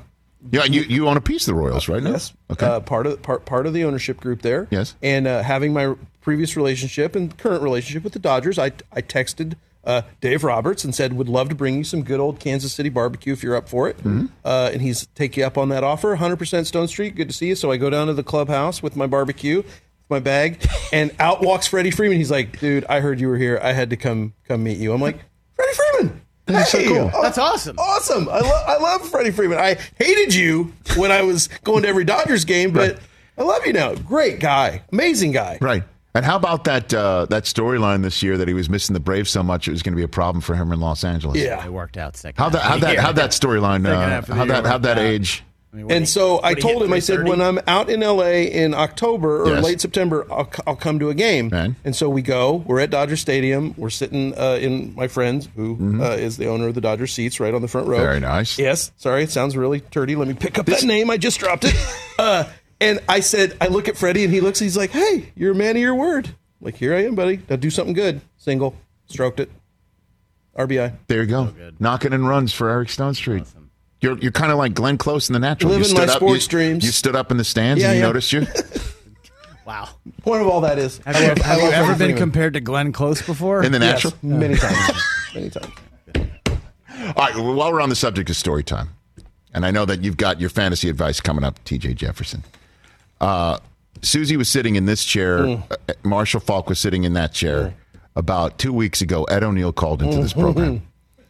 Yeah, 0.51 0.65
you 0.65 0.81
you 0.81 1.07
own 1.07 1.15
a 1.15 1.21
piece 1.21 1.47
of 1.47 1.55
the 1.55 1.61
Royals, 1.61 1.87
right? 1.87 2.03
Now? 2.03 2.09
yes, 2.11 2.33
Okay. 2.51 2.65
uh, 2.65 2.81
part 2.81 3.07
of 3.07 3.21
part 3.21 3.45
part 3.45 3.67
of 3.67 3.73
the 3.73 3.85
ownership 3.85 4.19
group 4.19 4.41
there. 4.41 4.67
Yes. 4.69 4.95
And 5.01 5.27
uh, 5.27 5.43
having 5.43 5.71
my 5.71 5.95
previous 6.19 6.57
relationship 6.57 7.15
and 7.15 7.37
current 7.37 7.63
relationship 7.63 8.03
with 8.03 8.11
the 8.13 8.19
Dodgers, 8.19 8.59
I 8.59 8.73
I 8.91 9.01
texted 9.01 9.53
uh, 9.87 10.03
Dave 10.21 10.43
Roberts 10.43 10.83
and 10.83 10.93
said 10.93 11.13
would 11.13 11.27
love 11.29 11.49
to 11.49 11.55
bring 11.55 11.77
you 11.77 11.83
some 11.83 12.03
good 12.03 12.19
old 12.19 12.39
Kansas 12.39 12.71
City 12.73 12.89
barbecue 12.89 13.33
if 13.33 13.41
you're 13.41 13.55
up 13.55 13.67
for 13.67 13.89
it. 13.89 13.97
Mm-hmm. 13.97 14.27
Uh, 14.45 14.69
and 14.71 14.81
he's 14.83 15.07
take 15.15 15.35
you 15.37 15.43
up 15.45 15.57
on 15.57 15.69
that 15.69 15.83
offer. 15.83 16.15
100% 16.15 16.37
Stonestreet. 16.37 17.15
Good 17.15 17.29
to 17.29 17.33
see 17.33 17.47
you. 17.47 17.55
So 17.55 17.71
I 17.71 17.77
go 17.77 17.89
down 17.89 18.05
to 18.07 18.13
the 18.13 18.23
clubhouse 18.23 18.83
with 18.83 18.95
my 18.95 19.07
barbecue. 19.07 19.63
My 20.09 20.19
bag 20.19 20.65
and 20.93 21.11
out 21.19 21.41
walks 21.41 21.67
Freddie 21.67 21.91
Freeman. 21.91 22.17
He's 22.17 22.31
like, 22.31 22.59
"Dude, 22.61 22.85
I 22.85 23.01
heard 23.01 23.19
you 23.19 23.27
were 23.27 23.37
here. 23.37 23.59
I 23.61 23.73
had 23.73 23.89
to 23.89 23.97
come 23.97 24.33
come 24.47 24.63
meet 24.63 24.77
you." 24.77 24.93
I'm 24.93 25.01
like, 25.01 25.17
"Freddie 25.55 25.73
Freeman, 25.73 26.21
That's 26.45 26.71
so 26.71 26.81
cool. 26.87 27.11
oh, 27.13 27.21
That's 27.23 27.37
awesome. 27.37 27.77
Awesome. 27.77 28.29
I 28.29 28.39
love 28.39 28.63
I 28.67 28.77
love 28.77 29.09
Freddie 29.09 29.31
Freeman. 29.31 29.57
I 29.57 29.75
hated 29.97 30.33
you 30.33 30.71
when 30.95 31.11
I 31.11 31.23
was 31.23 31.47
going 31.65 31.83
to 31.83 31.89
every 31.89 32.05
Dodgers 32.05 32.45
game, 32.45 32.71
but 32.71 32.93
Right. 32.93 32.99
I 33.37 33.43
love 33.43 33.65
you 33.65 33.73
now. 33.73 33.95
Great 33.95 34.39
guy. 34.39 34.81
Amazing 34.93 35.33
guy. 35.33 35.57
Right. 35.59 35.83
And 36.17 36.25
how 36.25 36.35
about 36.35 36.63
that 36.63 36.91
uh, 36.93 37.27
that 37.29 37.43
storyline 37.43 38.01
this 38.01 38.23
year 38.23 38.37
that 38.37 38.47
he 38.47 38.53
was 38.55 38.69
missing 38.69 38.95
the 38.95 38.99
Braves 38.99 39.29
so 39.29 39.43
much 39.43 39.67
it 39.67 39.71
was 39.71 39.83
going 39.83 39.93
to 39.93 39.97
be 39.97 40.03
a 40.03 40.07
problem 40.07 40.41
for 40.41 40.55
him 40.55 40.71
in 40.71 40.79
Los 40.79 41.03
Angeles? 41.03 41.37
Yeah. 41.37 41.63
It 41.63 41.71
worked 41.71 41.95
out 41.95 42.17
second. 42.17 42.41
How 42.41 42.49
that 42.49 42.61
how 42.63 42.77
that 42.79 42.97
how 42.97 43.11
that 43.11 43.29
storyline 43.31 43.83
Second 43.83 43.87
uh, 43.87 44.09
half 44.09 44.23
of 44.23 44.27
the 44.29 44.35
how 44.35 44.45
that 44.45 44.65
how 44.65 44.77
that 44.79 44.97
age? 44.97 45.43
I 45.71 45.75
mean, 45.75 45.81
And 45.83 45.89
did 45.89 45.99
he- 45.99 46.05
so 46.05 46.39
I 46.43 46.55
told 46.55 46.81
him, 46.81 46.91
I 46.91 46.99
said, 46.99 47.27
when 47.27 47.39
I'm 47.41 47.59
out 47.67 47.89
in 47.89 47.99
LA 47.99 48.47
in 48.49 48.73
October 48.73 49.43
or 49.43 49.49
Yes. 49.49 49.63
late 49.63 49.81
September, 49.81 50.25
I'll, 50.31 50.49
I'll 50.65 50.75
come 50.77 50.97
to 50.99 51.09
a 51.09 51.13
game. 51.13 51.49
Right. 51.49 51.71
And 51.83 51.95
so 51.95 52.09
we 52.09 52.21
go. 52.23 52.63
We're 52.65 52.79
at 52.79 52.89
Dodger 52.89 53.17
Stadium. 53.17 53.75
We're 53.77 53.89
sitting 53.91 54.35
uh, 54.37 54.53
in 54.61 54.95
my 54.95 55.07
friend, 55.09 55.47
who 55.55 56.01
uh, 56.01 56.11
is 56.11 56.37
the 56.37 56.47
owner 56.47 56.67
of 56.69 56.73
the 56.73 56.81
Dodger 56.81 57.05
seats, 57.05 57.39
right 57.41 57.53
on 57.53 57.61
the 57.61 57.67
front 57.67 57.87
row. 57.87 57.97
Mm-hmm. 57.97 58.05
Very 58.05 58.19
nice. 58.21 58.57
Yes. 58.57 58.91
Sorry, 58.97 59.23
it 59.23 59.29
sounds 59.29 59.55
really 59.57 59.81
turdy. 59.81 60.15
Let 60.17 60.29
me 60.29 60.33
pick 60.35 60.57
up 60.57 60.65
that 60.67 60.83
name. 60.83 61.09
I 61.11 61.17
just 61.17 61.37
dropped 61.39 61.65
it. 61.65 61.75
uh, 62.17 62.45
and 62.79 62.99
I 63.09 63.19
said, 63.21 63.55
I 63.61 63.67
look 63.67 63.87
at 63.87 63.97
Freddie, 63.97 64.23
and 64.23 64.33
he 64.33 64.41
looks. 64.41 64.59
He's 64.59 64.77
like, 64.77 64.91
"Hey, 64.91 65.31
you're 65.35 65.51
a 65.51 65.55
man 65.55 65.75
of 65.75 65.81
your 65.81 65.95
word." 65.95 66.27
I'm 66.27 66.33
like, 66.65 66.75
here 66.75 66.95
I 66.95 67.03
am, 67.05 67.15
buddy. 67.15 67.39
Now 67.49 67.55
do 67.55 67.69
something 67.69 67.93
good. 67.93 68.21
Single, 68.37 68.75
stroked 69.07 69.39
it. 69.39 69.51
RBI. 70.57 70.93
There 71.07 71.21
you 71.21 71.27
go. 71.27 71.53
Knocking 71.79 72.13
and 72.13 72.27
runs 72.27 72.51
for 72.53 72.69
Eric 72.69 72.89
Stonestreet. 72.89 73.47
You're 74.01 74.17
you're 74.19 74.31
kind 74.31 74.51
of 74.51 74.57
like 74.57 74.73
Glenn 74.73 74.97
Close 74.97 75.29
in 75.29 75.33
the 75.33 75.39
natural. 75.39 75.71
Living 75.71 75.87
you 75.89 75.93
my 75.93 76.01
stood 76.01 76.09
up, 76.09 76.15
sports 76.17 76.45
you, 76.45 76.49
dreams. 76.49 76.83
You 76.85 76.91
stood 76.91 77.15
up 77.15 77.31
in 77.31 77.37
the 77.37 77.43
stands 77.43 77.81
Yeah, 77.81 77.89
and 77.89 77.95
he 77.95 77.99
yeah. 78.01 78.05
noticed 78.07 78.33
you. 78.33 78.45
Wow. 79.65 79.89
Point 80.21 80.41
of 80.41 80.47
all 80.47 80.61
that 80.61 80.79
is, 80.79 80.99
Have 80.99 81.19
you, 81.21 81.27
love- 81.27 81.37
have 81.39 81.59
you 81.61 81.69
ever 81.71 81.93
been 81.97 82.15
compared 82.15 82.53
to 82.53 82.61
Glenn 82.61 82.93
Close 82.93 83.21
before? 83.21 83.65
In 83.65 83.73
the 83.73 83.79
Yes, 83.79 84.05
natural. 84.05 84.13
many 84.23 84.55
times, 84.55 85.03
many 85.35 85.49
times. 85.49 85.73
All 86.15 87.13
right. 87.17 87.35
Well, 87.35 87.53
while 87.53 87.73
we're 87.73 87.81
on 87.81 87.89
the 87.89 87.95
subject 87.95 88.29
of 88.29 88.37
story 88.37 88.63
time, 88.63 88.91
and 89.53 89.65
I 89.65 89.71
know 89.71 89.83
that 89.83 90.05
you've 90.05 90.15
got 90.15 90.39
your 90.39 90.49
fantasy 90.49 90.87
advice 90.87 91.19
coming 91.19 91.43
up, 91.43 91.61
T.J. 91.65 91.95
Jefferson. 91.95 92.45
Uh, 93.19 93.57
Susie 94.01 94.37
was 94.37 94.47
sitting 94.49 94.75
in 94.75 94.85
this 94.85 95.03
chair. 95.03 95.39
Mm. 95.39 95.63
Marshall 96.03 96.39
Faulk 96.39 96.69
was 96.69 96.79
sitting 96.79 97.03
in 97.03 97.13
that 97.13 97.33
chair 97.33 97.73
about 98.15 98.57
two 98.57 98.73
weeks 98.73 99.01
ago. 99.01 99.23
Ed 99.25 99.43
O'Neill 99.43 99.73
called 99.73 100.01
into 100.01 100.17
this 100.17 100.33
program. 100.33 100.81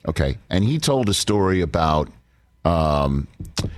Okay, 0.08 0.38
and 0.50 0.64
he 0.64 0.80
told 0.80 1.10
a 1.10 1.14
story 1.14 1.62
about. 1.62 2.10
Um, 2.66 3.30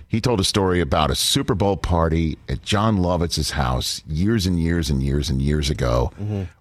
he 0.08 0.20
told 0.20 0.40
a 0.40 0.44
story 0.44 0.80
about 0.82 1.12
a 1.12 1.16
Super 1.16 1.54
Bowl 1.54 1.78
party 1.78 2.40
at 2.48 2.64
Jon 2.64 2.98
Lovitz's 2.98 3.52
house 3.52 4.02
years 4.08 4.48
and 4.48 4.60
years 4.60 4.90
and 4.90 5.04
years 5.04 5.30
and 5.30 5.40
years 5.40 5.70
ago, 5.70 6.12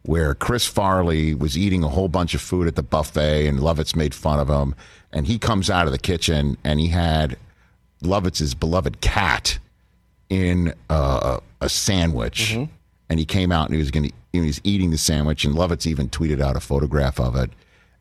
where 0.02 0.34
Chris 0.34 0.66
Farley 0.66 1.34
was 1.34 1.56
eating 1.56 1.82
a 1.82 1.88
whole 1.88 2.08
bunch 2.08 2.34
of 2.34 2.42
food 2.42 2.66
at 2.66 2.76
the 2.76 2.82
buffet, 2.82 3.46
and 3.46 3.60
Lovitz 3.60 3.96
made 3.96 4.14
fun 4.14 4.38
of 4.40 4.48
him. 4.48 4.74
And 5.10 5.26
he 5.26 5.38
comes 5.38 5.70
out 5.70 5.86
of 5.86 5.92
the 5.92 5.98
kitchen, 5.98 6.58
and 6.64 6.78
he 6.80 6.88
had 6.88 7.38
Lovitz's 8.02 8.54
beloved 8.54 9.00
cat 9.00 9.58
in 10.30 10.74
uh, 10.90 11.38
a 11.60 11.68
sandwich, 11.68 12.54
and 13.08 13.18
he 13.18 13.24
came 13.24 13.50
out 13.52 13.66
and 13.66 13.74
he 13.74 13.78
was 13.78 13.90
going 13.90 14.08
to 14.08 14.12
he 14.32 14.40
was 14.40 14.60
eating 14.64 14.90
the 14.90 14.98
sandwich, 14.98 15.44
and 15.44 15.54
Lovitz 15.54 15.86
even 15.86 16.08
tweeted 16.08 16.40
out 16.40 16.56
a 16.56 16.60
photograph 16.60 17.18
of 17.18 17.34
it, 17.36 17.50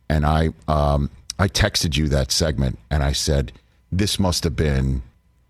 and 0.10 0.26
I 0.26 0.50
um, 0.68 1.10
I 1.40 1.48
texted 1.48 1.96
you 1.98 2.08
that 2.10 2.32
segment, 2.32 2.80
and 2.92 3.04
I 3.04 3.12
said 3.14 3.52
this 3.92 4.20
must 4.20 4.44
have 4.44 4.56
been 4.56 5.02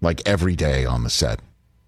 like 0.01 0.21
every 0.27 0.55
day 0.55 0.85
on 0.85 1.03
the 1.03 1.09
set 1.09 1.39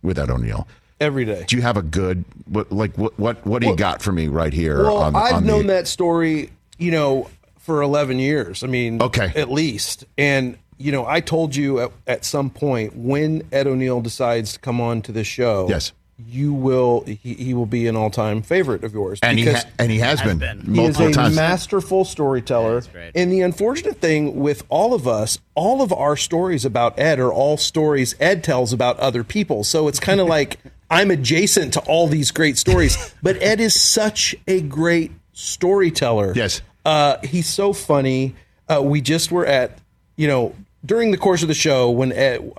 with 0.02 0.18
Ed 0.18 0.30
O'Neill. 0.30 0.68
Every 1.00 1.24
day. 1.24 1.46
Do 1.48 1.56
you 1.56 1.62
have 1.62 1.78
a 1.78 1.82
good 1.82 2.26
what 2.46 2.72
like 2.72 2.98
what 2.98 3.18
what 3.20 3.46
what 3.46 3.62
do 3.62 3.68
you 3.68 3.76
got 3.76 4.02
for 4.02 4.12
me 4.12 4.28
right 4.28 4.52
here? 4.52 4.84
Well, 4.84 4.98
on, 4.98 5.16
I've 5.16 5.36
on 5.36 5.46
known 5.46 5.68
the, 5.68 5.74
that 5.74 5.88
story, 5.88 6.50
you 6.78 6.92
know, 6.92 7.30
for 7.60 7.82
11 7.82 8.20
years. 8.20 8.64
I 8.64 8.68
mean, 8.68 9.02
Okay. 9.02 9.32
at 9.36 9.50
least. 9.52 10.04
And, 10.18 10.58
you 10.80 10.92
know, 10.92 11.06
I 11.06 11.20
told 11.20 11.56
you 11.56 11.80
at, 11.82 11.92
at 12.08 12.26
some 12.26 12.50
point 12.50 12.96
when 12.96 13.44
Ed 13.52 13.68
O'Neill 13.68 14.02
decides 14.02 14.54
to 14.54 14.60
come 14.60 14.82
on 14.82 15.02
to 15.04 15.12
this 15.12 15.28
show, 15.28 15.68
Yes. 15.70 15.92
you 16.28 16.54
will, 16.54 17.02
he, 17.02 17.34
he 17.36 17.54
will 17.54 17.66
be 17.66 17.86
an 17.88 17.96
all 17.96 18.10
time 18.10 18.42
favorite 18.42 18.84
of 18.84 18.94
yours. 18.94 19.20
and 19.22 19.38
he 19.38 19.46
ha- 19.46 19.64
and 19.78 19.92
he 19.92 20.00
has, 20.00 20.22
been, 20.22 20.38
been. 20.40 20.62
he 20.74 20.84
is 20.86 21.00
a 21.00 21.12
times. 21.12 21.36
masterful 21.36 22.06
storyteller. 22.06 22.82
great. 22.92 23.12
And 23.14 23.32
the 23.32 23.42
unfortunate 23.42 24.00
thing 24.02 24.40
with 24.40 24.64
all 24.70 24.94
of 24.94 25.08
us, 25.08 25.38
all 25.54 25.82
of 25.82 25.92
our 25.94 26.16
stories 26.18 26.64
about 26.66 26.98
Ed 26.98 27.20
are 27.20 27.32
all 27.32 27.58
stories 27.58 28.16
Ed 28.20 28.44
tells 28.44 28.74
about 28.74 28.98
other 29.00 29.24
people. 29.24 29.64
So 29.64 29.88
it's 29.90 30.00
kind 30.00 30.20
of 30.22 30.28
like 30.38 30.60
I'm 30.90 31.12
adjacent 31.12 31.74
to 31.74 31.82
all 31.82 32.08
these 32.08 32.32
great 32.32 32.58
stories. 32.58 33.14
But 33.22 33.42
Ed 33.44 33.60
is 33.60 33.80
such 33.80 34.34
a 34.48 34.62
great 34.62 35.12
storyteller. 35.34 36.34
Yes. 36.36 36.62
Uh, 36.86 37.18
he's 37.24 37.48
so 37.48 37.74
funny. 37.74 38.36
Uh, 38.68 38.82
we 38.82 39.02
just 39.02 39.32
were 39.32 39.46
at, 39.46 39.78
you 40.16 40.28
know, 40.28 40.56
during 40.86 41.12
the 41.12 41.18
course 41.18 41.42
of 41.42 41.48
the 41.48 41.54
show 41.54 41.90
when 41.90 42.12
Ed, 42.12 42.52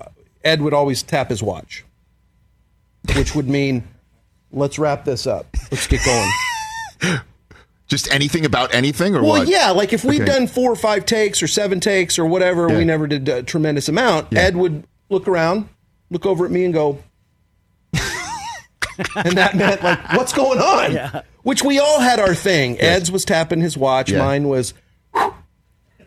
Ed 0.45 0.63
would 0.63 0.75
always 0.75 1.03
tap 1.03 1.31
his 1.31 1.43
watch, 1.43 1.85
which 3.17 3.35
would 3.35 3.49
mean, 3.49 3.85
let's 4.53 4.79
wrap 4.79 5.05
this 5.05 5.27
up. 5.27 5.47
Let's 5.71 5.87
get 5.87 6.01
going. 6.05 7.21
Just 7.89 8.13
anything 8.13 8.45
about 8.45 8.73
anything, 8.73 9.17
or 9.17 9.23
Well, 9.23 9.31
what? 9.41 9.49
yeah, 9.49 9.71
like 9.71 9.93
if 9.93 10.05
we'd 10.05 10.23
Okay. 10.23 10.33
done 10.33 10.47
four 10.47 10.71
or 10.71 10.77
five 10.77 11.07
takes 11.07 11.43
or 11.43 11.49
seven 11.49 11.81
takes 11.81 12.19
or 12.21 12.25
whatever, 12.27 12.69
Yeah. 12.69 12.79
we 12.79 12.85
never 12.85 13.07
did 13.09 13.29
a 13.29 13.43
tremendous 13.43 13.89
amount. 13.89 14.29
Yeah. 14.31 14.41
Ed 14.43 14.57
would 14.57 14.85
look 15.09 15.27
around, 15.27 15.69
look 16.11 16.25
over 16.25 16.45
at 16.45 16.53
me, 16.53 16.65
and 16.65 16.73
go, 16.73 16.99
and 19.17 19.37
that 19.37 19.57
meant 19.57 19.83
like, 19.83 20.13
what's 20.13 20.33
going 20.33 20.59
on? 20.61 21.23
Which 21.43 21.65
we 21.65 21.79
all 21.81 22.01
had 22.01 22.21
our 22.21 22.35
thing. 22.35 22.79
Ed's 22.81 23.11
was 23.11 23.25
tapping 23.25 23.61
his 23.61 23.77
watch. 23.77 24.11
Yeah. 24.13 24.19
Mine 24.19 24.47
was, 24.49 24.73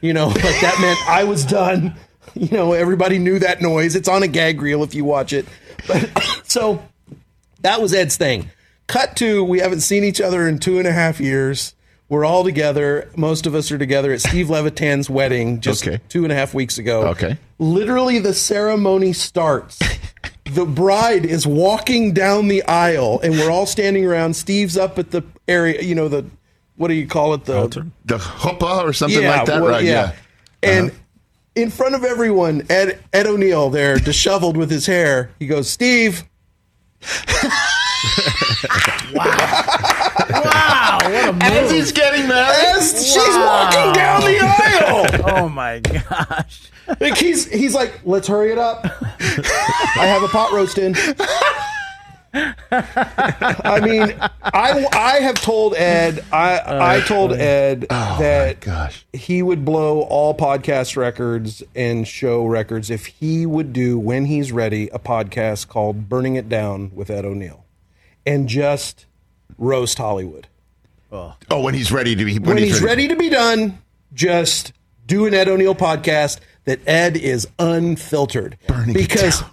you 0.04 0.14
know, 0.14 0.28
like 0.28 0.60
that 0.62 0.78
meant 0.82 1.00
I 1.10 1.24
was 1.24 1.46
done. 1.46 1.96
You 2.36 2.50
know, 2.50 2.74
everybody 2.74 3.20
knew 3.20 3.40
that 3.40 3.62
noise. 3.62 3.96
It's 3.96 4.10
on 4.10 4.22
a 4.22 4.28
gag 4.28 4.62
reel 4.62 4.84
if 4.84 4.94
you 4.94 5.06
watch 5.06 5.34
it. 5.34 5.46
But 5.88 6.10
so 6.44 6.84
that 7.62 7.82
was 7.82 7.94
Ed's 7.94 8.18
thing. 8.18 8.52
Cut 8.88 9.16
to 9.18 9.44
we 9.44 9.60
haven't 9.60 9.80
seen 9.80 10.04
each 10.04 10.20
other 10.20 10.48
in 10.48 10.60
two 10.60 10.78
and 10.78 10.88
a 10.88 10.92
half 10.92 11.20
years. 11.20 11.74
We're 12.10 12.26
all 12.26 12.44
together. 12.44 13.10
Most 13.16 13.46
of 13.48 13.56
us 13.56 13.72
are 13.72 13.78
together 13.78 14.12
at 14.12 14.22
Steve 14.22 14.50
Levitan's 14.50 15.10
wedding 15.10 15.62
just 15.62 15.88
Okay. 15.88 16.00
two 16.10 16.24
and 16.24 16.32
a 16.32 16.36
half 16.36 16.54
weeks 16.54 16.78
ago. 16.78 17.08
Okay. 17.08 17.38
Literally, 17.58 18.20
the 18.20 18.34
ceremony 18.34 19.14
starts. 19.14 19.80
the 20.46 20.66
bride 20.66 21.26
is 21.26 21.48
walking 21.48 22.14
down 22.14 22.50
the 22.50 22.62
aisle, 22.66 23.20
and 23.24 23.34
we're 23.34 23.50
all 23.50 23.66
standing 23.66 24.06
around. 24.06 24.36
Steve's 24.36 24.78
up 24.78 25.00
at 25.00 25.12
the 25.12 25.24
area, 25.48 25.82
you 25.82 25.96
know, 25.96 26.08
the 26.10 26.26
what 26.84 26.90
do 26.90 26.96
you 26.96 27.08
call 27.08 27.34
it? 27.34 27.46
The 27.46 27.90
the 28.04 28.18
chuppah 28.18 28.84
or 28.84 28.92
something 28.92 29.24
like 29.26 29.46
that, 29.46 29.62
well, 29.62 29.72
right? 29.72 29.86
Yeah. 29.86 30.12
And 30.62 30.90
Uh-huh. 30.90 31.00
in 31.56 31.70
front 31.70 31.96
of 31.96 32.04
everyone, 32.04 32.66
Ed 32.70 33.00
Ed 33.14 33.26
O'Neill 33.26 33.70
there, 33.70 33.98
disheveled 33.98 34.58
with 34.58 34.70
his 34.70 34.86
hair, 34.86 35.30
he 35.40 35.48
goes, 35.48 35.70
Steve. 35.70 36.26
Wow, 39.14 39.24
wow, 40.30 41.00
what 41.04 41.30
a 41.30 41.34
move. 41.34 41.42
As 41.44 41.72
he's 41.72 41.92
getting 41.92 42.28
married. 42.28 42.78
As 42.78 42.92
she's 43.06 43.16
walking 43.18 43.94
down 43.94 44.22
the 44.22 44.40
aisle. 44.42 45.06
oh 45.38 45.50
my 45.50 45.80
gosh. 45.80 46.70
Like 47.00 47.16
he's 47.18 47.50
he's 47.50 47.74
like, 47.74 48.02
let's 48.04 48.28
hurry 48.28 48.52
it 48.52 48.58
up. 48.58 48.86
I 49.22 50.06
have 50.06 50.24
a 50.24 50.28
pot 50.28 50.52
roast 50.52 50.78
in. 50.78 50.96
I 52.34 53.80
mean, 53.84 54.16
I 54.42 54.86
I 54.92 55.20
have 55.22 55.36
told 55.36 55.76
Ed, 55.76 56.24
I 56.32 56.58
uh, 56.58 56.80
I 56.84 57.02
told 57.02 57.34
Ed 57.34 57.86
oh 57.90 58.18
that 58.20 58.62
gosh. 58.62 59.06
he 59.14 59.44
would 59.44 59.64
blow 59.64 60.02
all 60.02 60.36
podcast 60.36 60.98
records 60.98 61.62
and 61.76 62.08
show 62.08 62.46
records 62.46 62.90
if 62.90 63.06
he 63.06 63.46
would 63.46 63.72
do 63.74 64.00
when 64.00 64.26
he's 64.26 64.52
ready 64.52 64.90
a 64.90 65.00
podcast 65.00 65.68
called 65.68 66.10
"Burning 66.10 66.36
It 66.36 66.50
Down" 66.50 66.92
with 66.96 67.10
Ed 67.10 67.26
O'Neill, 67.26 67.66
and 68.26 68.50
just 68.50 69.06
roast 69.58 69.98
Hollywood. 69.98 70.48
Oh, 71.12 71.36
when 71.62 71.76
he's 71.76 71.92
ready 71.92 72.16
to 72.16 72.26
be. 72.26 72.40
When, 72.40 72.58
he's 72.58 72.82
ready 72.82 73.08
to 73.08 73.16
be 73.16 73.30
done, 73.30 73.78
just 74.16 74.74
do 75.06 75.28
an 75.28 75.36
Ed 75.36 75.48
O'Neill 75.48 75.76
podcast 75.76 76.40
that 76.66 76.80
Ed 76.88 77.16
is 77.16 77.48
unfiltered. 77.60 78.58
Burning 78.66 78.92
it 78.92 78.94
because 78.94 79.42
down. 79.42 79.52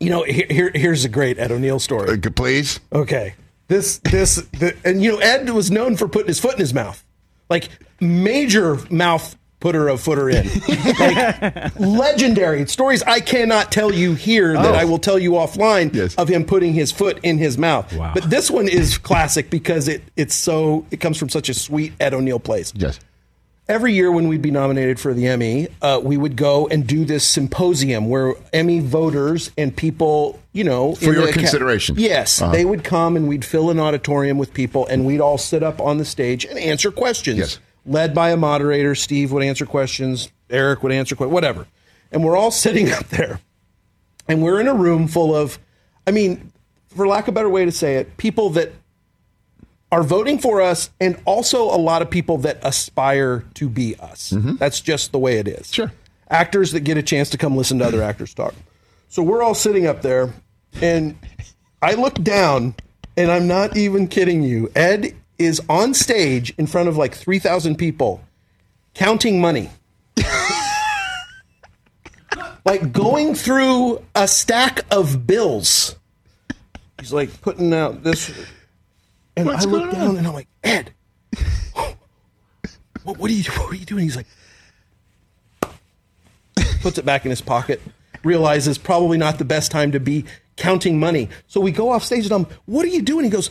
You 0.00 0.10
know, 0.10 0.22
here, 0.24 0.46
here 0.50 0.70
here's 0.74 1.04
a 1.04 1.08
great 1.08 1.38
Ed 1.38 1.52
O'Neill 1.52 1.78
story. 1.78 2.10
Uh, 2.10 2.30
please. 2.30 2.80
Okay. 2.92 3.34
This 3.68 3.98
this 3.98 4.36
the, 4.58 4.76
and 4.84 5.02
you 5.02 5.12
know 5.12 5.18
Ed 5.18 5.50
was 5.50 5.70
known 5.70 5.96
for 5.96 6.06
putting 6.08 6.28
his 6.28 6.38
foot 6.38 6.52
in 6.54 6.60
his 6.60 6.72
mouth. 6.74 7.04
Like 7.50 7.68
major 8.00 8.78
mouth 8.90 9.36
putter 9.58 9.88
of 9.88 10.00
footer 10.00 10.28
in. 10.30 10.46
like 11.00 11.78
legendary 11.80 12.66
stories 12.66 13.02
I 13.02 13.20
cannot 13.20 13.72
tell 13.72 13.92
you 13.92 14.14
here 14.14 14.52
that 14.52 14.74
Oh. 14.74 14.78
I 14.78 14.84
will 14.84 14.98
tell 14.98 15.18
you 15.18 15.32
offline 15.32 15.92
Yes. 15.94 16.14
of 16.16 16.28
him 16.28 16.44
putting 16.44 16.74
his 16.74 16.92
foot 16.92 17.18
in 17.22 17.38
his 17.38 17.56
mouth. 17.58 17.92
Wow. 17.94 18.12
But 18.14 18.28
this 18.30 18.50
one 18.50 18.68
is 18.68 18.98
classic 18.98 19.50
because 19.50 19.88
it 19.88 20.02
it's 20.16 20.34
so 20.34 20.84
it 20.90 20.98
comes 21.00 21.16
from 21.18 21.28
such 21.30 21.48
a 21.48 21.54
sweet 21.54 21.92
Ed 21.98 22.14
O'Neill 22.14 22.38
place 22.38 22.72
Yes. 22.76 23.00
Every 23.68 23.92
year 23.94 24.10
when 24.12 24.28
we'd 24.28 24.42
be 24.42 24.50
nominated 24.50 24.98
for 25.00 25.12
the 25.14 25.26
Emmy, 25.26 25.68
uh, 25.82 26.00
we 26.02 26.16
would 26.16 26.36
go 26.36 26.66
and 26.68 26.86
do 26.86 27.04
this 27.04 27.24
symposium 27.26 28.08
where 28.08 28.34
Emmy 28.52 28.80
voters 28.80 29.50
and 29.58 29.76
people, 29.76 30.38
you 30.52 30.64
know, 30.64 30.94
For 30.94 31.06
your 31.12 31.26
the 31.26 31.32
ca- 31.32 31.40
consideration. 31.40 31.96
yes, 31.98 32.40
Uh-huh. 32.40 32.52
they 32.52 32.64
would 32.64 32.84
come 32.84 33.16
and 33.16 33.26
we'd 33.28 33.44
fill 33.44 33.70
an 33.70 33.80
auditorium 33.80 34.38
with 34.38 34.54
people, 34.54 34.86
and 34.86 35.04
we'd 35.04 35.20
all 35.20 35.38
sit 35.38 35.62
up 35.62 35.80
on 35.80 35.98
the 35.98 36.04
stage 36.04 36.44
and 36.44 36.58
answer 36.58 36.90
questions. 36.90 37.38
Yes. 37.38 37.58
Led 37.84 38.14
by 38.14 38.30
a 38.30 38.36
moderator, 38.36 38.94
Steve 38.94 39.30
would 39.32 39.42
answer 39.44 39.64
questions, 39.66 40.28
Eric 40.50 40.82
would 40.82 40.92
answer 40.92 41.14
questions, 41.16 41.32
whatever, 41.34 41.66
and 42.12 42.24
we're 42.24 42.36
all 42.36 42.50
sitting 42.64 42.90
up 42.92 43.08
there, 43.08 43.40
and 44.28 44.42
we're 44.42 44.60
in 44.60 44.68
a 44.68 44.74
room 44.74 45.08
full 45.08 45.34
of, 45.34 45.58
I 46.06 46.10
mean, 46.12 46.52
for 46.94 47.06
lack 47.06 47.24
of 47.24 47.28
a 47.28 47.32
better 47.32 47.48
way 47.50 47.64
to 47.64 47.72
say 47.72 47.96
it, 47.96 48.16
people 48.16 48.50
that 48.50 48.72
are 49.92 50.02
voting 50.02 50.38
for 50.38 50.60
us 50.60 50.90
and 51.00 51.20
also 51.24 51.64
a 51.64 51.78
lot 51.78 52.02
of 52.02 52.10
people 52.10 52.38
that 52.38 52.58
aspire 52.62 53.44
to 53.54 53.68
be 53.68 53.96
us. 53.96 54.30
That's 54.58 54.80
just 54.80 55.12
the 55.12 55.18
way 55.18 55.38
it 55.38 55.46
is. 55.46 55.68
Mm-hmm. 55.68 55.72
Sure. 55.72 55.92
Actors 56.28 56.72
that 56.72 56.80
get 56.80 56.96
a 56.96 57.02
chance 57.02 57.30
to 57.30 57.38
come 57.38 57.56
listen 57.56 57.78
to 57.78 57.84
other 57.84 58.02
actors 58.02 58.34
talk. 58.34 58.54
So 59.08 59.22
we're 59.22 59.42
all 59.42 59.54
sitting 59.54 59.86
up 59.86 60.02
there 60.02 60.34
and 60.80 61.16
I 61.80 61.94
look 61.94 62.14
down 62.14 62.74
and 63.16 63.30
I'm 63.30 63.46
not 63.46 63.76
even 63.76 64.08
kidding 64.08 64.42
you. 64.42 64.70
Ed 64.74 65.14
is 65.38 65.62
on 65.68 65.94
stage 65.94 66.52
in 66.58 66.66
front 66.66 66.88
of 66.88 66.96
like 66.96 67.14
3,000 67.14 67.76
people 67.76 68.22
counting 68.94 69.40
money. 69.40 69.70
like 72.64 72.92
going 72.92 73.34
through 73.34 74.04
a 74.14 74.26
stack 74.26 74.84
of 74.90 75.26
bills. 75.26 75.94
He's 76.98 77.12
like 77.12 77.40
putting 77.40 77.72
out 77.72 78.02
this 78.02 78.32
and 79.36 79.46
What's 79.46 79.66
I 79.66 79.68
look 79.68 79.90
down 79.90 80.10
on? 80.10 80.16
and 80.16 80.26
I'm 80.26 80.32
like, 80.32 80.48
Ed, 80.64 80.92
what, 83.04 83.18
what 83.18 83.30
are 83.30 83.34
you 83.34 83.42
what 83.44 83.72
are 83.72 83.76
you 83.76 83.84
doing? 83.84 84.04
He's 84.04 84.16
like, 84.16 84.26
puts 86.80 86.98
it 86.98 87.04
back 87.04 87.24
in 87.24 87.30
his 87.30 87.40
pocket, 87.40 87.80
realizes 88.24 88.78
probably 88.78 89.18
not 89.18 89.38
the 89.38 89.44
best 89.44 89.70
time 89.70 89.92
to 89.92 90.00
be 90.00 90.24
counting 90.56 90.98
money. 90.98 91.28
So 91.46 91.60
we 91.60 91.70
go 91.70 91.90
off 91.90 92.02
stage 92.02 92.24
and 92.24 92.32
I'm, 92.32 92.46
what 92.64 92.84
are 92.84 92.88
you 92.88 93.02
doing? 93.02 93.24
He 93.24 93.30
goes, 93.30 93.50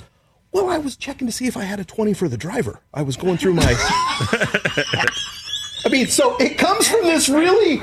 Well, 0.52 0.70
I 0.70 0.78
was 0.78 0.96
checking 0.96 1.28
to 1.28 1.34
see 1.34 1.48
if 1.48 1.58
I 1.58 1.64
had 1.64 1.80
a 1.80 1.86
20 1.86 2.14
for 2.14 2.28
the 2.28 2.38
driver. 2.38 2.80
I 2.94 3.02
was 3.02 3.18
going 3.18 3.38
through 3.38 3.54
my 3.54 3.74
I 5.84 5.90
mean, 5.90 6.08
so 6.08 6.36
it 6.38 6.58
comes 6.58 6.88
from 6.88 7.04
this 7.04 7.30
really 7.30 7.82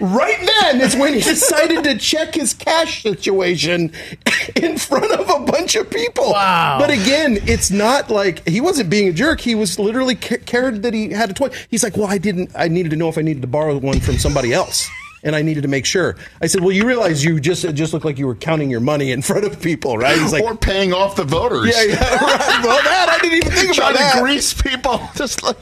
right 0.00 0.50
then 0.60 0.80
is 0.80 0.96
when 0.96 1.14
he 1.14 1.20
decided 1.20 1.84
to 1.84 1.96
check 1.98 2.34
his 2.34 2.54
cash 2.54 3.02
situation 3.02 3.92
in 4.56 4.78
front 4.78 5.12
of 5.12 5.28
a 5.28 5.44
bunch 5.44 5.76
of 5.76 5.88
people. 5.90 6.32
Wow. 6.32 6.78
But 6.80 6.90
again, 6.90 7.38
it's 7.46 7.70
not 7.70 8.10
like 8.10 8.46
he 8.48 8.60
wasn't 8.60 8.90
being 8.90 9.08
a 9.08 9.12
jerk. 9.12 9.40
He 9.40 9.54
was 9.54 9.78
literally 9.78 10.16
ca- 10.16 10.38
cared 10.46 10.82
that 10.82 10.94
he 10.94 11.10
had 11.10 11.30
a 11.30 11.34
toy. 11.34 11.50
He's 11.68 11.84
like, 11.84 11.96
well, 11.96 12.08
I 12.08 12.18
didn't. 12.18 12.50
I 12.54 12.68
needed 12.68 12.90
to 12.90 12.96
know 12.96 13.08
if 13.08 13.18
I 13.18 13.22
needed 13.22 13.42
to 13.42 13.48
borrow 13.48 13.76
one 13.78 14.00
from 14.00 14.18
somebody 14.18 14.52
else. 14.52 14.88
And 15.24 15.34
I 15.34 15.40
needed 15.42 15.62
to 15.62 15.68
make 15.68 15.86
sure. 15.86 16.16
I 16.42 16.46
said, 16.46 16.60
"Well, 16.60 16.70
you 16.72 16.86
realize 16.86 17.24
you 17.24 17.40
just 17.40 17.64
it 17.64 17.72
just 17.72 17.94
looked 17.94 18.04
like 18.04 18.18
you 18.18 18.26
were 18.26 18.34
counting 18.34 18.70
your 18.70 18.80
money 18.80 19.10
in 19.10 19.22
front 19.22 19.44
of 19.46 19.60
people, 19.60 19.96
right?" 19.96 20.18
He's 20.18 20.32
like, 20.34 20.44
or 20.44 20.54
paying 20.54 20.92
off 20.92 21.16
the 21.16 21.24
voters. 21.24 21.66
"Yeah, 21.74 21.82
yeah, 21.94 21.94
right. 22.14 22.64
Well, 22.64 22.82
that 22.82 23.08
I 23.08 23.18
didn't 23.22 23.38
even 23.38 23.52
think 23.52 23.74
Trying 23.74 23.92
about 23.94 23.98
that." 24.00 24.14
to 24.16 24.20
grease 24.20 24.52
people. 24.52 25.00
Just 25.16 25.42
like, 25.42 25.56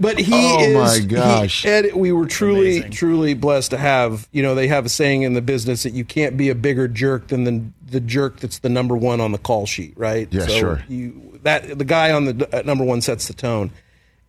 But 0.00 0.18
he 0.18 0.32
oh 0.34 0.60
is. 0.60 0.74
my 0.74 0.98
he- 0.98 1.06
gosh. 1.06 1.64
Ed, 1.64 1.94
we 1.94 2.10
were 2.12 2.26
truly, 2.26 2.82
truly 2.82 3.34
blessed 3.34 3.70
to 3.70 3.78
have. 3.78 4.28
You 4.32 4.42
know, 4.42 4.54
they 4.56 4.66
have 4.68 4.84
a 4.86 4.88
saying 4.88 5.22
in 5.22 5.34
the 5.34 5.42
business 5.42 5.84
that 5.84 5.92
you 5.92 6.04
can't 6.04 6.36
be 6.36 6.50
a 6.50 6.54
bigger 6.56 6.88
jerk 6.88 7.28
than 7.28 7.44
the 7.44 7.62
the 7.88 8.00
jerk 8.00 8.40
that's 8.40 8.58
the 8.58 8.68
number 8.68 8.96
one 8.96 9.20
on 9.20 9.30
the 9.30 9.38
call 9.38 9.66
sheet, 9.66 9.94
right? 9.96 10.26
Yeah, 10.32 10.46
sure. 10.46 10.82
You 10.88 11.38
that 11.44 11.78
the 11.78 11.84
guy 11.84 12.10
on 12.10 12.24
the 12.24 12.48
uh, 12.58 12.62
number 12.62 12.82
one 12.84 13.00
sets 13.00 13.28
the 13.28 13.34
tone, 13.34 13.70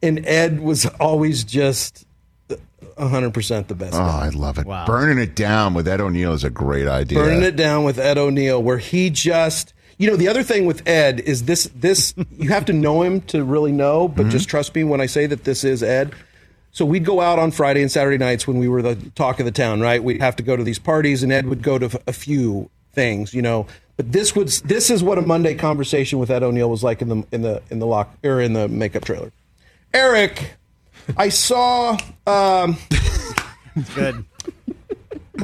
and 0.03 0.23
Ed 0.27 0.59
was 0.59 0.85
always 0.99 1.43
just 1.43 2.05
hundred 2.97 3.33
percent 3.33 3.67
the 3.67 3.75
best. 3.75 3.93
oh, 3.93 3.99
guy. 3.99 4.25
I 4.25 4.29
love 4.29 4.57
it. 4.57 4.65
Burning 4.85 5.17
it 5.17 5.35
down 5.35 5.73
with 5.73 5.87
Ed 5.87 6.01
O'Neill 6.01 6.33
is 6.33 6.43
a 6.43 6.49
great 6.49 6.87
idea. 6.87 7.19
Burning 7.19 7.43
it 7.43 7.55
down 7.55 7.83
with 7.83 7.99
Ed 7.99 8.17
O'Neill, 8.17 8.61
where 8.61 8.77
he 8.77 9.09
just. 9.09 9.73
You 9.99 10.07
know, 10.07 10.15
the 10.15 10.27
other 10.27 10.43
thing 10.43 10.67
with 10.67 10.87
Ed 10.87 11.21
is 11.21 11.45
this 11.45 11.71
this 11.73 12.13
you 12.37 12.49
have 12.49 12.65
to 12.65 12.73
know 12.73 13.01
him 13.01 13.21
to 13.21 13.43
really 13.43 13.71
know, 13.71 14.07
but 14.07 14.23
mm-hmm. 14.23 14.29
just 14.29 14.47
trust 14.47 14.75
me 14.75 14.83
when 14.83 15.01
I 15.01 15.07
say 15.07 15.25
that 15.25 15.43
this 15.43 15.63
is 15.63 15.81
Ed. 15.81 16.13
So 16.71 16.85
we'd 16.85 17.05
go 17.05 17.21
out 17.21 17.39
on 17.39 17.49
Friday 17.49 17.81
and 17.81 17.91
Saturday 17.91 18.19
nights 18.19 18.45
when 18.45 18.59
we 18.59 18.67
were 18.67 18.83
the 18.83 18.95
talk 19.15 19.39
of 19.39 19.47
the 19.47 19.51
town, 19.51 19.81
right? 19.81 20.03
We'd 20.03 20.21
have 20.21 20.35
to 20.35 20.43
go 20.43 20.55
to 20.55 20.63
these 20.63 20.77
parties 20.77 21.23
and 21.23 21.33
Ed 21.33 21.47
would 21.47 21.63
go 21.63 21.79
to 21.79 21.99
a 22.05 22.13
few 22.13 22.69
things, 22.93 23.33
you 23.33 23.41
know. 23.41 23.65
But 23.95 24.11
this 24.11 24.35
would 24.35 24.49
this 24.49 24.91
is 24.91 25.01
what 25.01 25.17
a 25.17 25.23
Monday 25.23 25.55
conversation 25.55 26.19
with 26.19 26.29
Ed 26.29 26.43
O'Neill 26.43 26.69
was 26.69 26.83
like 26.83 27.01
in 27.01 27.09
the 27.09 27.23
in 27.31 27.41
the 27.41 27.63
in 27.71 27.79
the 27.79 27.87
lock 27.87 28.15
or 28.23 28.39
in 28.39 28.53
the 28.53 28.67
makeup 28.67 29.05
trailer. 29.05 29.31
Eric, 29.91 30.53
I 31.15 31.29
saw 31.29 31.97
um 32.25 32.77
Good. 33.95 34.25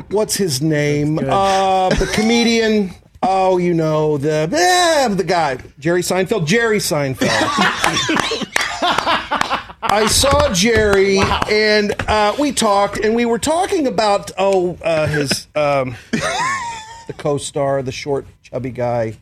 what's 0.10 0.36
his 0.36 0.62
name? 0.62 1.20
Uh, 1.20 1.90
the 1.90 2.10
comedian. 2.14 2.92
Oh, 3.22 3.58
you 3.58 3.74
know 3.74 4.18
the 4.18 4.50
eh, 4.52 5.08
the 5.08 5.24
guy 5.24 5.58
Jerry 5.80 6.02
Seinfeld. 6.02 6.46
Jerry 6.46 6.80
Seinfeld. 6.80 7.30
I 9.86 10.08
saw 10.08 10.52
Jerry 10.54 11.20
and 11.50 11.94
uh, 12.08 12.36
we 12.40 12.52
talked, 12.52 12.98
and 12.98 13.16
we 13.16 13.26
were 13.26 13.40
talking 13.40 13.88
about 13.88 14.32
oh 14.38 14.78
uh, 14.84 15.08
his 15.08 15.48
um, 15.56 15.96
the 16.12 17.14
co-star, 17.18 17.84
the 17.84 17.92
short 17.92 18.26
chubby 18.42 18.72
guy, 18.72 19.18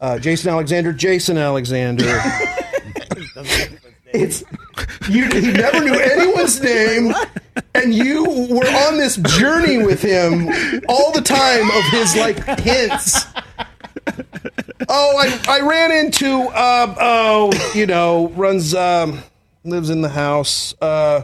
uh, 0.00 0.18
Jason 0.18 0.50
Alexander. 0.50 0.92
Jason 0.92 1.36
Alexander. 1.36 2.20
It's 4.14 4.44
you. 5.08 5.28
He 5.28 5.52
never 5.52 5.80
knew 5.80 5.94
anyone's 5.94 6.60
name, 6.60 7.12
and 7.74 7.92
you 7.92 8.24
were 8.48 8.66
on 8.86 8.96
this 8.96 9.16
journey 9.16 9.78
with 9.78 10.00
him 10.00 10.48
all 10.88 11.10
the 11.12 11.20
time 11.20 11.68
of 11.70 11.84
his 11.90 12.16
like 12.16 12.60
hints. 12.60 13.26
Oh, 14.88 15.16
I, 15.18 15.40
I 15.48 15.60
ran 15.60 15.90
into 15.90 16.42
uh, 16.42 16.94
oh 17.00 17.72
you 17.74 17.86
know 17.86 18.28
runs 18.30 18.74
um, 18.74 19.20
lives 19.64 19.90
in 19.90 20.02
the 20.02 20.08
house 20.08 20.74
uh, 20.80 21.22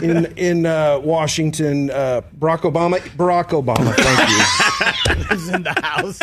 in 0.00 0.26
in 0.36 0.66
uh, 0.66 1.00
Washington. 1.02 1.90
Uh, 1.90 2.22
Barack 2.38 2.60
Obama. 2.60 3.00
Barack 3.16 3.48
Obama. 3.48 3.94
Thank 3.96 4.30
you. 4.30 5.34
Is 5.36 5.48
in 5.48 5.62
the 5.64 5.74
house. 5.82 6.20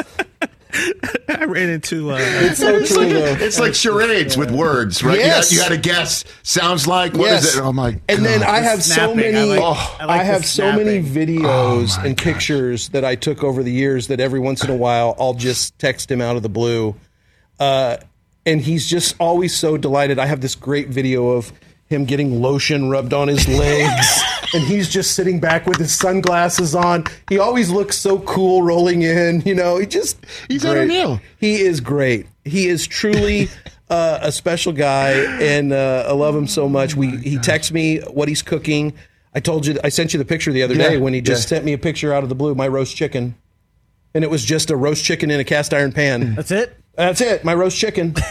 I 1.30 1.46
ran 1.46 1.70
into. 1.70 2.12
Uh, 2.12 2.18
It's 2.20 2.60
so 2.60 2.76
It's 2.76 2.96
like, 2.96 3.08
it's 3.10 3.60
like 3.60 3.74
charades 3.76 4.38
with 4.38 4.52
words, 4.52 5.04
right? 5.04 5.18
Yes. 5.18 5.52
You, 5.52 5.60
had, 5.62 5.70
you 5.72 5.76
had 5.76 5.82
to 5.84 5.90
guess. 5.90 6.24
Sounds 6.44 6.88
like 6.88 7.14
what 7.14 7.32
is 7.32 7.46
Yes. 7.46 7.56
it? 7.58 7.62
Oh 7.62 7.72
my! 7.74 7.92
God. 7.92 8.02
And 8.10 8.26
then 8.26 8.44
I 8.44 8.60
have 8.60 8.84
so 8.84 8.94
snapping. 9.14 9.20
I 9.20 9.22
many. 9.40 9.50
like- 9.50 9.60
oh, 9.62 9.98
I 10.00 10.04
I, 10.04 10.06
like 10.06 10.20
the 10.22 10.26
have 10.26 10.46
so 10.46 10.72
many 10.74 11.02
videos 11.02 11.98
Oh, 11.98 12.02
and 12.06 12.16
gosh. 12.18 12.24
pictures 12.24 12.90
that 12.90 13.06
I 13.06 13.16
took 13.16 13.44
over 13.44 13.64
the 13.64 13.72
years 13.72 14.08
that 14.08 14.20
every 14.20 14.40
once 14.40 14.64
in 14.64 14.70
a 14.70 14.76
while 14.76 15.16
I'll 15.20 15.34
just 15.34 15.78
text 15.80 16.12
him 16.12 16.22
out 16.22 16.36
of 16.36 16.44
the 16.44 16.50
blue, 16.50 16.96
uh, 17.60 17.98
and 18.46 18.62
he's 18.62 18.88
just 18.88 19.16
always 19.20 19.56
so 19.56 19.78
delighted. 19.78 20.20
I 20.20 20.26
have 20.26 20.42
this 20.42 20.56
great 20.56 20.90
video 20.90 21.30
of 21.30 21.52
him 21.88 22.06
getting 22.06 22.42
lotion 22.42 22.90
rubbed 22.90 23.14
on 23.14 23.28
his 23.30 23.48
legs. 23.60 24.22
And 24.54 24.64
he's 24.64 24.90
just 24.90 25.12
sitting 25.12 25.40
back 25.40 25.66
with 25.66 25.78
his 25.78 25.94
sunglasses 25.94 26.74
on. 26.74 27.06
He 27.30 27.38
always 27.38 27.70
looks 27.70 27.98
so 27.98 28.20
cool 28.20 28.62
rolling 28.62 29.02
in. 29.02 29.42
You 29.42 29.56
know, 29.56 29.78
he 29.78 29.86
just 29.86 30.18
He's 30.48 30.64
great. 30.64 30.78
O'Neill. 30.78 31.20
He 31.40 31.62
is 31.62 31.82
great. 31.82 32.28
He 32.46 32.68
is 32.68 32.88
truly 32.88 33.50
uh, 33.90 34.20
a 34.22 34.32
special 34.32 34.74
guy, 34.74 35.12
and 35.42 35.74
uh, 35.74 36.06
I 36.08 36.14
love 36.14 36.36
him 36.36 36.48
so 36.48 36.68
much. 36.70 36.96
We 36.96 37.18
he 37.18 37.38
texts 37.38 37.72
me 37.72 38.00
what 38.00 38.28
he's 38.28 38.42
cooking. 38.42 38.94
I 39.34 39.40
told 39.40 39.66
you, 39.66 39.78
I 39.84 39.90
sent 39.90 40.14
you 40.14 40.18
the 40.18 40.26
picture 40.26 40.52
the 40.52 40.64
other 40.64 40.76
day 40.76 40.98
when 40.98 41.14
he 41.14 41.22
just 41.22 41.44
yeah. 41.44 41.58
sent 41.58 41.66
me 41.66 41.74
a 41.74 41.78
picture 41.78 42.14
out 42.14 42.24
of 42.24 42.30
the 42.30 42.36
blue, 42.36 42.56
my 42.56 42.68
roast 42.68 42.96
chicken, 42.96 43.36
and 44.14 44.24
it 44.24 44.30
was 44.30 44.44
just 44.44 44.72
a 44.72 44.76
roast 44.76 45.06
chicken 45.06 45.30
in 45.30 45.40
a 45.40 45.44
cast 45.44 45.74
iron 45.74 45.92
pan. 45.92 46.36
That's 46.36 46.52
it. 46.52 46.78
That's 46.96 47.22
it, 47.22 47.44
my 47.44 47.54
roast 47.54 47.78
chicken. 47.78 48.16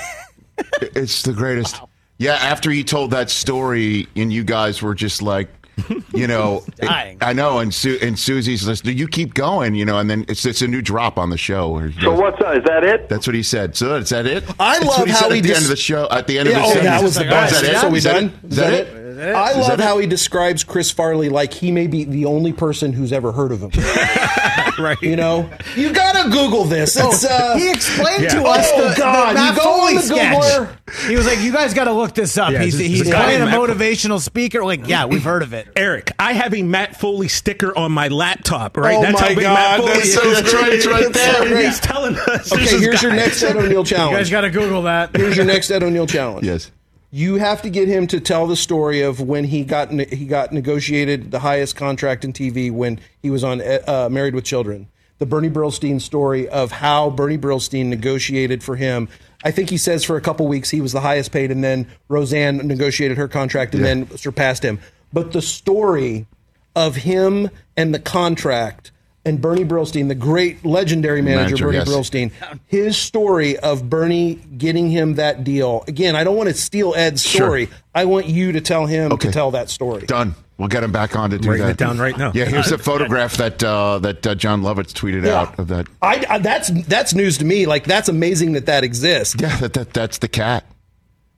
It's 0.81 1.23
the 1.23 1.35
greatest. 1.35 1.81
Yeah, 2.17 2.33
after 2.33 2.71
he 2.71 2.83
told 2.83 3.11
that 3.11 3.29
story, 3.29 4.09
and 4.17 4.33
you 4.33 4.43
guys 4.43 4.81
were 4.81 4.95
just 4.95 5.21
like, 5.21 5.51
you 6.14 6.27
know, 6.27 6.62
it- 6.79 6.87
Dying. 6.87 7.18
I 7.20 7.33
know, 7.33 7.59
and 7.59 7.72
Su- 7.72 7.99
and 8.01 8.18
Susie's 8.18 8.66
listening. 8.66 8.97
You 8.97 9.07
keep 9.09 9.35
going, 9.35 9.74
you 9.74 9.85
know, 9.85 9.99
and 9.99 10.09
then 10.09 10.24
it's 10.29 10.45
it's 10.47 10.62
a 10.62 10.68
new 10.68 10.81
drop 10.83 11.18
on 11.18 11.31
the 11.31 11.37
show. 11.37 11.68
where 11.70 11.93
So 11.93 12.01
goes- 12.01 12.18
what's 12.18 12.39
that? 12.43 12.57
Is 12.59 12.64
that 12.64 12.85
it? 12.85 13.09
That's 13.09 13.27
what 13.27 13.35
he 13.37 13.43
said. 13.43 13.77
So 13.77 13.97
is 13.97 14.09
that 14.11 14.27
it? 14.27 14.45
I 14.59 14.79
That's 14.79 14.87
love 14.87 14.99
what 15.01 15.07
he 15.09 15.12
how 15.12 15.20
said 15.20 15.33
he 15.33 15.39
at 15.39 15.43
the 15.43 15.49
dis- 15.49 15.57
end 15.59 15.64
of 15.64 15.70
the 15.70 15.77
show. 15.77 16.09
At 16.11 16.27
the 16.27 16.39
end 16.39 16.49
Yeah, 16.49 16.57
of 16.57 16.62
the 16.62 16.68
oh, 16.68 16.72
sentence. 16.72 16.87
that 16.87 17.03
was 17.03 17.14
the 17.16 17.24
Is 17.24 17.31
best. 17.31 17.55
that 17.62 17.64
it? 17.74 17.81
So 17.81 17.89
we 17.91 17.99
Is 17.99 18.05
that 18.05 18.12
done? 18.14 18.24
it? 18.45 18.51
Is 18.51 18.57
that 18.57 18.72
it? 18.72 19.06
I 19.19 19.51
Is 19.53 19.57
love 19.57 19.67
that 19.69 19.81
it? 19.81 19.83
how 19.85 19.99
he 19.99 20.07
describes 20.07 20.64
Chris 20.64 20.91
Farley 20.91 21.29
like 21.29 21.53
he 21.55 21.71
may 21.73 21.87
be 21.87 22.05
the 22.05 22.25
only 22.27 22.53
person 22.53 22.93
who's 22.93 23.12
ever 23.12 23.33
heard 23.33 23.53
of 23.53 23.61
him. 23.62 23.71
right. 24.79 25.01
You 25.01 25.17
know, 25.17 25.49
you 25.75 25.93
gotta 25.93 26.29
Google 26.31 26.64
this. 26.64 26.97
It's 26.97 27.25
uh, 27.25 27.57
He 27.57 27.71
explained 27.71 28.25
Yeah. 28.25 28.29
to 28.41 28.43
us 28.45 28.67
Oh, 28.75 28.89
the, 28.89 28.95
God, 28.97 29.31
the 29.31 29.35
Matt 29.35 29.55
you 29.57 29.62
go 29.62 29.69
on 29.71 29.81
Foley 29.81 29.95
the 29.95 30.03
sketch. 30.03 30.43
Googler. 30.43 31.09
He 31.09 31.17
was 31.17 31.27
like, 31.27 31.41
"You 31.41 31.53
guys 31.53 31.75
got 31.75 31.85
to 31.85 31.93
look 31.93 32.14
this 32.14 32.39
up." 32.39 32.53
Yeah, 32.53 32.62
he's 32.62 32.79
this- 32.79 32.87
he's 32.87 32.99
this 33.05 33.12
guy 33.12 33.25
playing 33.25 33.43
a 33.43 33.47
motivational 33.47 34.21
speaker. 34.21 34.64
Like, 34.64 34.87
yeah, 34.87 35.07
we've 35.07 35.23
heard 35.25 35.43
of 35.43 35.53
it. 35.53 35.69
Eric, 35.77 36.12
I 36.19 36.33
have 36.33 36.55
a 36.55 36.62
Matt 36.62 36.99
Foley 36.99 37.29
sticker 37.29 37.77
on 37.77 37.93
my 37.93 38.09
laptop. 38.09 38.77
Right, 38.77 38.97
Oh 38.97 39.03
that's 39.03 39.14
my 39.21 39.21
how 39.21 39.35
big 39.35 39.41
God, 39.41 39.55
Matt 39.55 39.81
Foley 39.81 39.93
that's 39.95 40.05
is. 40.07 40.14
so 40.14 40.31
That's 40.33 40.55
right, 40.55 40.73
it's 40.73 40.87
right 40.87 41.12
there. 41.12 41.35
So 41.35 41.45
Yeah. 41.45 41.62
He's 41.67 41.81
telling 41.81 42.17
us. 42.17 42.53
Okay, 42.53 42.62
this 42.62 42.73
is 42.73 42.81
here's 42.81 43.03
your 43.03 43.12
next 43.12 43.43
Ed 43.43 43.57
O'Neill 43.57 43.85
challenge. 43.85 44.12
You 44.12 44.17
guys 44.19 44.31
got 44.31 44.41
to 44.43 44.51
Google 44.51 44.83
that. 44.83 45.14
Here's 45.17 45.37
your 45.37 45.47
next 45.47 45.71
Ed 45.71 45.83
O'Neill 45.83 46.07
challenge. 46.07 46.47
Yes. 46.47 46.71
You 47.17 47.37
have 47.37 47.62
to 47.62 47.71
get 47.71 47.89
him 47.89 48.07
to 48.09 48.21
tell 48.21 48.47
the 48.47 48.57
story 48.57 49.01
of 49.01 49.23
when 49.23 49.45
he 49.45 49.64
got 49.64 49.91
ne- 49.91 50.14
he 50.14 50.27
got 50.27 50.53
negotiated 50.53 51.31
the 51.31 51.39
highest 51.39 51.75
contract 51.75 52.27
in 52.27 52.35
TV 52.35 52.71
when 52.71 53.01
he 53.23 53.31
was 53.31 53.43
on 53.43 53.62
uh, 53.62 54.11
Married 54.12 54.35
with 54.35 54.45
Children. 54.45 54.87
The 55.17 55.25
Bernie 55.25 55.49
Brillstein 55.49 55.99
story 55.99 56.47
of 56.47 56.73
how 56.73 57.09
Bernie 57.09 57.39
Brillstein 57.39 57.87
negotiated 57.87 58.62
for 58.62 58.77
him. 58.77 59.09
I 59.43 59.51
think 59.51 59.71
he 59.71 59.79
says 59.79 60.05
for 60.05 60.19
a 60.19 60.21
couple 60.21 60.47
weeks 60.47 60.69
he 60.69 60.83
was 60.83 60.93
the 60.93 61.01
highest 61.01 61.33
paid, 61.33 61.51
and 61.51 61.64
then 61.64 61.89
Roseanne 62.09 62.59
negotiated 62.59 63.17
her 63.17 63.29
contract 63.29 63.75
and 63.75 63.83
then 63.83 64.14
surpassed 64.19 64.62
him. 64.62 64.79
But 65.11 65.33
the 65.33 65.41
story 65.41 66.27
of 66.75 66.97
him 66.97 67.49
and 67.79 67.95
the 67.95 67.99
contract 67.99 68.91
and 69.27 69.41
Bernie 69.43 69.64
Brillstein, 69.64 70.09
the 70.09 70.14
great 70.14 70.64
legendary 70.64 71.20
manager, 71.20 71.43
Manager, 71.47 71.64
Bernie 71.66 71.79
yes. 71.79 71.89
Brillstein, 71.89 72.31
his 72.66 72.97
story 72.97 73.59
of 73.59 73.91
Bernie 73.91 74.37
getting 74.57 74.89
him 74.91 75.16
that 75.16 75.45
deal. 75.45 75.85
Again, 75.89 76.16
I 76.16 76.24
don't 76.24 76.37
want 76.37 76.49
to 76.49 76.55
steal 76.55 76.95
Ed's 76.97 77.22
Sure. 77.22 77.47
story. 77.47 77.68
I 77.95 78.07
want 78.07 78.27
you 78.27 78.53
to 78.53 78.61
tell 78.62 78.87
him 78.87 79.12
Okay. 79.12 79.29
to 79.29 79.33
tell 79.35 79.51
that 79.51 79.68
story. 79.68 80.07
Done. 80.07 80.35
We'll 80.59 80.68
get 80.68 80.83
him 80.83 80.93
back 80.93 81.14
on 81.16 81.29
to 81.31 81.39
do 81.39 81.51
Writing 81.51 81.66
that. 81.66 81.72
it 81.72 81.77
down 81.77 81.99
right 81.99 82.16
now. 82.16 82.33
Yeah, 82.35 82.47
here's 82.47 82.72
a 82.72 82.79
photograph 82.79 83.37
that 83.37 83.62
uh, 83.62 83.99
that 83.99 84.27
uh, 84.27 84.35
Jon 84.35 84.62
Lovitz 84.62 84.95
tweeted 84.95 85.27
Yeah. 85.27 85.41
out 85.43 85.59
of 85.59 85.68
that. 85.68 85.87
I, 86.01 86.24
I- 86.31 86.39
that's 86.39 86.70
that's 86.87 87.14
news 87.14 87.37
to 87.39 87.45
me. 87.45 87.66
Like 87.66 87.85
that's 87.85 88.09
amazing 88.09 88.53
that 88.53 88.64
that 88.64 88.83
exists. 88.83 89.37
Yeah, 89.39 89.55
that, 89.59 89.74
that 89.74 89.93
that's 89.93 90.16
the 90.18 90.29
cat. 90.29 90.64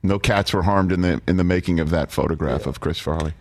No 0.05 0.20
cats 0.20 0.53
were 0.53 0.62
harmed 0.62 0.93
in 0.93 1.01
the 1.01 1.20
in 1.26 1.36
the 1.36 1.43
making 1.43 1.80
of 1.80 1.91
that 1.91 2.12
photograph 2.12 2.66
of 2.66 2.78
Chris 2.78 3.01
Farley. 3.01 3.32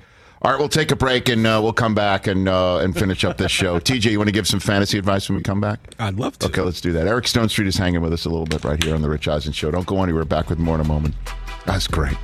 All 0.41 0.51
right, 0.51 0.59
we'll 0.59 0.69
take 0.69 0.91
a 0.91 0.95
break 0.95 1.29
and 1.29 1.47
uh, 1.47 1.59
we'll 1.63 1.73
come 1.73 1.95
back 1.95 2.27
and 2.27 2.47
uh, 2.47 2.77
and 2.77 2.95
finish 2.95 3.23
up 3.23 3.37
this 3.37 3.51
show. 3.51 3.79
TJ, 3.79 4.11
you 4.11 4.19
want 4.19 4.27
to 4.27 4.33
give 4.33 4.47
some 4.47 4.59
fantasy 4.59 4.97
advice 4.99 5.27
when 5.29 5.35
we 5.37 5.43
come 5.43 5.59
back? 5.59 5.79
I'd 5.97 6.15
love 6.15 6.37
to. 6.39 6.47
Okay, 6.47 6.61
let's 6.61 6.79
do 6.79 6.91
that. 6.93 7.07
Eric 7.07 7.25
Stonestreet 7.25 7.65
is 7.65 7.75
hanging 7.75 8.01
with 8.01 8.13
us 8.13 8.25
a 8.25 8.29
little 8.29 8.45
bit 8.45 8.63
right 8.63 8.81
here 8.81 8.93
on 8.93 9.01
the 9.01 9.09
Rich 9.09 9.27
Eisen 9.27 9.51
Show. 9.51 9.71
Don't 9.71 9.87
go 9.87 10.03
anywhere. 10.03 10.25
Back 10.25 10.49
with 10.49 10.59
more 10.59 10.75
in 10.75 10.81
a 10.81 10.87
moment. 10.87 11.15
That's 11.65 11.87
great. 11.87 12.17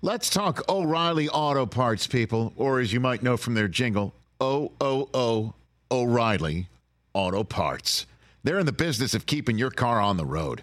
Let's 0.00 0.28
talk 0.30 0.68
O'Reilly 0.68 1.28
Auto 1.30 1.66
Parts, 1.66 2.06
people, 2.06 2.52
or 2.56 2.78
as 2.78 2.92
you 2.92 3.00
might 3.00 3.22
know 3.22 3.36
from 3.36 3.54
their 3.54 3.68
jingle, 3.68 4.14
O 4.40 4.70
O 4.80 5.08
O 5.12 5.54
O'Reilly 5.90 6.68
Auto 7.14 7.42
Parts. 7.42 8.06
They're 8.44 8.58
in 8.58 8.66
the 8.66 8.72
business 8.72 9.14
of 9.14 9.24
keeping 9.24 9.56
your 9.56 9.70
car 9.70 10.00
on 10.00 10.18
the 10.18 10.26
road. 10.26 10.62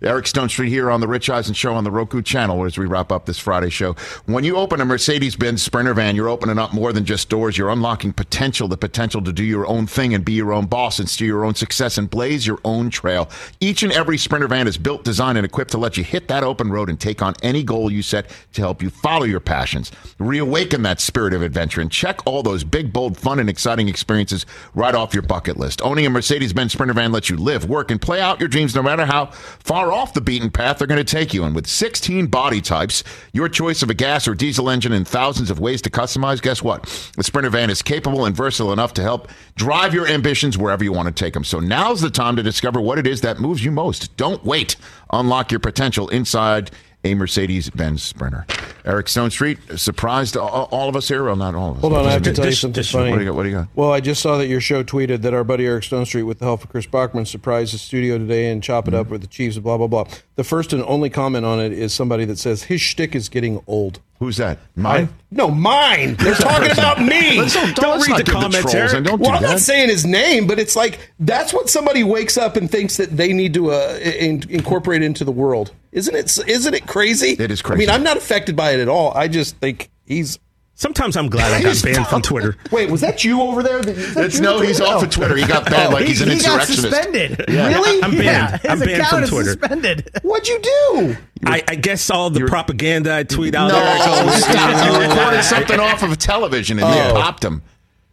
Eric 0.00 0.26
Stonestreet 0.26 0.68
here 0.68 0.92
on 0.92 1.00
the 1.00 1.08
Rich 1.08 1.28
Eisen 1.28 1.54
Show 1.54 1.74
on 1.74 1.82
the 1.82 1.90
Roku 1.90 2.22
channel 2.22 2.64
as 2.64 2.78
we 2.78 2.86
wrap 2.86 3.10
up 3.10 3.26
this 3.26 3.40
Friday 3.40 3.68
show. 3.68 3.94
When 4.26 4.44
you 4.44 4.56
open 4.56 4.80
a 4.80 4.84
Mercedes 4.84 5.34
Benz 5.34 5.60
Sprinter 5.60 5.92
van, 5.92 6.14
you're 6.14 6.28
opening 6.28 6.56
up 6.56 6.72
more 6.72 6.92
than 6.92 7.04
just 7.04 7.28
doors. 7.28 7.58
You're 7.58 7.70
unlocking 7.70 8.12
potential, 8.12 8.68
the 8.68 8.76
potential 8.76 9.20
to 9.24 9.32
do 9.32 9.42
your 9.42 9.66
own 9.66 9.88
thing 9.88 10.14
and 10.14 10.24
be 10.24 10.34
your 10.34 10.52
own 10.52 10.66
boss 10.66 11.00
and 11.00 11.10
steer 11.10 11.26
your 11.26 11.44
own 11.44 11.56
success 11.56 11.98
and 11.98 12.08
blaze 12.08 12.46
your 12.46 12.60
own 12.64 12.90
trail. 12.90 13.28
Each 13.58 13.82
and 13.82 13.90
every 13.90 14.18
Sprinter 14.18 14.46
van 14.46 14.68
is 14.68 14.78
built, 14.78 15.02
designed, 15.02 15.36
and 15.36 15.44
equipped 15.44 15.72
to 15.72 15.78
let 15.78 15.96
you 15.96 16.04
hit 16.04 16.28
that 16.28 16.44
open 16.44 16.70
road 16.70 16.88
and 16.88 17.00
take 17.00 17.20
on 17.20 17.34
any 17.42 17.64
goal 17.64 17.90
you 17.90 18.02
set 18.02 18.30
to 18.52 18.60
help 18.60 18.80
you 18.80 18.90
follow 18.90 19.24
your 19.24 19.40
passions. 19.40 19.90
Reawaken 20.20 20.82
that 20.84 21.00
spirit 21.00 21.34
of 21.34 21.42
adventure 21.42 21.80
and 21.80 21.90
check 21.90 22.24
all 22.24 22.44
those 22.44 22.62
big, 22.62 22.92
bold, 22.92 23.18
fun, 23.18 23.40
and 23.40 23.50
exciting 23.50 23.88
experiences 23.88 24.46
right 24.76 24.94
off 24.94 25.12
your 25.12 25.24
bucket 25.24 25.56
list. 25.56 25.82
Owning 25.82 26.06
a 26.06 26.10
Mercedes 26.10 26.52
Benz 26.52 26.72
Sprinter 26.72 26.94
van 26.94 27.10
lets 27.10 27.28
you 27.28 27.36
live, 27.36 27.68
work, 27.68 27.90
and 27.90 28.00
play 28.00 28.20
out 28.20 28.38
your 28.38 28.48
dreams 28.48 28.76
no 28.76 28.82
matter 28.84 29.04
how 29.04 29.26
far 29.58 29.87
off 29.92 30.14
the 30.14 30.20
beaten 30.20 30.50
path 30.50 30.78
they're 30.78 30.86
going 30.86 31.04
to 31.04 31.16
take 31.16 31.34
you. 31.34 31.44
And 31.44 31.54
with 31.54 31.66
16 31.66 32.26
body 32.26 32.60
types, 32.60 33.04
your 33.32 33.48
choice 33.48 33.82
of 33.82 33.90
a 33.90 33.94
gas 33.94 34.28
or 34.28 34.34
diesel 34.34 34.70
engine, 34.70 34.92
and 34.92 35.06
thousands 35.06 35.50
of 35.50 35.60
ways 35.60 35.82
to 35.82 35.90
customize, 35.90 36.40
guess 36.42 36.62
what? 36.62 36.84
The 37.16 37.24
Sprinter 37.24 37.50
van 37.50 37.70
is 37.70 37.82
capable 37.82 38.24
and 38.24 38.36
versatile 38.36 38.72
enough 38.72 38.94
to 38.94 39.02
help 39.02 39.28
drive 39.56 39.94
your 39.94 40.06
ambitions 40.06 40.56
wherever 40.56 40.84
you 40.84 40.92
want 40.92 41.06
to 41.08 41.24
take 41.24 41.34
them. 41.34 41.44
So 41.44 41.60
now's 41.60 42.00
the 42.00 42.10
time 42.10 42.36
to 42.36 42.42
discover 42.42 42.80
what 42.80 42.98
it 42.98 43.06
is 43.06 43.20
that 43.22 43.40
moves 43.40 43.64
you 43.64 43.70
most. 43.70 44.16
Don't 44.16 44.44
wait. 44.44 44.76
Unlock 45.12 45.50
your 45.50 45.60
potential 45.60 46.08
inside 46.08 46.70
a 47.04 47.14
Mercedes 47.14 47.70
Benz 47.70 48.02
Sprinter. 48.02 48.44
Eric 48.84 49.06
Stonestreet 49.06 49.78
surprised 49.78 50.36
all, 50.36 50.88
of 50.88 50.96
us 50.96 51.08
here. 51.08 51.24
Well, 51.24 51.36
not 51.36 51.54
all 51.54 51.70
of 51.72 51.76
us. 51.76 51.80
Hold 51.82 51.92
on, 51.92 52.06
I 52.06 52.10
have 52.12 52.22
to 52.22 52.32
tell 52.32 52.46
you 52.46 52.52
something 52.52 52.82
funny. 52.82 53.10
What 53.10 53.18
do 53.18 53.22
you 53.24 53.28
got? 53.30 53.36
What 53.36 53.42
do 53.44 53.48
you 53.50 53.54
got? 53.56 53.68
Well, 53.74 53.92
I 53.92 54.00
just 54.00 54.22
saw 54.22 54.38
that 54.38 54.46
your 54.46 54.60
show 54.60 54.82
tweeted 54.82 55.22
that 55.22 55.34
our 55.34 55.44
buddy 55.44 55.66
Eric 55.66 55.84
Stonestreet, 55.84 56.24
with 56.26 56.38
the 56.38 56.46
help 56.46 56.64
of 56.64 56.70
Chris 56.70 56.86
Brockman, 56.86 57.26
surprised 57.26 57.74
the 57.74 57.78
studio 57.78 58.18
today 58.18 58.50
and 58.50 58.62
chop 58.62 58.88
it 58.88 58.92
Mm-hmm. 58.92 59.00
up 59.00 59.08
with 59.10 59.20
the 59.20 59.26
Chiefs. 59.26 59.56
And 59.56 59.62
blah 59.64 59.76
blah 59.76 59.86
blah. 59.86 60.04
The 60.36 60.44
first 60.44 60.72
and 60.72 60.82
only 60.84 61.10
comment 61.10 61.44
on 61.44 61.60
it 61.60 61.72
is 61.72 61.92
somebody 61.92 62.24
that 62.24 62.38
says 62.38 62.62
his 62.64 62.80
shtick 62.80 63.14
is 63.14 63.28
getting 63.28 63.62
old. 63.66 64.00
Who's 64.18 64.38
that? 64.38 64.58
Mine? 64.74 65.04
I- 65.04 65.08
no, 65.30 65.50
mine. 65.50 66.16
They're 66.16 66.34
talking 66.36 66.70
about 66.72 67.00
me. 67.00 67.38
Let's 67.38 67.54
don't- 67.54 67.76
don't- 67.76 67.90
let's 68.00 68.06
give 68.08 68.16
the 68.16 68.22
trolls 68.62 68.92
and 68.94 69.04
don't 69.06 69.18
do 69.18 69.22
well, 69.28 69.36
I'm 69.36 69.42
not 69.42 69.60
saying 69.60 69.88
his 69.90 70.04
name, 70.06 70.46
but 70.46 70.58
it's 70.58 70.74
like 70.74 71.12
that's 71.20 71.52
what 71.52 71.68
somebody 71.68 72.02
wakes 72.02 72.36
up 72.38 72.56
and 72.56 72.68
thinks 72.70 72.96
that 72.96 73.16
they 73.16 73.32
need 73.32 73.54
to 73.54 73.70
uh, 73.72 73.98
in, 74.00 74.42
incorporate 74.48 75.02
into 75.02 75.24
the 75.24 75.30
world. 75.32 75.72
Isn't 75.92 76.14
it? 76.14 76.38
Isn't 76.48 76.74
it 76.74 76.86
crazy? 76.86 77.30
It 77.38 77.50
is 77.50 77.62
crazy. 77.62 77.84
I 77.84 77.86
mean. 77.86 77.90
I'm 77.94 78.02
not 78.02 78.16
affected 78.16 78.56
by 78.56 78.72
it 78.72 78.80
at 78.80 78.88
all. 78.88 79.12
I 79.16 79.28
just 79.28 79.56
think 79.56 79.90
he's. 80.06 80.38
Sometimes 80.74 81.16
I'm 81.16 81.28
glad 81.28 81.52
I 81.52 81.60
got 81.60 81.82
banned 81.82 82.06
from. 82.06 82.22
Twitter. 82.22 82.56
Wait, 82.70 82.88
was 82.88 83.00
that 83.00 83.24
you 83.24 83.40
over 83.42 83.64
there? 83.64 83.80
It's 83.84 84.38
no, 84.38 84.60
he's 84.60 84.80
off 84.80 85.02
of 85.02 85.10
Twitter. 85.10 85.34
He 85.34 85.44
got 85.44 85.64
banned 85.64 85.92
oh. 85.92 85.96
like 85.96 86.06
he's 86.06 86.20
an 86.20 86.28
he 86.28 86.36
got 86.40 86.60
insurrectionist. 86.68 86.82
suspended. 86.82 87.44
Yeah. 87.48 87.66
Really? 87.68 88.00
I'm 88.02 88.10
banned. 88.12 88.22
Yeah, 88.24 88.58
his 88.58 88.70
I'm 88.70 88.78
banned 88.78 88.90
account 88.92 89.10
from 89.10 89.22
is 89.24 89.30
Twitter. 89.30 89.50
suspended. 89.50 90.10
What'd 90.22 90.46
you 90.46 90.60
do? 90.60 91.16
I, 91.46 91.64
I 91.66 91.74
guess 91.74 92.10
all 92.10 92.30
the 92.30 92.46
propaganda 92.46 93.12
I 93.12 93.24
tweet 93.24 93.56
out. 93.56 93.68
No, 93.68 93.74
there, 93.74 94.38
stop. 94.38 94.92
You 94.92 95.08
recorded 95.08 95.42
something 95.42 95.80
off 95.80 96.04
of 96.04 96.12
a 96.12 96.16
television 96.16 96.78
and 96.78 96.92
they 96.92 97.10
Oh. 97.10 97.14
popped 97.14 97.44
him 97.44 97.62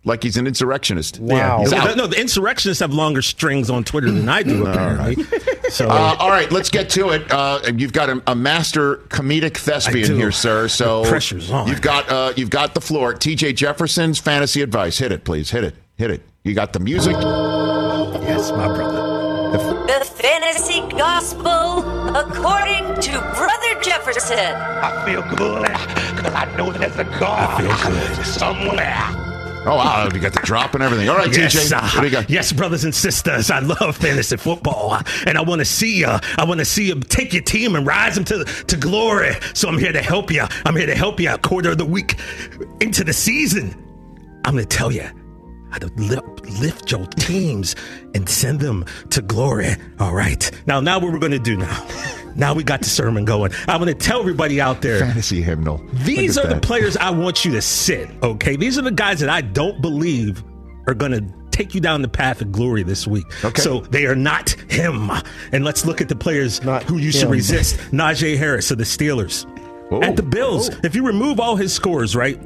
like 0.03 0.23
he's 0.23 0.37
an 0.37 0.47
insurrectionist. 0.47 1.19
Wow. 1.19 1.59
He's 1.59 1.71
No, 1.71 1.93
no, 1.93 2.07
the 2.07 2.19
insurrectionists 2.19 2.79
have 2.79 2.93
longer 2.93 3.21
strings 3.21 3.69
on 3.69 3.83
Twitter 3.83 4.09
than 4.11 4.27
I 4.29 4.41
do, 4.43 4.65
apparently. 4.65 5.23
So 5.69 5.87
Uh, 5.87 6.15
all 6.19 6.29
right, 6.29 6.51
let's 6.51 6.69
get 6.69 6.89
to 6.91 7.09
it. 7.09 7.29
Uh, 7.31 7.59
you've 7.75 7.93
got 7.93 8.09
a, 8.09 8.21
a 8.27 8.35
master 8.35 8.97
comedic 9.09 9.57
thespian 9.57 10.15
here, 10.15 10.31
sir. 10.31 10.67
So 10.67 11.03
The 11.03 11.09
pressure's 11.09 11.51
on. 11.51 11.67
You've 11.67 11.81
got 11.81 12.09
uh, 12.09 12.33
you've 12.35 12.49
got 12.49 12.73
the 12.73 12.81
floor. 12.81 13.13
T.J. 13.13 13.53
Jefferson's 13.53 14.19
fantasy 14.19 14.61
advice. 14.61 14.97
Hit 14.97 15.11
it, 15.11 15.23
please. 15.23 15.49
Hit 15.51 15.63
it. 15.63 15.75
Hit 15.97 16.11
it. 16.11 16.21
You 16.43 16.53
got 16.53 16.73
the 16.73 16.79
music. 16.79 17.13
yes, 17.15 18.51
my 18.51 18.67
brother. 18.67 19.01
The 19.87 20.05
fantasy 20.05 20.81
gospel 20.97 21.79
according 22.15 22.95
to 23.01 23.11
Brother 23.35 23.81
Jefferson. 23.81 24.37
I 24.37 25.05
feel 25.05 25.21
good 25.35 25.61
because 26.15 26.33
I 26.33 26.53
know 26.57 26.71
there's 26.71 26.95
a 26.97 27.03
God 27.19 27.49
I 27.49 27.61
feel 27.61 27.91
good. 28.17 28.25
somewhere. 28.25 29.34
Oh 29.65 29.75
wow, 29.77 30.07
you 30.13 30.19
got 30.19 30.33
the 30.33 30.41
drop 30.43 30.75
and 30.75 30.83
everything. 30.83 31.09
All 31.09 31.15
right, 31.17 31.35
Yes, 31.35 31.53
T.J. 31.53 31.75
uh, 31.75 31.81
What 31.81 32.01
do 32.01 32.05
you 32.07 32.11
got? 32.11 32.29
yes, 32.29 32.53
brothers 32.53 32.83
and 32.83 32.93
sisters, 32.93 33.49
I 33.49 33.59
love 33.59 33.97
fantasy 33.97 34.37
football, 34.37 34.91
uh, 34.93 35.03
and 35.25 35.37
I 35.37 35.41
want 35.41 35.59
to 35.59 35.65
see 35.65 35.97
you. 35.99 36.07
I 36.07 36.45
want 36.45 36.59
to 36.59 36.65
see 36.65 36.85
you 36.87 36.99
take 36.99 37.33
your 37.33 37.41
team 37.43 37.75
and 37.75 37.85
rise 37.85 38.15
them 38.15 38.25
to 38.25 38.43
to 38.45 38.77
glory. 38.77 39.31
So 39.53 39.67
I'm 39.67 39.79
here 39.79 39.91
to 39.91 40.01
help 40.01 40.31
you. 40.31 40.45
I'm 40.65 40.75
here 40.75 40.85
to 40.85 40.95
help 40.95 41.19
you. 41.19 41.31
A 41.33 41.37
quarter 41.37 41.71
of 41.71 41.77
the 41.79 41.85
week 41.85 42.15
into 42.79 43.03
the 43.03 43.13
season, 43.13 43.73
I'm 44.45 44.53
going 44.53 44.65
to 44.67 44.77
tell 44.77 44.91
you 44.91 45.09
how 45.71 45.79
to 45.79 45.87
lift, 45.97 46.45
lift 46.61 46.91
your 46.91 47.05
teams 47.07 47.75
and 48.13 48.29
send 48.29 48.59
them 48.59 48.85
to 49.09 49.21
glory. 49.21 49.69
All 49.99 50.13
right. 50.13 50.49
Now, 50.67 50.79
now 50.79 50.99
what 50.99 51.11
we're 51.11 51.19
going 51.19 51.31
to 51.33 51.39
do 51.39 51.57
now? 51.57 51.87
Now 52.35 52.53
we 52.53 52.63
got 52.63 52.81
the 52.81 52.89
sermon 52.89 53.25
going. 53.25 53.51
I'm 53.67 53.81
going 53.81 53.87
to 53.87 53.99
tell 53.99 54.19
everybody 54.19 54.59
out 54.59 54.81
there. 54.81 54.99
Fantasy 54.99 55.41
hymnal. 55.41 55.81
These 55.93 56.37
are 56.37 56.47
at 56.47 56.49
the 56.49 56.59
players 56.59 56.97
I 56.97 57.09
want 57.09 57.45
you 57.45 57.51
to 57.53 57.61
sit, 57.61 58.09
okay? 58.21 58.55
These 58.55 58.77
are 58.77 58.81
the 58.81 58.91
guys 58.91 59.19
that 59.21 59.29
I 59.29 59.41
don't 59.41 59.81
believe 59.81 60.43
are 60.87 60.93
going 60.93 61.11
to 61.13 61.25
take 61.51 61.73
you 61.73 61.79
down 61.79 62.01
the 62.01 62.09
path 62.09 62.41
of 62.41 62.51
glory 62.51 62.83
this 62.83 63.07
week. 63.07 63.25
Okay. 63.45 63.61
So 63.61 63.79
they 63.79 64.05
are 64.05 64.15
not 64.15 64.49
him. 64.69 65.09
And 65.53 65.63
let's 65.63 65.85
look 65.85 66.01
at 66.01 66.09
the 66.09 66.15
players 66.15 66.61
Not 66.63 66.83
who 66.83 66.97
you 66.97 67.11
should 67.11 67.29
resist. 67.29 67.77
Najee 67.91 68.37
Harris 68.37 68.71
of 68.71 68.77
the 68.77 68.83
Steelers. 68.83 69.49
Whoa. 69.89 70.01
At 70.01 70.17
the 70.17 70.23
Bills, 70.23 70.69
if 70.83 70.95
you 70.95 71.05
remove 71.05 71.39
all 71.39 71.55
his 71.55 71.71
scores, 71.71 72.15
right? 72.15 72.37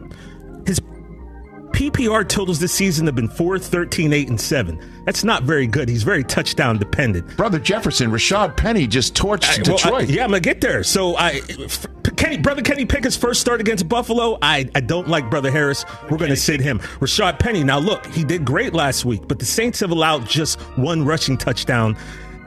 His 1.80 1.90
PPR 1.92 2.28
totals 2.28 2.60
this 2.60 2.74
season 2.74 3.06
have 3.06 3.16
been 3.16 3.30
4, 3.30 3.58
13, 3.58 4.12
8, 4.12 4.28
and 4.30 4.40
7. 4.40 5.04
That's 5.06 5.24
not 5.24 5.44
very 5.44 5.66
good. 5.66 5.88
He's 5.88 6.04
very 6.04 6.24
touchdown 6.26 6.78
dependent. 6.78 7.38
Brother 7.38 7.58
Jefferson, 7.58 8.12
Rashaad 8.12 8.58
Penny 8.58 8.86
just 8.86 9.16
torched 9.16 9.66
Well, 9.68 9.78
Detroit. 9.78 10.10
I- 10.10 10.14
yeah, 10.14 10.24
I'm 10.26 10.30
gonna 10.32 10.42
get 10.42 10.60
there. 10.62 10.84
So 10.84 11.16
I, 11.16 11.42
f- 11.48 11.86
Kenny, 12.18 12.38
brother 12.38 12.62
Kenny 12.62 12.86
Pickett's 12.86 13.16
first 13.16 13.40
start 13.40 13.62
against 13.62 13.88
Buffalo. 13.88 14.38
I, 14.42 14.70
I 14.76 14.82
don't 14.82 15.08
like 15.08 15.30
brother 15.30 15.52
Harris. 15.52 15.86
We're 16.10 16.18
gonna 16.18 16.36
sit 16.36 16.60
him. 16.60 16.80
Rashaad 17.00 17.40
Penny. 17.40 17.64
Now 17.64 17.80
look, 17.80 18.06
he 18.08 18.24
did 18.26 18.44
great 18.44 18.74
last 18.74 19.06
week, 19.06 19.28
but 19.28 19.40
the 19.40 19.46
Saints 19.46 19.80
have 19.80 19.92
allowed 19.92 20.28
just 20.28 20.60
one 20.78 21.06
rushing 21.06 21.38
touchdown 21.38 21.96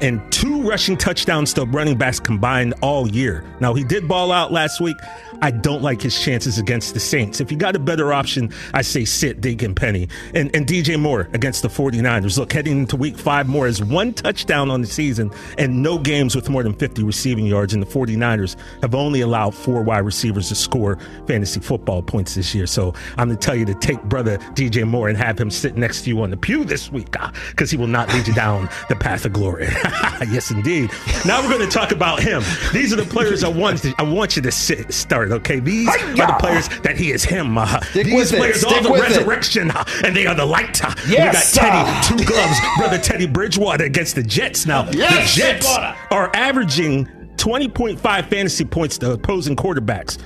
and 0.03 0.20
two 0.33 0.62
rushing 0.62 0.97
touchdowns 0.97 1.55
to 1.55 1.64
running 1.64 1.97
backs 1.97 2.20
combined 2.20 2.74
all 2.83 3.09
year. 3.09 3.45
Now 3.61 3.72
he 3.72 3.83
did 3.85 4.07
ball 4.09 4.30
out 4.30 4.53
last 4.53 4.80
week. 4.80 4.97
I 5.43 5.51
don't 5.51 5.82
like 5.82 6.01
his 6.01 6.18
chances 6.18 6.59
against 6.59 6.95
the 6.95 7.01
Saints. 7.01 7.40
If 7.40 7.51
you 7.51 7.59
got 7.59 7.74
a 7.74 7.80
better 7.80 8.12
option, 8.12 8.53
I 8.74 8.82
say 8.82 9.05
sit 9.05 9.40
Deacon 9.40 9.74
Penny 9.74 10.09
and, 10.34 10.55
and 10.55 10.68
DJ 10.68 10.99
Moore 10.99 11.28
against 11.32 11.62
the 11.62 11.68
49ers. 11.68 12.38
Look, 12.38 12.53
heading 12.53 12.78
into 12.78 12.97
week 12.97 13.18
five, 13.18 13.49
Moore 13.49 13.66
has 13.66 13.82
one 13.82 14.14
touchdown 14.14 14.70
on 14.70 14.82
the 14.82 14.86
season 14.86 15.32
and 15.59 15.82
no 15.82 15.99
games 15.99 16.36
with 16.36 16.49
more 16.49 16.62
than 16.62 16.74
50 16.74 17.03
receiving 17.03 17.45
yards. 17.45 17.74
And 17.74 17.82
the 17.82 17.86
49ers 17.86 18.55
have 18.82 18.95
only 18.95 19.20
allowed 19.20 19.53
four 19.53 19.82
wide 19.82 20.05
receivers 20.05 20.49
to 20.51 20.55
score 20.55 20.97
fantasy 21.26 21.59
football 21.59 22.03
points 22.03 22.36
this 22.36 22.55
year. 22.55 22.68
So 22.68 22.95
I'm 23.18 23.26
going 23.26 23.36
to 23.36 23.45
tell 23.45 23.57
you 23.57 23.64
to 23.64 23.74
take 23.74 24.01
brother 24.05 24.38
DJ 24.55 24.86
Moore 24.86 25.09
and 25.09 25.18
have 25.18 25.40
him 25.40 25.51
sit 25.51 25.76
next 25.76 26.03
to 26.03 26.11
you 26.11 26.22
on 26.22 26.30
the 26.30 26.36
pew 26.36 26.64
this 26.64 26.93
week 26.93 27.16
ah, 27.18 27.32
because 27.51 27.68
he 27.68 27.76
will 27.76 27.88
not 27.88 28.09
lead 28.14 28.28
you 28.28 28.34
down 28.34 28.68
the 28.88 28.95
path 28.95 29.24
of 29.24 29.32
glory. 29.32 29.64
yes, 30.30 30.53
indeed. 30.53 30.93
Now 31.26 31.43
we're 31.43 31.59
going 31.59 31.68
to 31.68 31.74
talk 31.74 31.90
about 31.90 32.22
him. 32.22 32.45
These 32.72 32.93
are 32.93 32.97
the 32.97 33.05
players 33.05 33.43
I 33.43 33.49
want. 33.49 33.84
I 33.99 34.05
want 34.05 34.36
you 34.36 34.43
to 34.43 34.53
sit, 34.53 34.93
start. 34.93 35.32
Okay, 35.33 35.61
these 35.61 35.89
are 35.89 36.14
the 36.14 36.37
players 36.39 36.68
that 36.83 36.97
he 36.97 37.11
is 37.12 37.24
him. 37.24 37.57
Uh, 37.59 37.80
Stick 37.80 38.07
these 38.07 38.14
with 38.14 38.33
it. 38.33 38.37
players 38.39 38.61
Stick 38.61 38.72
are 38.72 38.83
the 38.83 38.91
with 38.91 39.01
it. 39.01 39.03
resurrection, 39.16 39.70
uh, 39.70 39.85
and 40.05 40.14
they 40.14 40.26
are 40.26 40.35
the 40.35 40.45
light. 40.47 40.85
Uh, 40.85 40.95
Yes, 41.09 41.09
we 41.09 41.16
got 41.16 41.37
sir. 41.43 41.61
Teddy, 41.61 42.07
two 42.18 42.24
gloves, 42.30 42.59
brother 42.78 42.99
Teddy 42.99 43.26
Bridgewater 43.26 43.85
against 43.85 44.14
the 44.14 44.22
Jets. 44.22 44.66
Now 44.66 44.89
Yes. 44.93 45.35
the 45.35 45.41
Jets 45.41 45.66
are 46.11 46.30
averaging 46.35 47.07
20.5 47.37 48.01
fantasy 48.28 48.64
points 48.64 48.99
to 48.99 49.12
opposing 49.12 49.57
quarterbacks. 49.57 50.18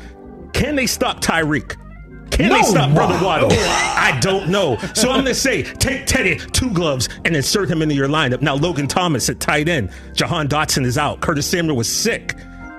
Can 0.52 0.74
they 0.76 0.86
stop 0.86 1.20
Tyreek? 1.20 1.76
Can 2.30 2.50
they 2.50 2.62
stop 2.62 2.92
Brother 2.94 3.24
Waddle? 3.24 3.48
I 3.52 4.18
don't 4.20 4.48
know. 4.50 4.76
So 4.94 5.09
I'm 5.11 5.16
going 5.22 5.26
to 5.26 5.34
say 5.34 5.62
take 5.62 6.07
Teddy, 6.07 6.36
two 6.52 6.70
gloves, 6.70 7.09
and 7.24 7.34
insert 7.36 7.70
him 7.70 7.80
into 7.82 7.94
your 7.94 8.09
lineup. 8.09 8.42
Now, 8.42 8.54
Logan 8.57 8.88
Thomas 8.88 9.28
at 9.30 9.40
tight 9.40 9.68
end. 9.68 9.90
Jahan 10.12 10.48
Dotson 10.48 10.84
is 10.84 10.98
out. 10.98 11.20
Curtis 11.20 11.46
Samuel 11.46 11.76
was 11.76 11.88
sick. 11.88 12.34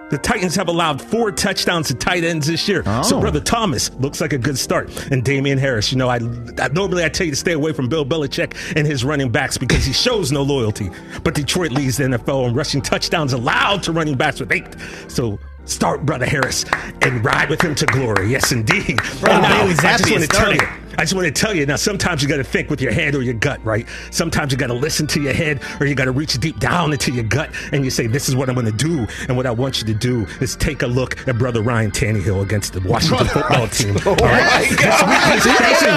The 0.10 0.18
Titans 0.18 0.55
have 0.55 0.70
allowed 0.70 1.01
four 1.01 1.32
touchdowns 1.32 1.88
to 1.89 1.93
tight 1.93 2.24
ends 2.24 2.47
this 2.47 2.68
year. 2.68 2.84
So, 3.03 3.18
Oh. 3.18 3.20
Brother 3.22 3.41
Thomas 3.41 3.91
looks 3.95 4.22
like 4.22 4.32
a 4.34 4.38
good 4.38 4.58
start. 4.58 4.89
And 5.12 5.24
Damien 5.24 5.58
Harris, 5.58 5.91
you 5.91 5.97
know, 5.97 6.08
I, 6.08 6.16
I 6.60 6.70
normally 6.70 7.03
I 7.03 7.10
tell 7.10 7.26
you 7.26 7.32
to 7.34 7.38
stay 7.38 7.51
away 7.51 7.74
from 7.74 7.89
Bill 7.89 8.05
Belichick 8.05 8.55
and 8.78 8.88
his 8.88 9.03
running 9.03 9.30
backs 9.30 9.58
because 9.58 9.84
he 9.86 9.91
shows 9.93 10.32
no 10.32 10.43
loyalty. 10.43 10.89
But 11.24 11.34
Detroit 11.34 11.72
leads 11.72 11.97
the 11.97 12.05
NFL 12.05 12.47
in 12.47 12.53
rushing 12.53 12.82
touchdowns 12.82 13.34
allowed 13.34 13.84
to 13.84 13.91
running 13.91 14.16
backs 14.16 14.39
with 14.39 14.51
eight. 14.53 14.68
So 15.10 15.39
start 15.66 16.05
Brother 16.05 16.26
Harris 16.26 16.64
and 17.01 17.24
ride 17.26 17.49
with 17.49 17.62
him 17.62 17.76
to 17.76 17.86
glory. 17.88 18.30
Yes, 18.30 18.53
indeed. 18.53 18.95
Brother 19.20 19.30
And 19.30 19.41
now, 19.43 19.58
Bailey 19.64 19.74
I 19.80 19.97
just 19.97 20.03
Zappe 20.05 20.12
want 20.12 20.24
to 20.24 20.28
tell 20.30 20.53
you, 20.53 20.60
starting. 20.60 20.86
I 20.97 21.01
just 21.01 21.13
want 21.13 21.25
to 21.27 21.31
tell 21.31 21.55
you 21.55 21.65
now. 21.65 21.75
Sometimes 21.75 22.23
you 22.23 22.27
got 22.29 22.37
to 22.37 22.43
think 22.43 22.69
with 22.69 22.81
your 22.81 22.91
head 22.91 23.13
or 23.15 23.21
your 23.21 23.35
gut, 23.35 23.63
right? 23.63 23.87
Sometimes 24.11 24.51
you 24.51 24.57
got 24.57 24.67
to 24.67 24.73
listen 24.73 25.05
to 25.07 25.21
your 25.21 25.33
head, 25.33 25.61
or 25.79 25.85
you 25.85 25.93
got 25.95 26.05
to 26.05 26.11
reach 26.11 26.37
deep 26.39 26.59
down 26.59 26.91
into 26.91 27.11
your 27.11 27.23
gut, 27.23 27.51
and 27.71 27.83
you 27.85 27.91
say, 27.91 28.07
"This 28.07 28.27
is 28.27 28.35
what 28.35 28.49
I'm 28.49 28.55
going 28.55 28.65
to 28.65 28.71
do." 28.71 29.05
And 29.27 29.37
what 29.37 29.45
I 29.45 29.51
want 29.51 29.79
you 29.79 29.85
to 29.87 29.93
do 29.93 30.25
is 30.41 30.55
take 30.55 30.81
a 30.81 30.87
look 30.87 31.27
at 31.27 31.37
brother 31.37 31.61
Ryan 31.61 31.91
Tannehill 31.91 32.41
against 32.41 32.73
the 32.73 32.81
Washington 32.81 33.27
football 33.27 33.67
team. 33.67 33.95
All 34.05 34.15
right, 34.15 34.67
This 34.69 35.03
week 35.03 35.21
he's 35.33 35.43
facing- 35.43 35.87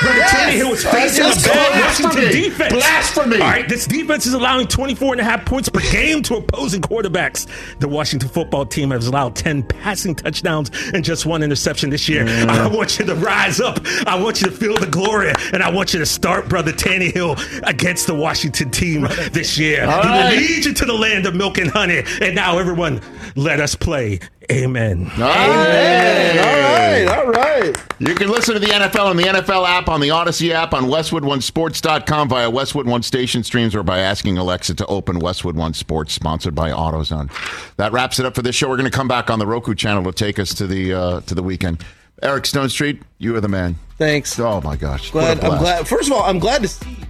brother 0.00 0.22
Tannehill 0.22 0.72
is 0.72 0.84
facing 0.84 1.24
a 1.26 1.54
bad 1.54 1.80
Washington 1.80 2.32
defense. 2.32 2.72
Blasphemy. 2.72 3.34
All 3.36 3.48
right, 3.48 3.68
this 3.68 3.86
defense 3.86 4.26
is 4.26 4.34
allowing 4.34 4.66
24 4.66 5.12
and 5.14 5.20
a 5.20 5.24
half 5.24 5.44
points 5.44 5.68
per 5.68 5.80
game 5.92 6.22
to 6.24 6.34
opposing 6.36 6.80
quarterbacks. 6.80 7.46
The 7.78 7.88
Washington 7.88 8.28
football 8.28 8.66
team 8.66 8.90
has 8.90 9.06
allowed 9.06 9.36
10 9.36 9.62
passing 9.62 10.14
touchdowns 10.14 10.70
and 10.92 11.04
just 11.04 11.24
one 11.26 11.42
interception 11.42 11.90
this 11.90 12.08
year. 12.08 12.26
I 12.28 12.66
want 12.66 12.98
you 12.98 13.04
to 13.06 13.14
rise 13.14 13.60
up. 13.60 13.78
I 14.06 14.20
want 14.20 14.39
you 14.39 14.39
to 14.46 14.50
feel 14.50 14.76
the 14.76 14.86
glory, 14.86 15.32
and 15.52 15.62
I 15.62 15.70
want 15.70 15.92
you 15.92 15.98
to 15.98 16.06
start, 16.06 16.48
brother 16.48 16.72
Tannehill, 16.72 17.62
against 17.68 18.06
the 18.06 18.14
Washington 18.14 18.70
team 18.70 19.02
this 19.32 19.58
year. 19.58 19.84
All 19.84 20.02
he 20.02 20.08
right. 20.08 20.32
will 20.32 20.40
lead 20.40 20.64
you 20.64 20.74
to 20.74 20.84
the 20.84 20.94
land 20.94 21.26
of 21.26 21.34
milk 21.34 21.58
and 21.58 21.70
honey. 21.70 22.02
And 22.20 22.34
now, 22.34 22.58
everyone, 22.58 23.00
let 23.36 23.60
us 23.60 23.74
play. 23.74 24.20
Amen. 24.50 25.10
All 25.14 25.20
right. 25.20 26.38
All 26.38 27.06
right, 27.06 27.18
all 27.18 27.26
right. 27.26 27.76
You 28.00 28.14
can 28.14 28.30
listen 28.30 28.54
to 28.54 28.60
the 28.60 28.66
NFL 28.66 29.06
on 29.06 29.16
the 29.16 29.22
NFL 29.24 29.68
app, 29.68 29.88
on 29.88 30.00
the 30.00 30.10
Audacy 30.10 30.52
app, 30.52 30.74
on 30.74 30.84
WestwoodOneSports.com 30.86 32.28
via 32.28 32.50
Westwood 32.50 32.86
One 32.86 33.02
station 33.02 33.44
streams, 33.44 33.74
or 33.74 33.82
by 33.82 33.98
asking 33.98 34.38
Alexa 34.38 34.74
to 34.76 34.86
open 34.86 35.20
Westwood 35.20 35.54
One 35.54 35.74
Sports, 35.74 36.14
sponsored 36.14 36.54
by 36.54 36.70
AutoZone. 36.70 37.30
That 37.76 37.92
wraps 37.92 38.18
it 38.18 38.26
up 38.26 38.34
for 38.34 38.42
this 38.42 38.56
show. 38.56 38.68
We're 38.68 38.76
going 38.76 38.90
to 38.90 38.96
come 38.96 39.08
back 39.08 39.30
on 39.30 39.38
the 39.38 39.46
Roku 39.46 39.74
channel 39.74 40.02
to 40.04 40.12
take 40.12 40.38
us 40.38 40.54
to 40.54 40.66
the 40.66 40.94
uh, 40.94 41.20
to 41.22 41.34
the 41.34 41.42
weekend. 41.42 41.84
Eric 42.22 42.46
Stonestreet, 42.46 43.02
you 43.18 43.36
are 43.36 43.40
the 43.40 43.48
man. 43.48 43.76
Thanks. 44.00 44.40
Oh 44.40 44.62
my 44.62 44.76
gosh! 44.76 45.10
Glad. 45.10 45.44
I'm 45.44 45.58
glad. 45.58 45.86
First 45.86 46.08
of 46.08 46.14
all, 46.16 46.22
I'm 46.22 46.38
glad 46.38 46.62
to 46.62 46.68
see. 46.68 46.88
you. 46.90 47.06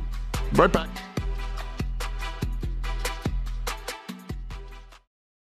Right 0.55 0.73
back. 0.73 0.89